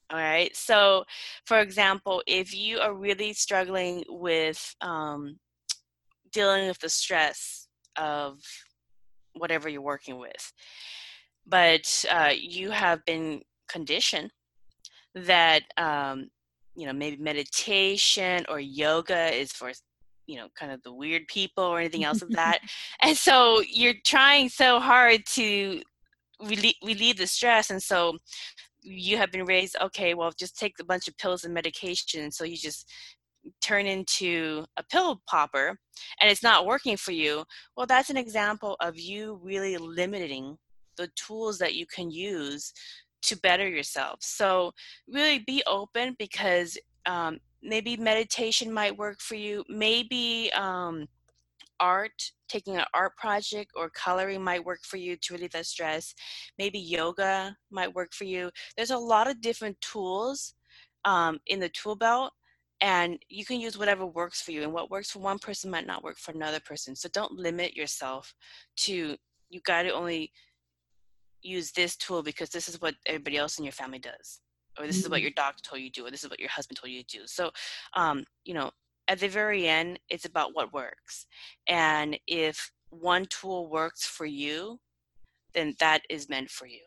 All 0.09 0.19
right. 0.19 0.55
So, 0.55 1.03
for 1.45 1.59
example, 1.59 2.23
if 2.27 2.55
you 2.55 2.79
are 2.79 2.93
really 2.93 3.33
struggling 3.33 4.05
with 4.07 4.75
um, 4.81 5.37
dealing 6.31 6.67
with 6.67 6.79
the 6.79 6.89
stress 6.89 7.67
of 7.97 8.39
whatever 9.33 9.67
you're 9.67 9.81
working 9.81 10.17
with, 10.17 10.53
but 11.45 12.05
uh, 12.09 12.31
you 12.37 12.71
have 12.71 13.03
been 13.05 13.41
conditioned 13.67 14.31
that 15.25 15.63
um, 15.77 16.29
you 16.75 16.85
know 16.85 16.93
maybe 16.93 17.17
meditation 17.17 18.45
or 18.49 18.59
yoga 18.59 19.33
is 19.33 19.51
for 19.51 19.71
you 20.27 20.37
know 20.37 20.47
kind 20.57 20.71
of 20.71 20.81
the 20.83 20.93
weird 20.93 21.27
people 21.27 21.63
or 21.63 21.79
anything 21.79 22.03
else 22.03 22.21
of 22.21 22.31
that. 22.31 22.59
And 23.01 23.17
so 23.17 23.61
you're 23.61 23.95
trying 24.05 24.49
so 24.49 24.79
hard 24.79 25.21
to 25.33 25.81
relieve, 26.41 26.75
relieve 26.83 27.17
the 27.17 27.27
stress 27.27 27.69
and 27.69 27.81
so 27.81 28.17
you 28.81 29.17
have 29.17 29.31
been 29.31 29.45
raised 29.45 29.75
okay 29.81 30.13
well 30.13 30.31
just 30.37 30.57
take 30.57 30.73
a 30.79 30.83
bunch 30.83 31.07
of 31.07 31.17
pills 31.17 31.43
and 31.43 31.53
medication 31.53 32.31
so 32.31 32.43
you 32.43 32.55
just 32.55 32.89
turn 33.61 33.85
into 33.85 34.65
a 34.77 34.83
pill 34.83 35.21
popper 35.27 35.77
and 36.21 36.29
it's 36.29 36.43
not 36.43 36.65
working 36.65 36.97
for 36.97 37.11
you. 37.11 37.43
Well 37.75 37.85
that's 37.85 38.09
an 38.09 38.17
example 38.17 38.75
of 38.79 38.97
you 38.97 39.39
really 39.43 39.77
limiting 39.77 40.57
the 40.97 41.09
tools 41.15 41.57
that 41.59 41.75
you 41.75 41.85
can 41.85 42.09
use 42.09 42.73
to 43.21 43.37
better 43.37 43.67
yourself 43.67 44.19
so 44.21 44.71
really 45.07 45.39
be 45.39 45.63
open 45.67 46.15
because 46.19 46.77
um, 47.05 47.39
maybe 47.61 47.97
meditation 47.97 48.71
might 48.71 48.97
work 48.97 49.19
for 49.19 49.35
you 49.35 49.63
maybe 49.69 50.51
um, 50.53 51.07
art, 51.79 52.31
taking 52.47 52.77
an 52.77 52.85
art 52.93 53.15
project 53.17 53.71
or 53.75 53.89
coloring 53.89 54.43
might 54.43 54.63
work 54.63 54.79
for 54.83 54.97
you 54.97 55.15
to 55.17 55.33
relieve 55.33 55.51
that 55.51 55.65
stress. 55.65 56.13
Maybe 56.57 56.79
yoga 56.79 57.55
might 57.71 57.93
work 57.93 58.13
for 58.13 58.23
you. 58.23 58.49
There's 58.75 58.91
a 58.91 58.97
lot 58.97 59.29
of 59.29 59.41
different 59.41 59.79
tools 59.81 60.53
um, 61.05 61.39
in 61.47 61.59
the 61.59 61.69
tool 61.69 61.95
belt, 61.95 62.33
and 62.81 63.17
you 63.29 63.45
can 63.45 63.59
use 63.59 63.77
whatever 63.77 64.05
works 64.05 64.41
for 64.41 64.51
you. 64.51 64.63
And 64.63 64.73
what 64.73 64.91
works 64.91 65.11
for 65.11 65.19
one 65.19 65.39
person 65.39 65.71
might 65.71 65.87
not 65.87 66.03
work 66.03 66.17
for 66.17 66.31
another 66.31 66.59
person. 66.59 66.95
So 66.95 67.09
don't 67.09 67.33
limit 67.33 67.75
yourself 67.75 68.33
to 68.77 69.17
you 69.49 69.61
got 69.61 69.83
to 69.83 69.93
only 69.93 70.31
use 71.41 71.71
this 71.71 71.95
tool 71.95 72.23
because 72.23 72.49
this 72.49 72.67
is 72.67 72.81
what 72.81 72.95
everybody 73.05 73.37
else 73.37 73.57
in 73.57 73.65
your 73.65 73.71
family 73.71 73.99
does 73.99 74.39
or 74.79 74.85
this 74.85 74.97
is 74.97 75.09
what 75.09 75.17
mm-hmm. 75.17 75.23
your 75.23 75.31
doctor 75.35 75.63
told 75.63 75.81
you 75.81 75.89
to 75.89 76.01
do 76.01 76.07
or 76.07 76.11
this 76.11 76.23
is 76.23 76.29
what 76.29 76.39
your 76.39 76.49
husband 76.49 76.77
told 76.77 76.91
you 76.91 77.03
to 77.03 77.19
do 77.19 77.23
so 77.25 77.49
um, 77.95 78.23
you 78.43 78.53
know 78.53 78.71
at 79.07 79.19
the 79.19 79.27
very 79.27 79.67
end, 79.67 79.99
it's 80.09 80.25
about 80.25 80.53
what 80.53 80.73
works. 80.73 81.27
And 81.67 82.19
if 82.27 82.71
one 82.89 83.25
tool 83.27 83.69
works 83.69 84.05
for 84.05 84.25
you, 84.25 84.79
then 85.53 85.75
that 85.79 86.01
is 86.09 86.29
meant 86.29 86.49
for 86.49 86.67
you. 86.67 86.81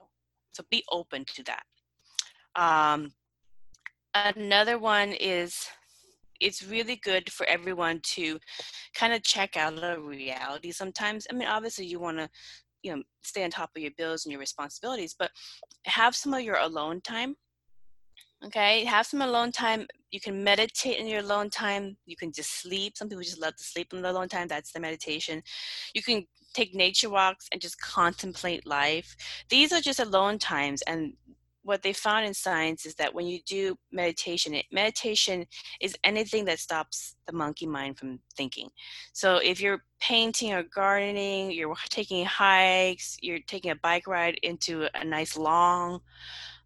So 0.52 0.64
be 0.70 0.84
open 0.90 1.24
to 1.34 1.44
that. 1.44 1.62
Um, 2.56 3.12
another 4.14 4.78
one 4.78 5.10
is 5.12 5.66
it's 6.40 6.66
really 6.66 6.96
good 6.96 7.30
for 7.30 7.46
everyone 7.46 8.00
to 8.02 8.38
kind 8.94 9.12
of 9.12 9.22
check 9.22 9.56
out 9.56 9.82
a 9.82 10.00
reality 10.00 10.72
sometimes. 10.72 11.26
I 11.30 11.34
mean, 11.34 11.48
obviously, 11.48 11.86
you 11.86 12.00
want 12.00 12.18
to 12.18 12.28
you 12.82 12.94
know 12.94 13.02
stay 13.22 13.44
on 13.44 13.50
top 13.50 13.70
of 13.76 13.82
your 13.82 13.92
bills 13.96 14.24
and 14.24 14.32
your 14.32 14.40
responsibilities 14.40 15.14
but 15.18 15.30
have 15.84 16.14
some 16.14 16.34
of 16.34 16.42
your 16.42 16.56
alone 16.56 17.00
time 17.02 17.36
okay? 18.44 18.84
Have 18.84 19.06
some 19.06 19.22
alone 19.22 19.52
time. 19.52 19.86
You 20.10 20.20
can 20.20 20.42
meditate 20.42 20.98
in 20.98 21.06
your 21.06 21.20
alone 21.20 21.50
time. 21.50 21.96
You 22.06 22.16
can 22.16 22.32
just 22.32 22.60
sleep. 22.60 22.96
Some 22.96 23.08
people 23.08 23.22
just 23.22 23.40
love 23.40 23.56
to 23.56 23.62
sleep 23.62 23.92
in 23.92 24.02
their 24.02 24.12
alone 24.12 24.28
time. 24.28 24.48
That's 24.48 24.72
the 24.72 24.80
meditation. 24.80 25.42
You 25.94 26.02
can 26.02 26.26
take 26.54 26.74
nature 26.74 27.10
walks 27.10 27.48
and 27.52 27.60
just 27.60 27.80
contemplate 27.80 28.66
life. 28.66 29.16
These 29.48 29.72
are 29.72 29.80
just 29.80 30.00
alone 30.00 30.38
times 30.38 30.82
and 30.82 31.12
what 31.62 31.82
they 31.82 31.92
found 31.92 32.26
in 32.26 32.34
science 32.34 32.86
is 32.86 32.94
that 32.94 33.12
when 33.12 33.26
you 33.26 33.38
do 33.46 33.76
meditation 33.92 34.54
it, 34.54 34.66
meditation 34.72 35.46
is 35.80 35.96
anything 36.04 36.44
that 36.44 36.58
stops 36.58 37.16
the 37.26 37.32
monkey 37.32 37.66
mind 37.66 37.98
from 37.98 38.18
thinking 38.36 38.68
so 39.12 39.36
if 39.36 39.60
you're 39.60 39.82
painting 40.00 40.52
or 40.52 40.62
gardening 40.62 41.50
you're 41.50 41.74
taking 41.90 42.24
hikes 42.24 43.16
you're 43.20 43.40
taking 43.46 43.70
a 43.70 43.76
bike 43.76 44.06
ride 44.06 44.38
into 44.42 44.88
a 44.94 45.04
nice 45.04 45.36
long 45.36 46.00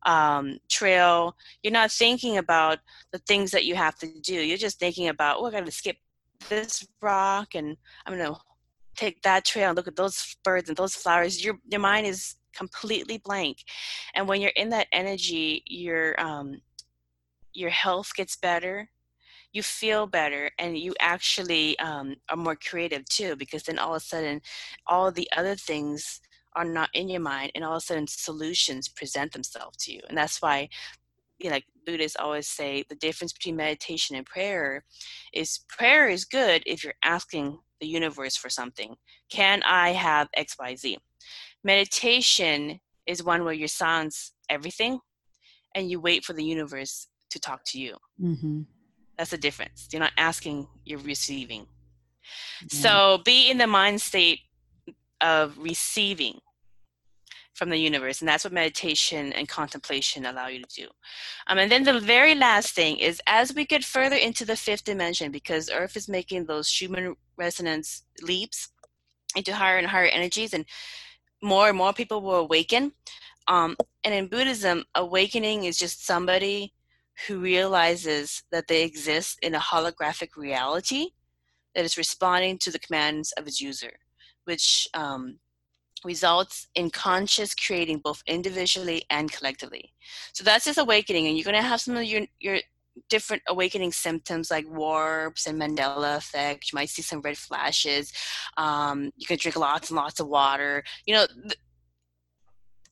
um, 0.06 0.58
trail. 0.68 1.34
You're 1.62 1.72
not 1.72 1.90
thinking 1.90 2.38
about 2.38 2.78
the 3.12 3.18
things 3.18 3.50
that 3.52 3.64
you 3.64 3.74
have 3.74 3.96
to 3.98 4.20
do. 4.20 4.34
You're 4.34 4.58
just 4.58 4.78
thinking 4.78 5.08
about, 5.08 5.38
oh, 5.38 5.46
I 5.46 5.50
got 5.50 5.66
to 5.66 5.72
skip 5.72 5.96
this 6.48 6.86
rock 7.00 7.54
and 7.54 7.76
I'm 8.06 8.16
going 8.16 8.34
to 8.34 8.38
take 8.96 9.22
that 9.22 9.44
trail 9.44 9.68
and 9.68 9.76
look 9.76 9.88
at 9.88 9.96
those 9.96 10.36
birds 10.44 10.68
and 10.68 10.76
those 10.76 10.94
flowers. 10.94 11.44
Your, 11.44 11.58
your 11.68 11.80
mind 11.80 12.06
is 12.06 12.36
completely 12.54 13.18
blank. 13.18 13.58
And 14.14 14.28
when 14.28 14.40
you're 14.40 14.52
in 14.56 14.70
that 14.70 14.88
energy, 14.92 15.62
your, 15.66 16.20
um, 16.20 16.60
your 17.52 17.70
health 17.70 18.10
gets 18.14 18.36
better 18.36 18.88
you 19.54 19.62
feel 19.62 20.06
better 20.06 20.50
and 20.58 20.76
you 20.76 20.92
actually 21.00 21.78
um, 21.78 22.16
are 22.28 22.36
more 22.36 22.56
creative 22.56 23.04
too 23.08 23.36
because 23.36 23.62
then 23.62 23.78
all 23.78 23.94
of 23.94 24.02
a 24.02 24.04
sudden 24.04 24.42
all 24.86 25.10
the 25.10 25.28
other 25.34 25.54
things 25.54 26.20
are 26.56 26.64
not 26.64 26.90
in 26.92 27.08
your 27.08 27.20
mind 27.20 27.52
and 27.54 27.64
all 27.64 27.72
of 27.72 27.78
a 27.78 27.80
sudden 27.80 28.06
solutions 28.06 28.88
present 28.88 29.32
themselves 29.32 29.76
to 29.78 29.92
you 29.92 30.00
and 30.08 30.18
that's 30.18 30.42
why 30.42 30.68
you 31.38 31.48
know, 31.48 31.56
like 31.56 31.64
buddhists 31.86 32.16
always 32.18 32.48
say 32.48 32.84
the 32.88 32.94
difference 32.96 33.32
between 33.32 33.56
meditation 33.56 34.16
and 34.16 34.26
prayer 34.26 34.84
is 35.32 35.60
prayer 35.68 36.08
is 36.08 36.24
good 36.24 36.62
if 36.66 36.84
you're 36.84 36.94
asking 37.04 37.58
the 37.80 37.86
universe 37.86 38.36
for 38.36 38.50
something 38.50 38.94
can 39.30 39.62
i 39.64 39.90
have 39.90 40.28
xyz 40.36 40.96
meditation 41.64 42.80
is 43.06 43.22
one 43.22 43.44
where 43.44 43.54
you 43.54 43.68
silence 43.68 44.32
everything 44.48 45.00
and 45.74 45.90
you 45.90 46.00
wait 46.00 46.24
for 46.24 46.32
the 46.32 46.44
universe 46.44 47.08
to 47.30 47.40
talk 47.40 47.62
to 47.66 47.80
you 47.80 47.96
mm-hmm. 48.20 48.62
that's 49.18 49.30
the 49.30 49.38
difference 49.38 49.88
you're 49.92 50.00
not 50.00 50.12
asking 50.16 50.66
you're 50.84 50.98
receiving 51.00 51.66
yeah. 52.62 52.68
so 52.68 53.22
be 53.24 53.50
in 53.50 53.58
the 53.58 53.66
mind 53.66 54.00
state 54.00 54.40
of 55.20 55.56
receiving 55.58 56.38
from 57.54 57.70
the 57.70 57.76
universe 57.76 58.20
and 58.20 58.28
that's 58.28 58.44
what 58.44 58.52
meditation 58.52 59.32
and 59.32 59.48
contemplation 59.48 60.26
allow 60.26 60.48
you 60.48 60.60
to 60.60 60.82
do 60.82 60.88
um, 61.46 61.58
and 61.58 61.70
then 61.70 61.84
the 61.84 62.00
very 62.00 62.34
last 62.34 62.74
thing 62.74 62.96
is 62.98 63.20
as 63.26 63.54
we 63.54 63.64
get 63.64 63.84
further 63.84 64.16
into 64.16 64.44
the 64.44 64.56
fifth 64.56 64.84
dimension 64.84 65.30
because 65.30 65.70
earth 65.70 65.96
is 65.96 66.08
making 66.08 66.44
those 66.44 66.68
Schumann 66.68 67.14
resonance 67.36 68.02
leaps 68.22 68.68
into 69.36 69.54
higher 69.54 69.78
and 69.78 69.86
higher 69.86 70.06
energies 70.06 70.52
and 70.52 70.64
more 71.44 71.68
and 71.68 71.78
more 71.78 71.92
people 71.92 72.20
will 72.20 72.36
awaken 72.36 72.92
um, 73.48 73.76
and 74.04 74.14
in 74.14 74.26
buddhism 74.26 74.84
awakening 74.94 75.64
is 75.64 75.78
just 75.78 76.06
somebody 76.06 76.72
who 77.26 77.38
realizes 77.38 78.42
that 78.50 78.66
they 78.66 78.82
exist 78.82 79.38
in 79.42 79.54
a 79.54 79.60
holographic 79.60 80.30
reality 80.36 81.10
that 81.74 81.84
is 81.84 81.96
responding 81.98 82.58
to 82.58 82.70
the 82.70 82.78
commands 82.78 83.32
of 83.32 83.46
its 83.46 83.60
user 83.60 83.92
which 84.44 84.88
um, 84.94 85.38
results 86.04 86.68
in 86.74 86.90
conscious 86.90 87.54
creating 87.54 87.98
both 87.98 88.22
individually 88.26 89.02
and 89.10 89.32
collectively. 89.32 89.92
So 90.32 90.44
that's 90.44 90.66
just 90.66 90.78
awakening, 90.78 91.26
and 91.26 91.36
you're 91.36 91.44
going 91.44 91.56
to 91.56 91.62
have 91.62 91.80
some 91.80 91.96
of 91.96 92.04
your 92.04 92.22
your 92.40 92.58
different 93.08 93.42
awakening 93.48 93.92
symptoms 93.92 94.50
like 94.50 94.68
warps 94.68 95.46
and 95.46 95.60
Mandela 95.60 96.16
effect. 96.16 96.72
You 96.72 96.76
might 96.76 96.90
see 96.90 97.02
some 97.02 97.20
red 97.20 97.36
flashes. 97.36 98.12
Um, 98.56 99.10
you 99.16 99.26
can 99.26 99.38
drink 99.38 99.56
lots 99.56 99.90
and 99.90 99.96
lots 99.96 100.20
of 100.20 100.28
water. 100.28 100.82
You 101.06 101.14
know, 101.14 101.26
th- 101.26 101.58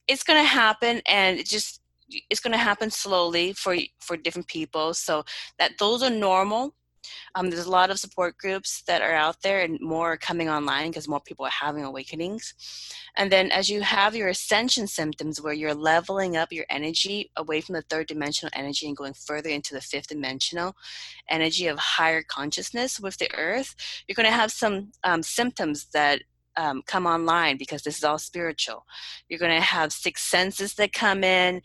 it's 0.08 0.24
going 0.24 0.42
to 0.42 0.48
happen, 0.48 1.00
and 1.06 1.38
it 1.38 1.46
just 1.46 1.80
it's 2.28 2.40
going 2.40 2.52
to 2.52 2.58
happen 2.58 2.90
slowly 2.90 3.52
for 3.52 3.76
for 4.00 4.16
different 4.16 4.48
people. 4.48 4.94
So 4.94 5.24
that 5.58 5.72
those 5.78 6.02
are 6.02 6.10
normal 6.10 6.74
um, 7.34 7.50
there's 7.50 7.66
a 7.66 7.70
lot 7.70 7.90
of 7.90 7.98
support 7.98 8.36
groups 8.38 8.82
that 8.86 9.02
are 9.02 9.14
out 9.14 9.36
there 9.42 9.60
and 9.60 9.78
more 9.80 10.16
coming 10.16 10.48
online 10.48 10.88
because 10.90 11.08
more 11.08 11.20
people 11.20 11.44
are 11.44 11.50
having 11.50 11.84
awakenings. 11.84 12.54
And 13.16 13.30
then 13.30 13.50
as 13.50 13.68
you 13.68 13.82
have 13.82 14.16
your 14.16 14.28
ascension 14.28 14.86
symptoms 14.86 15.40
where 15.40 15.52
you're 15.52 15.74
leveling 15.74 16.36
up 16.36 16.52
your 16.52 16.66
energy 16.70 17.30
away 17.36 17.60
from 17.60 17.74
the 17.74 17.82
third 17.82 18.06
dimensional 18.06 18.50
energy 18.54 18.86
and 18.86 18.96
going 18.96 19.14
further 19.14 19.50
into 19.50 19.74
the 19.74 19.80
fifth 19.80 20.08
dimensional 20.08 20.74
energy 21.28 21.66
of 21.66 21.78
higher 21.78 22.22
consciousness 22.22 22.98
with 22.98 23.16
the 23.18 23.32
earth, 23.34 23.74
you're 24.06 24.14
going 24.14 24.26
to 24.26 24.32
have 24.32 24.52
some 24.52 24.92
um, 25.04 25.22
symptoms 25.22 25.86
that 25.92 26.22
um, 26.56 26.82
come 26.86 27.06
online 27.06 27.56
because 27.56 27.82
this 27.82 27.98
is 27.98 28.04
all 28.04 28.18
spiritual. 28.18 28.84
You're 29.28 29.38
going 29.38 29.54
to 29.54 29.60
have 29.60 29.92
six 29.92 30.22
senses 30.22 30.74
that 30.74 30.92
come 30.92 31.24
in. 31.24 31.62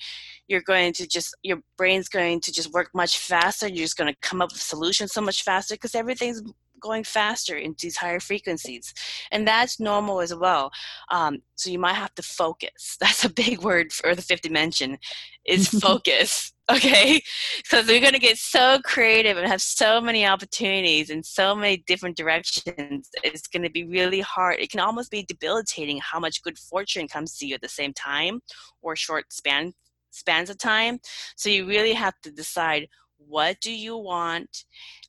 You're 0.48 0.62
going 0.62 0.94
to 0.94 1.08
just, 1.08 1.36
your 1.44 1.60
brain's 1.78 2.10
going 2.10 2.42
to 2.42 2.52
just 2.52 2.72
work 2.74 2.90
much 2.94 3.18
faster. 3.18 3.68
You're 3.68 3.86
just 3.86 3.98
going 3.98 4.14
to 4.14 4.20
come 4.22 4.42
up 4.42 4.52
with 4.52 4.62
solutions 4.62 5.12
so 5.14 5.22
much 5.22 5.44
faster 5.44 5.76
because 5.76 5.96
everything's 5.96 6.42
going 6.80 7.04
faster 7.04 7.56
into 7.56 7.86
these 7.86 7.98
higher 7.98 8.20
frequencies. 8.20 8.94
And 9.32 9.48
that's 9.48 9.80
normal 9.80 10.22
as 10.22 10.34
well. 10.34 10.72
Um, 11.12 11.40
so 11.56 11.70
you 11.70 11.80
might 11.80 11.96
have 11.96 12.14
to 12.16 12.22
focus. 12.22 12.98
That's 13.00 13.26
a 13.26 13.30
big 13.30 13.62
word 13.62 13.92
for 13.94 14.14
the 14.16 14.22
fifth 14.22 14.42
dimension 14.42 14.98
is 15.46 15.70
focus. 15.82 16.54
Okay. 16.70 17.22
So 17.64 17.82
we're 17.82 18.02
going 18.02 18.12
to 18.12 18.20
get 18.20 18.38
so 18.38 18.80
creative 18.84 19.38
and 19.38 19.48
have 19.48 19.62
so 19.62 20.02
many 20.02 20.28
opportunities 20.28 21.10
in 21.10 21.24
so 21.24 21.56
many 21.56 21.82
different 21.88 22.18
directions. 22.18 23.10
It's 23.24 23.48
going 23.48 23.64
to 23.64 23.70
be 23.70 23.86
really 23.86 24.20
hard. 24.20 24.60
It 24.60 24.70
can 24.70 24.82
almost 24.82 25.10
be 25.10 25.24
debilitating 25.24 26.02
how 26.02 26.20
much 26.20 26.44
good 26.44 26.60
fortune 26.60 27.08
comes 27.08 27.38
to 27.38 27.48
you 27.48 27.56
at 27.56 27.62
the 27.62 27.70
same 27.70 27.94
time 27.94 28.42
or 28.82 28.98
short 28.98 29.32
span 29.32 29.72
spans 30.12 30.50
of 30.50 30.58
time. 30.58 31.00
So 31.38 31.50
you 31.50 31.66
really 31.66 31.94
have 31.94 32.16
to 32.24 32.32
decide 32.32 32.90
what 33.18 33.58
do 33.62 33.72
you 33.72 33.96
want 33.98 34.66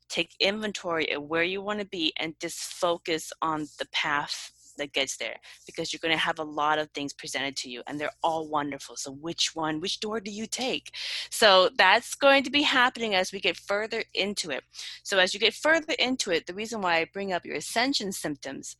take 0.08 0.34
inventory 0.40 1.12
of 1.12 1.22
where 1.24 1.42
you 1.42 1.62
want 1.62 1.80
to 1.80 1.86
be 1.86 2.12
and 2.18 2.34
just 2.40 2.60
focus 2.60 3.32
on 3.42 3.66
the 3.78 3.86
path 3.92 4.52
that 4.78 4.92
gets 4.92 5.16
there 5.16 5.36
because 5.66 5.92
you're 5.92 6.00
going 6.00 6.16
to 6.16 6.18
have 6.18 6.38
a 6.38 6.44
lot 6.44 6.78
of 6.78 6.90
things 6.90 7.12
presented 7.12 7.56
to 7.56 7.68
you 7.68 7.82
and 7.86 8.00
they're 8.00 8.10
all 8.22 8.48
wonderful. 8.48 8.96
So 8.96 9.12
which 9.12 9.54
one 9.54 9.80
which 9.80 10.00
door 10.00 10.20
do 10.20 10.30
you 10.30 10.46
take? 10.46 10.94
So 11.30 11.68
that's 11.76 12.14
going 12.14 12.44
to 12.44 12.50
be 12.50 12.62
happening 12.62 13.14
as 13.14 13.32
we 13.32 13.40
get 13.40 13.56
further 13.56 14.02
into 14.14 14.50
it. 14.50 14.62
So 15.02 15.18
as 15.18 15.34
you 15.34 15.40
get 15.40 15.54
further 15.54 15.94
into 15.98 16.30
it 16.30 16.46
the 16.46 16.54
reason 16.54 16.80
why 16.80 16.98
i 16.98 17.06
bring 17.12 17.32
up 17.32 17.44
your 17.44 17.56
ascension 17.56 18.12
symptoms 18.12 18.76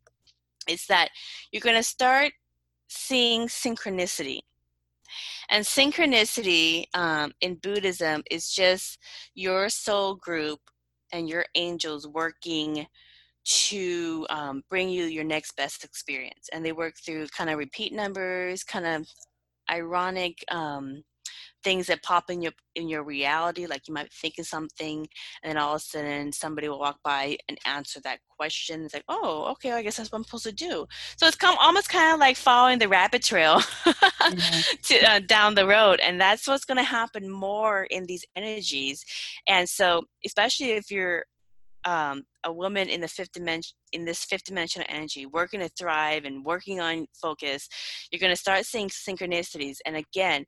is 0.69 0.87
that 0.87 1.11
you're 1.53 1.61
going 1.61 1.77
to 1.77 1.83
start 1.83 2.33
seeing 2.89 3.49
synchronicity. 3.49 4.41
And 5.49 5.65
synchronicity 5.65 6.85
um, 6.95 7.33
in 7.41 7.55
Buddhism 7.55 8.23
is 8.31 8.51
just 8.51 8.99
your 9.35 9.71
soul 9.71 10.15
group 10.15 10.61
and 11.13 11.29
your 11.29 11.45
angels 11.55 12.07
working 12.07 12.87
to 13.45 14.27
um, 14.31 14.63
bring 14.69 14.91
you 14.91 15.05
your 15.05 15.25
next 15.25 15.57
best 15.57 15.85
experience. 15.85 16.49
And 16.53 16.65
they 16.65 16.73
work 16.73 16.95
through 17.05 17.29
kind 17.29 17.49
of 17.51 17.59
repeat 17.59 17.93
numbers, 17.93 18.63
kind 18.63 18.87
of 18.87 19.09
ironic 19.71 20.45
um, 20.51 21.03
things 21.65 21.87
that 21.87 22.03
pop 22.03 22.31
in 22.31 22.43
your 22.43 22.53
in 22.75 22.89
your 22.89 23.03
reality 23.03 23.67
like 23.67 23.89
you 23.89 23.95
might 23.95 24.13
think 24.13 24.35
of 24.39 24.47
something 24.47 25.07
and 25.43 25.51
then 25.51 25.57
all 25.57 25.75
of 25.75 25.81
a 25.81 25.85
sudden 25.85 26.33
somebody 26.33 26.69
will 26.69 26.79
walk 26.79 26.99
by 27.03 27.37
and 27.49 27.59
answer 27.67 28.01
that 28.01 28.21
question. 28.37 28.85
It's 28.85 28.95
like 28.95 29.05
oh 29.09 29.47
okay 29.53 29.73
i 29.73 29.83
guess 29.83 29.97
that's 29.97 30.13
what 30.13 30.19
i'm 30.19 30.25
supposed 30.25 30.45
to 30.45 30.53
do. 30.53 30.87
So 31.17 31.27
it's 31.27 31.37
come 31.37 31.57
almost 31.61 31.89
kind 31.89 32.15
of 32.15 32.21
like 32.21 32.37
following 32.37 32.79
the 32.79 32.89
rabbit 32.89 33.23
trail 33.23 33.61
mm-hmm. 33.85 34.77
to, 34.83 35.11
uh, 35.11 35.21
down 35.21 35.55
the 35.55 35.67
road 35.67 36.01
and 36.01 36.21
that's 36.21 36.47
what's 36.47 36.65
going 36.65 36.77
to 36.77 36.83
happen 36.83 37.31
more 37.31 37.85
in 37.85 38.07
these 38.07 38.25
energies. 38.37 39.05
And 39.49 39.69
so 39.69 40.05
especially 40.25 40.71
if 40.71 40.91
you're 40.91 41.25
um, 41.89 42.23
a 42.45 42.53
woman 42.53 42.91
in 42.91 43.01
the 43.01 43.09
fifth 43.09 43.33
dimension 43.33 43.75
in 43.93 44.05
this 44.05 44.23
fifth 44.23 44.45
dimensional 44.45 44.87
energy 44.91 45.25
working 45.25 45.61
to 45.61 45.71
thrive 45.71 46.27
and 46.27 46.45
working 46.45 46.81
on 46.81 47.07
focus 47.21 47.67
you're 48.13 48.21
going 48.21 48.33
to 48.33 48.37
start 48.37 48.67
seeing 48.67 48.91
synchronicities. 48.91 49.79
And 49.87 49.97
again 49.97 50.45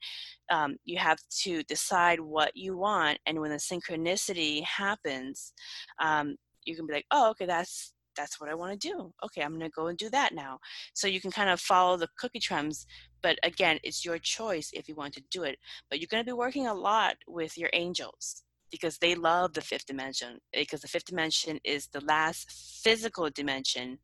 um, 0.50 0.76
you 0.84 0.98
have 0.98 1.16
to 1.44 1.62
decide 1.62 2.20
what 2.20 2.52
you 2.54 2.76
want 2.76 3.18
and 3.24 3.40
when 3.40 3.50
the 3.50 3.56
synchronicity 3.56 4.62
happens 4.64 5.54
um, 5.98 6.36
you 6.66 6.76
can 6.76 6.86
be 6.86 6.92
like 6.92 7.06
oh 7.10 7.30
okay 7.30 7.46
that's 7.46 7.94
that's 8.16 8.38
what 8.38 8.50
i 8.50 8.54
want 8.54 8.78
to 8.78 8.88
do. 8.88 9.10
Okay 9.24 9.40
i'm 9.40 9.56
going 9.58 9.62
to 9.62 9.70
go 9.70 9.86
and 9.86 9.96
do 9.96 10.10
that 10.10 10.34
now. 10.34 10.58
So 10.92 11.06
you 11.06 11.22
can 11.22 11.30
kind 11.30 11.48
of 11.48 11.58
follow 11.58 11.96
the 11.96 12.08
cookie 12.18 12.40
crumbs 12.46 12.86
but 13.22 13.38
again 13.42 13.78
it's 13.82 14.04
your 14.04 14.18
choice 14.18 14.68
if 14.74 14.88
you 14.88 14.94
want 14.94 15.14
to 15.14 15.22
do 15.30 15.44
it. 15.44 15.56
But 15.88 16.00
you're 16.00 16.08
going 16.10 16.22
to 16.22 16.30
be 16.30 16.34
working 16.34 16.66
a 16.66 16.74
lot 16.74 17.14
with 17.26 17.56
your 17.56 17.70
angels 17.72 18.42
because 18.70 18.98
they 18.98 19.14
love 19.14 19.52
the 19.52 19.60
fifth 19.60 19.86
dimension 19.86 20.38
because 20.52 20.80
the 20.80 20.88
fifth 20.88 21.06
dimension 21.06 21.58
is 21.64 21.88
the 21.88 22.00
last 22.00 22.50
physical 22.82 23.28
dimension 23.30 23.98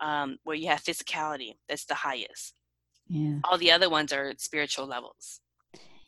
um, 0.00 0.38
where 0.44 0.56
you 0.56 0.68
have 0.68 0.82
physicality 0.82 1.54
that's 1.68 1.84
the 1.84 1.94
highest. 1.94 2.54
Yeah. 3.08 3.38
All 3.44 3.58
the 3.58 3.70
other 3.70 3.88
ones 3.88 4.12
are 4.12 4.32
spiritual 4.38 4.86
levels. 4.86 5.40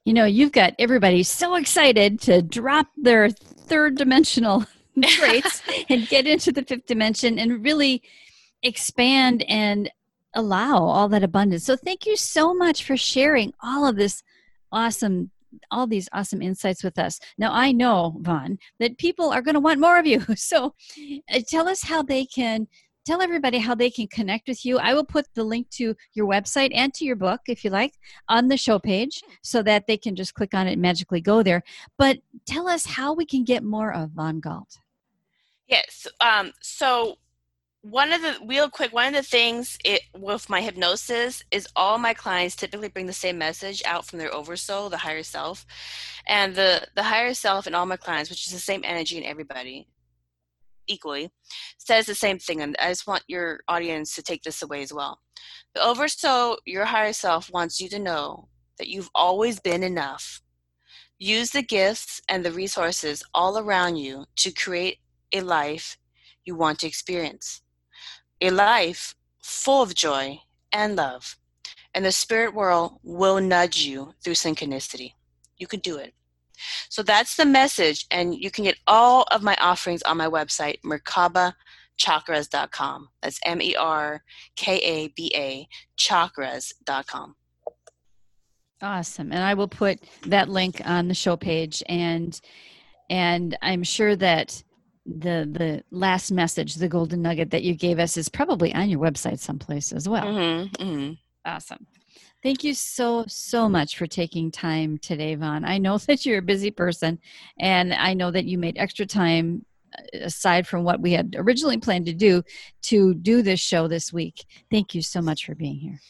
You 0.05 0.14
know 0.14 0.24
you've 0.24 0.53
got 0.53 0.74
everybody 0.78 1.22
so 1.22 1.55
excited 1.55 2.20
to 2.22 2.43
drop 2.43 2.89
their 2.97 3.30
third 3.30 3.97
dimensional 3.97 4.64
traits 5.03 5.62
and 5.89 6.09
get 6.09 6.26
into 6.26 6.53
the 6.53 6.62
fifth 6.62 6.86
dimension 6.86 7.39
and 7.39 7.64
really 7.64 8.03
expand 8.62 9.45
and 9.49 9.91
allow 10.34 10.82
all 10.82 11.09
that 11.09 11.22
abundance. 11.22 11.64
So 11.64 11.76
thank 11.76 12.07
you 12.07 12.16
so 12.16 12.55
much 12.55 12.84
for 12.84 12.97
sharing 12.97 13.53
all 13.62 13.86
of 13.86 13.97
this 13.97 14.22
awesome 14.70 15.30
all 15.70 15.86
these 15.86 16.09
awesome 16.12 16.42
insights 16.42 16.84
with 16.84 16.99
us. 16.99 17.18
Now, 17.36 17.53
I 17.53 17.72
know, 17.72 18.16
Von, 18.20 18.59
that 18.78 18.99
people 18.99 19.30
are 19.30 19.42
going 19.42 19.55
to 19.55 19.61
want 19.61 19.80
more 19.80 19.99
of 19.99 20.07
you. 20.07 20.24
So 20.36 20.74
uh, 21.32 21.40
tell 21.46 21.68
us 21.68 21.82
how 21.82 22.03
they 22.03 22.24
can 22.24 22.68
tell 23.09 23.22
everybody 23.22 23.59
how 23.59 23.74
they 23.74 23.90
can 23.90 24.07
connect 24.07 24.49
with 24.49 24.66
you. 24.66 24.78
I 24.78 24.92
will 24.92 25.05
put 25.05 25.26
the 25.34 25.42
link 25.42 25.70
to 25.70 25.94
your 26.12 26.26
website 26.26 26.70
and 26.74 26.92
to 26.94 27.07
your 27.07 27.16
book, 27.16 27.40
if 27.49 27.64
you 27.64 27.70
like, 27.70 27.94
on 28.28 28.49
the 28.49 28.57
show 28.59 28.78
page 28.78 29.22
so 29.42 29.62
that 29.62 29.86
they 29.86 29.96
can 29.96 30.14
just 30.14 30.34
click 30.34 30.53
on 30.53 30.66
it 30.66 30.74
and 30.74 30.82
magically 30.82 31.22
go 31.22 31.42
there. 31.42 31.62
But 31.96 32.18
tell 32.46 32.68
us 32.68 32.84
how 32.84 33.14
we 33.14 33.24
can 33.24 33.44
get 33.44 33.64
more 33.64 33.94
of 33.94 34.11
Von 34.11 34.40
Galt. 34.40 34.78
Yes. 35.68 36.07
Um, 36.20 36.53
so 36.61 37.16
one 37.83 38.12
of 38.12 38.22
the 38.22 38.37
real 38.45 38.68
quick 38.68 38.93
one 38.93 39.07
of 39.07 39.14
the 39.14 39.22
things 39.22 39.79
it, 39.85 40.03
with 40.16 40.51
my 40.51 40.61
hypnosis 40.61 41.45
is 41.53 41.68
all 41.76 41.97
my 41.97 42.12
clients 42.12 42.57
typically 42.57 42.89
bring 42.89 43.07
the 43.07 43.12
same 43.12 43.39
message 43.39 43.83
out 43.87 44.05
from 44.05 44.18
their 44.18 44.35
oversoul 44.35 44.91
the 44.91 44.97
higher 44.97 45.22
self. 45.22 45.64
And 46.26 46.55
the 46.55 46.87
the 46.97 47.05
higher 47.05 47.35
self 47.35 47.66
in 47.66 47.74
all 47.74 47.87
my 47.87 47.97
clients 47.97 48.31
which 48.31 48.47
is 48.47 48.53
the 48.53 48.59
same 48.59 48.83
energy 48.85 49.16
in 49.16 49.24
everybody 49.24 49.87
equally 50.89 51.31
says 51.79 52.07
the 52.07 52.14
same 52.14 52.39
thing. 52.39 52.62
And 52.62 52.76
i 52.81 52.89
just 52.89 53.07
want 53.07 53.22
your 53.29 53.61
audience 53.68 54.14
to 54.16 54.22
take 54.22 54.43
this 54.43 54.62
away 54.62 54.83
as 54.83 54.93
well. 54.93 55.20
The 55.74 55.83
oversoul 55.85 56.59
your 56.66 56.85
higher 56.85 57.12
self 57.12 57.51
wants 57.53 57.81
you 57.81 57.89
to 57.91 57.99
know 57.99 58.49
that 58.79 58.89
you've 58.89 59.11
always 59.14 59.61
been 59.61 59.85
enough. 59.85 60.43
Use 61.20 61.51
the 61.51 61.62
gifts 61.62 62.20
and 62.29 62.45
the 62.45 62.53
resources 62.53 63.22
all 63.35 63.59
around 63.59 63.97
you 63.97 64.24
to 64.37 64.51
create 64.53 64.99
a 65.33 65.43
life 65.43 65.97
you 66.45 66.57
want 66.57 66.79
to 66.81 66.87
experience 66.87 67.62
a 68.41 68.51
life 68.51 69.14
full 69.43 69.82
of 69.82 69.95
joy 69.95 70.39
and 70.72 70.97
love. 70.97 71.36
And 71.95 72.05
the 72.05 72.12
spirit 72.12 72.53
world 72.55 72.99
will 73.03 73.41
nudge 73.41 73.80
you 73.80 74.12
through 74.22 74.34
synchronicity. 74.34 75.14
You 75.57 75.66
can 75.66 75.80
do 75.80 75.97
it. 75.97 76.12
So 76.89 77.03
that's 77.03 77.36
the 77.36 77.45
message. 77.45 78.07
And 78.11 78.34
you 78.34 78.51
can 78.51 78.64
get 78.64 78.78
all 78.86 79.26
of 79.30 79.43
my 79.43 79.55
offerings 79.61 80.01
on 80.03 80.16
my 80.16 80.28
website, 80.28 80.80
merkabachakras.com. 80.82 83.09
That's 83.22 83.39
M 83.45 83.62
E 83.62 83.76
R 83.76 84.22
K 84.57 84.78
A 84.78 85.09
B 85.09 85.30
A 85.34 85.68
chakras.com. 85.99 87.34
Awesome. 88.80 89.32
And 89.32 89.43
I 89.43 89.55
will 89.55 89.66
put 89.66 89.99
that 90.26 90.49
link 90.49 90.80
on 90.84 91.09
the 91.09 91.14
show 91.14 91.36
page 91.36 91.82
and 91.89 92.41
and 93.11 93.57
I'm 93.62 93.82
sure 93.82 94.14
that 94.16 94.62
the 95.09 95.49
the 95.51 95.83
last 95.91 96.31
message, 96.31 96.75
the 96.75 96.89
golden 96.89 97.23
nugget 97.23 97.51
that 97.51 97.63
you 97.63 97.75
gave 97.75 97.99
us, 97.99 98.17
is 98.17 98.29
probably 98.29 98.75
on 98.75 98.89
your 98.89 99.01
website 99.01 99.39
someplace 99.39 99.93
as 99.93 100.09
well. 100.09 100.25
Mm-hmm, 100.25 100.83
mm-hmm. 100.83 101.13
Awesome. 101.45 101.87
Thank 102.43 102.63
you 102.63 102.75
so, 102.75 103.25
so 103.27 103.69
much 103.69 103.97
for 103.97 104.07
taking 104.07 104.53
time 104.53 104.99
today, 104.99 105.35
Von. 105.35 105.65
I 105.65 105.79
know 105.79 105.99
that 106.07 106.25
you're 106.25 106.39
a 106.39 106.43
busy 106.43 106.71
person, 106.71 107.19
and 107.59 107.93
I 107.93 108.15
know 108.15 108.31
that 108.31 108.45
you 108.45 108.59
made 108.59 108.79
extra 108.79 109.07
time 109.07 109.65
uh, 109.97 110.19
aside 110.19 110.67
from 110.67 110.85
what 110.85 111.01
we 111.01 111.13
had 111.13 111.35
originally 111.39 111.79
planned 111.79 112.07
to 112.07 112.13
do 112.13 112.43
to 112.83 113.15
do 113.15 113.43
this 113.43 113.61
show 113.61 113.89
this 113.89 114.13
week. 114.13 114.45
Thank 114.71 114.95
you 114.95 115.03
so 115.03 115.21
much 115.21 115.47
for 115.47 115.55
being 115.55 115.77
here. 115.77 116.01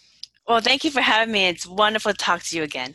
Well, 0.47 0.61
thank 0.61 0.85
you 0.85 0.91
for 0.91 1.01
having 1.01 1.33
me. 1.33 1.47
It's 1.47 1.67
wonderful 1.67 2.13
to 2.13 2.19
talk 2.19 2.43
to 2.43 2.57
you 2.57 2.63
again. 2.63 2.95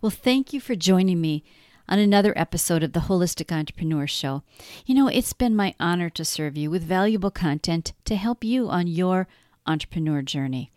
Well, 0.00 0.10
thank 0.10 0.52
you 0.52 0.60
for 0.60 0.74
joining 0.74 1.20
me 1.20 1.44
on 1.90 1.98
another 1.98 2.32
episode 2.36 2.84
of 2.84 2.92
the 2.92 3.00
Holistic 3.00 3.52
Entrepreneur 3.52 4.06
Show. 4.06 4.44
You 4.86 4.94
know, 4.94 5.08
it's 5.08 5.32
been 5.32 5.56
my 5.56 5.74
honor 5.80 6.08
to 6.10 6.24
serve 6.24 6.56
you 6.56 6.70
with 6.70 6.84
valuable 6.84 7.32
content 7.32 7.92
to 8.04 8.14
help 8.14 8.44
you 8.44 8.68
on 8.70 8.86
your 8.86 9.26
entrepreneur 9.66 10.22
journey. 10.22 10.70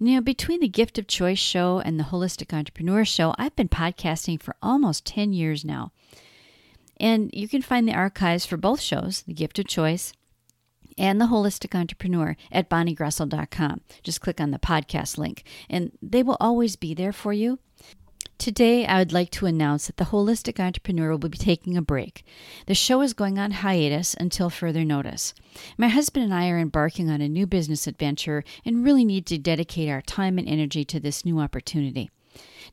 You 0.00 0.14
know, 0.14 0.20
between 0.22 0.60
the 0.60 0.68
Gift 0.68 0.98
of 0.98 1.06
Choice 1.06 1.38
show 1.38 1.80
and 1.80 2.00
the 2.00 2.04
Holistic 2.04 2.56
Entrepreneur 2.56 3.04
Show, 3.04 3.34
I've 3.38 3.54
been 3.54 3.68
podcasting 3.68 4.40
for 4.42 4.56
almost 4.62 5.04
10 5.04 5.34
years 5.34 5.64
now. 5.64 5.92
And 6.98 7.30
you 7.34 7.48
can 7.48 7.60
find 7.60 7.86
the 7.86 7.94
archives 7.94 8.46
for 8.46 8.56
both 8.56 8.80
shows, 8.80 9.22
The 9.22 9.34
Gift 9.34 9.58
of 9.58 9.66
Choice 9.66 10.14
and 10.96 11.20
The 11.20 11.26
Holistic 11.26 11.78
Entrepreneur, 11.78 12.36
at 12.50 12.70
bonniegroessl.com. 12.70 13.82
Just 14.02 14.22
click 14.22 14.40
on 14.40 14.50
the 14.50 14.58
podcast 14.58 15.18
link, 15.18 15.44
and 15.68 15.92
they 16.00 16.22
will 16.22 16.38
always 16.40 16.76
be 16.76 16.94
there 16.94 17.12
for 17.12 17.34
you. 17.34 17.58
Today, 18.38 18.86
I 18.86 18.98
would 18.98 19.12
like 19.12 19.30
to 19.30 19.46
announce 19.46 19.86
that 19.86 19.96
the 19.96 20.04
Holistic 20.04 20.60
Entrepreneur 20.60 21.10
will 21.10 21.28
be 21.28 21.38
taking 21.38 21.76
a 21.76 21.82
break. 21.82 22.24
The 22.66 22.74
show 22.74 23.00
is 23.00 23.14
going 23.14 23.38
on 23.38 23.50
hiatus 23.50 24.14
until 24.14 24.50
further 24.50 24.84
notice. 24.84 25.32
My 25.78 25.88
husband 25.88 26.26
and 26.26 26.34
I 26.34 26.50
are 26.50 26.58
embarking 26.58 27.08
on 27.08 27.22
a 27.22 27.28
new 27.28 27.46
business 27.46 27.86
adventure 27.86 28.44
and 28.64 28.84
really 28.84 29.04
need 29.04 29.26
to 29.26 29.38
dedicate 29.38 29.88
our 29.88 30.02
time 30.02 30.38
and 30.38 30.46
energy 30.46 30.84
to 30.84 31.00
this 31.00 31.24
new 31.24 31.40
opportunity. 31.40 32.10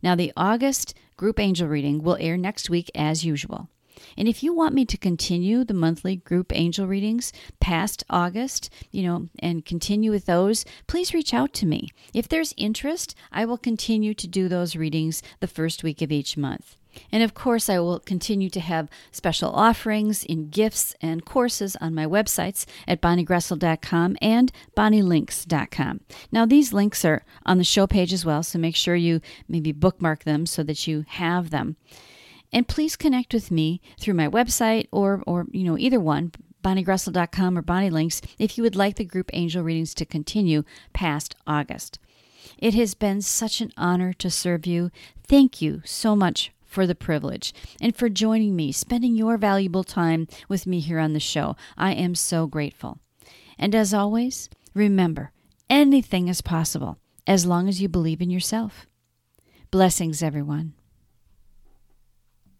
Now, 0.03 0.15
the 0.15 0.33
August 0.35 0.93
group 1.15 1.39
angel 1.39 1.69
reading 1.69 2.03
will 2.03 2.17
air 2.19 2.37
next 2.37 2.69
week 2.69 2.91
as 2.93 3.23
usual. 3.23 3.69
And 4.17 4.27
if 4.27 4.43
you 4.43 4.53
want 4.53 4.73
me 4.73 4.85
to 4.85 4.97
continue 4.97 5.63
the 5.63 5.73
monthly 5.73 6.15
group 6.15 6.51
angel 6.55 6.87
readings 6.87 7.33
past 7.59 8.03
August, 8.09 8.69
you 8.91 9.03
know, 9.03 9.29
and 9.39 9.65
continue 9.65 10.11
with 10.11 10.25
those, 10.25 10.65
please 10.87 11.13
reach 11.13 11.33
out 11.33 11.53
to 11.53 11.65
me. 11.65 11.89
If 12.13 12.27
there's 12.27 12.53
interest, 12.57 13.15
I 13.31 13.45
will 13.45 13.57
continue 13.57 14.13
to 14.13 14.27
do 14.27 14.47
those 14.47 14.75
readings 14.75 15.21
the 15.39 15.47
first 15.47 15.83
week 15.83 16.01
of 16.01 16.11
each 16.11 16.37
month. 16.37 16.77
And 17.11 17.23
of 17.23 17.33
course, 17.33 17.69
I 17.69 17.79
will 17.79 17.99
continue 17.99 18.49
to 18.51 18.59
have 18.59 18.89
special 19.11 19.51
offerings 19.51 20.23
in 20.23 20.49
gifts 20.49 20.95
and 21.01 21.25
courses 21.25 21.75
on 21.77 21.95
my 21.95 22.05
websites 22.05 22.65
at 22.87 23.01
bonniegroessl.com 23.01 24.17
and 24.21 24.51
bonnielinks.com. 24.75 26.01
Now, 26.31 26.45
these 26.45 26.73
links 26.73 27.05
are 27.05 27.23
on 27.45 27.57
the 27.57 27.63
show 27.63 27.87
page 27.87 28.13
as 28.13 28.25
well, 28.25 28.43
so 28.43 28.59
make 28.59 28.75
sure 28.75 28.95
you 28.95 29.21
maybe 29.47 29.71
bookmark 29.71 30.23
them 30.23 30.45
so 30.45 30.63
that 30.63 30.87
you 30.87 31.05
have 31.07 31.49
them. 31.49 31.77
And 32.53 32.67
please 32.67 32.95
connect 32.95 33.33
with 33.33 33.49
me 33.49 33.81
through 33.99 34.13
my 34.13 34.29
website 34.29 34.87
or, 34.91 35.23
or 35.25 35.47
you 35.51 35.63
know, 35.63 35.77
either 35.77 35.99
one, 35.99 36.31
bonniegroessl.com 36.63 37.57
or 37.57 37.63
Bonnie 37.63 37.89
Links, 37.89 38.21
if 38.37 38.57
you 38.57 38.63
would 38.63 38.75
like 38.75 38.95
the 38.95 39.03
group 39.03 39.31
angel 39.33 39.63
readings 39.63 39.95
to 39.95 40.05
continue 40.05 40.63
past 40.93 41.35
August. 41.47 41.97
It 42.59 42.75
has 42.75 42.93
been 42.93 43.21
such 43.21 43.59
an 43.59 43.73
honor 43.75 44.13
to 44.13 44.29
serve 44.29 44.67
you. 44.67 44.91
Thank 45.27 45.61
you 45.61 45.81
so 45.83 46.15
much 46.15 46.51
for 46.63 46.85
the 46.85 46.95
privilege 46.95 47.53
and 47.81 47.95
for 47.95 48.07
joining 48.07 48.55
me, 48.55 48.71
spending 48.71 49.15
your 49.15 49.37
valuable 49.37 49.83
time 49.83 50.27
with 50.47 50.67
me 50.67 50.79
here 50.79 50.99
on 50.99 51.13
the 51.13 51.19
show. 51.19 51.55
I 51.75 51.93
am 51.93 52.15
so 52.15 52.45
grateful. 52.47 52.99
And 53.57 53.73
as 53.73 53.93
always, 53.93 54.49
remember 54.73 55.31
anything 55.69 56.27
is 56.27 56.41
possible 56.41 56.97
as 57.25 57.45
long 57.45 57.67
as 57.67 57.81
you 57.81 57.89
believe 57.89 58.21
in 58.21 58.29
yourself. 58.29 58.85
Blessings, 59.71 60.21
everyone. 60.21 60.73